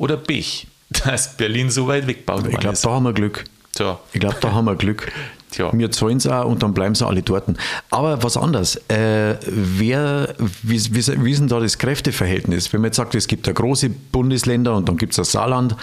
oder 0.01 0.17
Pech, 0.17 0.67
dass 0.89 1.37
Berlin 1.37 1.69
so 1.69 1.87
weit 1.87 2.07
weggebaut 2.07 2.47
Ich 2.49 2.57
glaube, 2.57 2.77
da 2.81 2.89
haben 2.89 3.03
wir 3.03 3.13
Glück. 3.13 3.43
Tja. 3.73 3.99
Ich 4.11 4.19
glaube, 4.19 4.37
da 4.41 4.51
haben 4.51 4.65
wir 4.65 4.75
Glück. 4.75 5.11
Tja. 5.51 5.69
Wir 5.73 5.91
zahlen 5.91 6.17
es 6.17 6.27
auch 6.27 6.45
und 6.45 6.63
dann 6.63 6.73
bleiben 6.73 6.95
sie 6.95 7.05
alle 7.05 7.21
dort. 7.21 7.43
Aber 7.89 8.23
was 8.23 8.37
anderes, 8.37 8.77
äh, 8.87 9.35
wer, 9.45 10.33
wie, 10.63 10.79
wie, 10.95 11.23
wie 11.25 11.31
ist 11.31 11.39
denn 11.39 11.49
da 11.49 11.59
das 11.59 11.77
Kräfteverhältnis? 11.77 12.71
Wenn 12.71 12.81
man 12.81 12.87
jetzt 12.87 12.97
sagt, 12.97 13.15
es 13.15 13.27
gibt 13.27 13.47
da 13.47 13.51
große 13.51 13.89
Bundesländer 13.89 14.75
und 14.75 14.87
dann 14.87 14.97
gibt 14.97 15.11
es 15.11 15.17
das 15.17 15.33
Saarland 15.33 15.75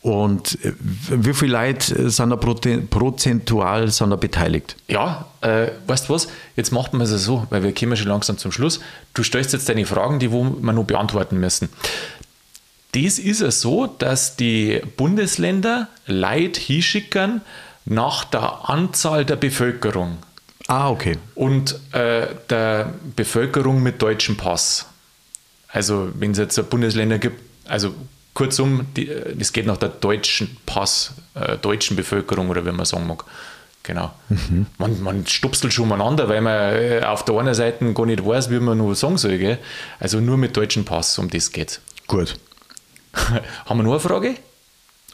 und 0.00 0.64
äh, 0.64 0.72
wie 1.10 1.34
viele 1.34 1.52
Leute 1.52 2.08
sind 2.08 2.30
da 2.30 2.36
prozentual 2.36 3.88
sind 3.90 4.10
da 4.10 4.16
beteiligt? 4.16 4.76
Ja, 4.86 5.26
äh, 5.40 5.68
weißt 5.88 6.08
du 6.08 6.14
was? 6.14 6.28
Jetzt 6.54 6.70
macht 6.70 6.92
man 6.92 7.02
es 7.02 7.10
so, 7.10 7.46
weil 7.50 7.64
wir 7.64 7.74
kommen 7.74 7.96
schon 7.96 8.08
langsam 8.08 8.38
zum 8.38 8.52
Schluss. 8.52 8.80
Du 9.12 9.24
stellst 9.24 9.52
jetzt 9.52 9.68
deine 9.68 9.84
Fragen, 9.84 10.20
die 10.20 10.30
wo 10.30 10.44
wir 10.44 10.72
noch 10.72 10.84
beantworten 10.84 11.38
müssen. 11.38 11.68
Das 12.96 13.18
ist 13.18 13.42
es 13.42 13.60
so, 13.60 13.86
dass 13.86 14.36
die 14.36 14.80
Bundesländer 14.96 15.88
Leid 16.06 16.56
hinschicken 16.56 17.42
nach 17.84 18.24
der 18.24 18.70
Anzahl 18.70 19.26
der 19.26 19.36
Bevölkerung. 19.36 20.16
Ah, 20.66 20.88
okay. 20.88 21.18
Und 21.34 21.78
äh, 21.92 22.26
der 22.48 22.94
Bevölkerung 23.14 23.82
mit 23.82 24.00
deutschem 24.00 24.38
Pass. 24.38 24.86
Also, 25.68 26.08
wenn 26.14 26.30
es 26.30 26.38
jetzt 26.38 26.70
Bundesländer 26.70 27.18
gibt, 27.18 27.38
also 27.66 27.94
kurzum, 28.32 28.86
es 29.38 29.52
geht 29.52 29.66
nach 29.66 29.76
der 29.76 29.90
deutschen 29.90 30.56
Pass, 30.64 31.12
äh, 31.34 31.58
deutschen 31.58 31.96
Bevölkerung 31.96 32.48
oder 32.48 32.64
wie 32.64 32.72
man 32.72 32.86
sagen 32.86 33.06
mag. 33.06 33.24
Genau. 33.82 34.14
Mhm. 34.30 34.66
Man, 34.78 35.02
man 35.02 35.26
stupselt 35.26 35.74
schon 35.74 35.88
miteinander, 35.88 36.30
weil 36.30 36.40
man 36.40 36.74
äh, 36.74 37.02
auf 37.04 37.26
der 37.26 37.36
einen 37.36 37.54
Seite 37.54 37.92
gar 37.92 38.06
nicht 38.06 38.24
weiß, 38.24 38.50
wie 38.50 38.58
man 38.58 38.78
nur 38.78 38.94
sagen 38.94 39.18
soll. 39.18 39.36
Gell? 39.36 39.58
Also 40.00 40.18
nur 40.18 40.38
mit 40.38 40.56
deutschem 40.56 40.86
Pass, 40.86 41.18
um 41.18 41.28
das 41.28 41.52
geht 41.52 41.80
Gut. 42.06 42.36
Haben 43.66 43.78
wir 43.78 43.84
noch 43.84 43.92
eine 43.92 44.00
Frage? 44.00 44.34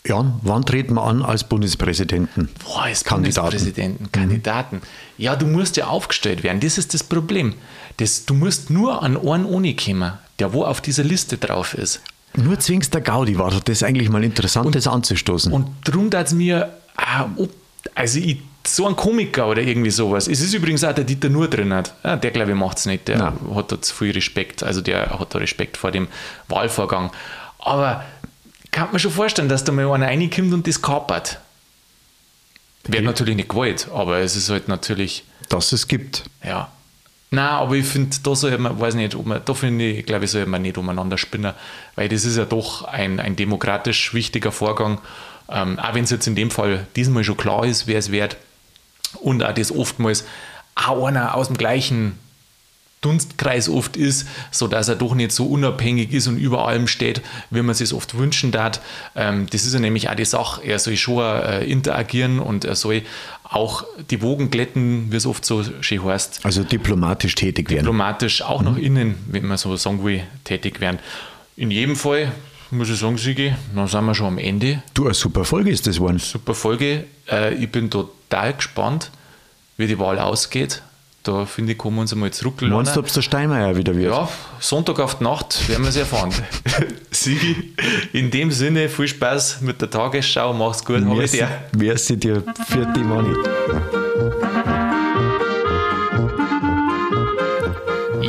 Ja, 0.04 0.34
wann 0.42 0.64
treten 0.64 0.94
wir 0.94 1.04
an 1.04 1.22
als 1.22 1.44
Bundespräsidenten? 1.44 2.48
Boah, 2.64 2.82
als 2.82 3.04
Kandidaten. 3.04 3.50
Bundespräsidenten, 3.50 4.04
mhm. 4.04 4.12
Kandidaten. 4.12 4.76
Mhm. 4.76 4.82
Ja, 5.18 5.36
du 5.36 5.46
musst 5.46 5.76
ja 5.76 5.86
aufgestellt 5.86 6.42
werden. 6.42 6.60
Das 6.60 6.76
ist 6.76 6.92
das 6.92 7.04
Problem. 7.04 7.54
Das, 7.98 8.24
du 8.24 8.34
musst 8.34 8.70
nur 8.70 9.02
an 9.02 9.16
einen 9.16 9.44
ohne 9.44 9.76
kommen, 9.76 10.12
der 10.40 10.52
wo 10.52 10.64
auf 10.64 10.80
dieser 10.80 11.04
Liste 11.04 11.38
drauf 11.38 11.74
ist. 11.74 12.00
Nur 12.34 12.58
zwingst 12.58 12.94
der 12.94 13.02
Gaudi 13.02 13.38
war 13.38 13.52
das 13.64 13.82
eigentlich 13.82 14.08
mal 14.08 14.24
interessant, 14.24 14.66
und, 14.66 14.74
das 14.74 14.86
anzustoßen. 14.86 15.52
Und 15.52 15.68
darum 15.84 16.10
da 16.10 16.22
es 16.22 16.32
mir, 16.32 16.72
ah, 16.96 17.26
also 17.94 18.18
ich, 18.18 18.38
so 18.66 18.86
ein 18.86 18.96
Komiker 18.96 19.48
oder 19.48 19.62
irgendwie 19.62 19.90
sowas. 19.90 20.28
Es 20.28 20.40
ist 20.40 20.54
übrigens 20.54 20.84
auch 20.84 20.94
der 20.94 21.04
Dieter 21.04 21.28
Nur 21.28 21.48
drin. 21.48 21.72
Hat. 21.72 21.94
Ja, 22.04 22.16
der 22.16 22.30
glaube 22.30 22.52
ich 22.52 22.56
macht 22.56 22.78
es 22.78 22.86
nicht. 22.86 23.08
Der 23.08 23.18
Nein. 23.18 23.34
hat 23.54 23.72
da 23.72 23.80
zu 23.80 23.94
viel 23.94 24.12
Respekt. 24.12 24.62
Also 24.62 24.80
der 24.80 25.18
hat 25.18 25.34
da 25.34 25.38
Respekt 25.38 25.76
vor 25.76 25.90
dem 25.90 26.08
Wahlvorgang. 26.48 27.10
Aber 27.62 28.04
kann 28.70 28.90
man 28.90 28.98
schon 28.98 29.10
vorstellen, 29.10 29.48
dass 29.48 29.64
da 29.64 29.72
mal 29.72 29.90
einer 29.90 30.06
reinkommt 30.06 30.52
und 30.52 30.66
das 30.66 30.82
kapert. 30.82 31.38
Wird 32.84 33.04
natürlich 33.04 33.36
nicht 33.36 33.48
gewollt, 33.48 33.88
aber 33.92 34.18
es 34.18 34.34
ist 34.34 34.50
halt 34.50 34.68
natürlich. 34.68 35.24
Dass 35.48 35.72
es 35.72 35.86
gibt. 35.86 36.24
Ja. 36.44 36.70
Nein, 37.30 37.44
aber 37.44 37.74
ich 37.76 37.86
finde, 37.86 38.16
da 38.22 38.34
soll 38.34 38.56
man, 38.58 38.78
weiß 38.78 38.94
nicht, 38.94 39.14
ob 39.14 39.26
man, 39.26 39.40
da 39.44 39.54
finde 39.54 39.86
ich, 39.86 40.06
glaube 40.06 40.24
ich, 40.24 40.30
soll 40.30 40.46
man 40.46 40.62
nicht 40.62 40.76
umeinander 40.76 41.16
spinnen, 41.16 41.54
weil 41.94 42.08
das 42.08 42.24
ist 42.24 42.36
ja 42.36 42.44
doch 42.44 42.84
ein, 42.84 43.20
ein 43.20 43.36
demokratisch 43.36 44.12
wichtiger 44.12 44.52
Vorgang. 44.52 45.00
Ähm, 45.48 45.78
auch 45.78 45.94
wenn 45.94 46.04
es 46.04 46.10
jetzt 46.10 46.26
in 46.26 46.34
dem 46.34 46.50
Fall 46.50 46.86
diesmal 46.96 47.24
schon 47.24 47.36
klar 47.36 47.64
ist, 47.64 47.86
wer 47.86 47.98
es 47.98 48.10
wird. 48.10 48.36
Und 49.20 49.44
auch 49.44 49.54
das 49.54 49.70
oftmals 49.70 50.24
auch 50.74 51.06
einer 51.06 51.34
aus 51.34 51.48
dem 51.48 51.56
gleichen 51.56 52.18
Dunstkreis 53.02 53.68
oft 53.68 53.96
ist, 53.96 54.26
sodass 54.50 54.88
er 54.88 54.96
doch 54.96 55.14
nicht 55.14 55.32
so 55.32 55.46
unabhängig 55.46 56.12
ist 56.12 56.28
und 56.28 56.38
über 56.38 56.66
allem 56.66 56.86
steht, 56.86 57.20
wie 57.50 57.60
man 57.60 57.74
sich 57.74 57.86
es 57.86 57.92
oft 57.92 58.16
wünschen 58.16 58.50
darf. 58.50 58.80
Ähm, 59.14 59.46
das 59.50 59.64
ist 59.64 59.74
ja 59.74 59.80
nämlich 59.80 60.08
auch 60.08 60.14
die 60.14 60.24
Sache. 60.24 60.64
Er 60.64 60.78
soll 60.78 60.96
schon 60.96 61.22
äh, 61.22 61.64
interagieren 61.64 62.38
und 62.38 62.64
er 62.64 62.76
soll 62.76 63.02
auch 63.42 63.84
die 64.10 64.22
Wogen 64.22 64.50
glätten, 64.50 65.12
wie 65.12 65.16
es 65.16 65.26
oft 65.26 65.44
so 65.44 65.62
schön 65.82 66.04
heißt. 66.04 66.40
Also 66.44 66.64
diplomatisch 66.64 67.34
tätig 67.34 67.68
werden. 67.68 67.80
Diplomatisch 67.80 68.42
auch 68.42 68.62
mhm. 68.62 68.66
nach 68.66 68.76
innen, 68.78 69.14
wenn 69.26 69.46
man 69.46 69.58
so 69.58 69.76
sagen 69.76 70.02
will, 70.04 70.22
tätig 70.44 70.80
werden. 70.80 70.98
In 71.56 71.70
jedem 71.70 71.96
Fall 71.96 72.32
muss 72.70 72.88
ich 72.88 72.98
sagen, 72.98 73.18
Sigi, 73.18 73.52
dann 73.74 73.86
sind 73.86 74.04
wir 74.06 74.14
schon 74.14 74.26
am 74.26 74.38
Ende. 74.38 74.82
Du, 74.94 75.04
eine 75.04 75.14
super 75.14 75.44
Folge 75.44 75.70
ist 75.70 75.86
das 75.86 75.96
geworden. 75.96 76.18
Super 76.18 76.54
Folge. 76.54 77.04
Äh, 77.30 77.54
ich 77.54 77.70
bin 77.70 77.90
total 77.90 78.54
gespannt, 78.54 79.10
wie 79.76 79.86
die 79.86 79.98
Wahl 79.98 80.18
ausgeht. 80.18 80.82
Da 81.22 81.46
finde 81.46 81.72
ich, 81.72 81.78
kommen 81.78 81.96
wir 81.96 82.00
uns 82.00 82.12
einmal 82.12 82.32
zurückladen. 82.32 82.74
Meinst 82.74 82.96
du, 82.96 83.00
ob 83.00 83.06
es 83.06 83.12
der 83.12 83.22
Steinmeier 83.22 83.76
wieder 83.76 83.94
wird? 83.94 84.10
Ja, 84.10 84.28
Sonntag 84.58 84.98
auf 84.98 85.18
die 85.18 85.24
Nacht 85.24 85.68
werden 85.68 85.82
wir 85.84 85.90
es 85.90 85.96
erfahren. 85.96 86.32
Sigi, 87.12 87.74
in 88.12 88.30
dem 88.30 88.50
Sinne, 88.50 88.88
viel 88.88 89.06
Spaß 89.06 89.60
mit 89.60 89.80
der 89.80 89.88
Tagesschau, 89.88 90.52
mach's 90.52 90.84
gut, 90.84 91.00
merci, 91.02 91.44
merci 91.76 92.16
dir 92.16 92.42
für 92.66 92.86
die 92.86 93.04
Money. 93.04 93.36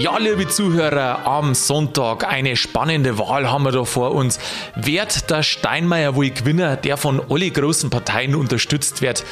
Ja, 0.03 0.17
liebe 0.17 0.49
Zuhörer, 0.49 1.25
am 1.25 1.55
Sonntag 1.55 2.27
eine 2.27 2.57
spannende 2.57 3.17
Wahl 3.19 3.49
haben 3.49 3.63
wir 3.63 3.71
da 3.71 3.85
vor 3.85 4.11
uns. 4.11 4.37
Wird 4.75 5.29
der 5.29 5.43
Steinmeier 5.43 6.13
wohl 6.15 6.29
Gewinner, 6.29 6.75
der 6.75 6.97
von 6.97 7.21
alle 7.29 7.49
großen 7.49 7.89
Parteien 7.89 8.35
unterstützt 8.35 9.01
wird? 9.01 9.23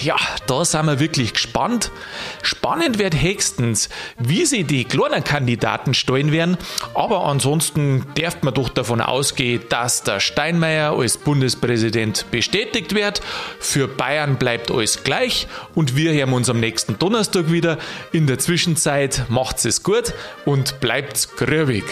Ja, 0.00 0.14
da 0.46 0.64
sind 0.64 0.86
wir 0.86 1.00
wirklich 1.00 1.32
gespannt. 1.32 1.90
Spannend 2.42 3.00
wird 3.00 3.20
höchstens, 3.20 3.88
wie 4.20 4.46
sie 4.46 4.62
die 4.62 4.84
kleinen 4.84 5.24
Kandidaten 5.24 5.94
steuern 5.94 6.30
werden. 6.30 6.58
Aber 6.94 7.26
ansonsten 7.26 8.06
darf 8.14 8.40
man 8.42 8.54
doch 8.54 8.68
davon 8.68 9.00
ausgehen, 9.00 9.62
dass 9.68 10.04
der 10.04 10.20
Steinmeier 10.20 10.96
als 10.96 11.16
Bundespräsident 11.18 12.26
bestätigt 12.30 12.94
wird. 12.94 13.20
Für 13.58 13.88
Bayern 13.88 14.36
bleibt 14.36 14.70
alles 14.70 15.02
gleich 15.02 15.48
und 15.74 15.96
wir 15.96 16.12
hören 16.12 16.34
uns 16.34 16.48
am 16.48 16.60
nächsten 16.60 17.00
Donnerstag 17.00 17.50
wieder. 17.50 17.78
In 18.12 18.28
der 18.28 18.38
Zwischenzeit 18.38 19.24
macht's 19.28 19.64
es 19.64 19.82
gut 19.82 20.14
und 20.44 20.80
bleibt's 20.80 21.36
grübig. 21.36 21.84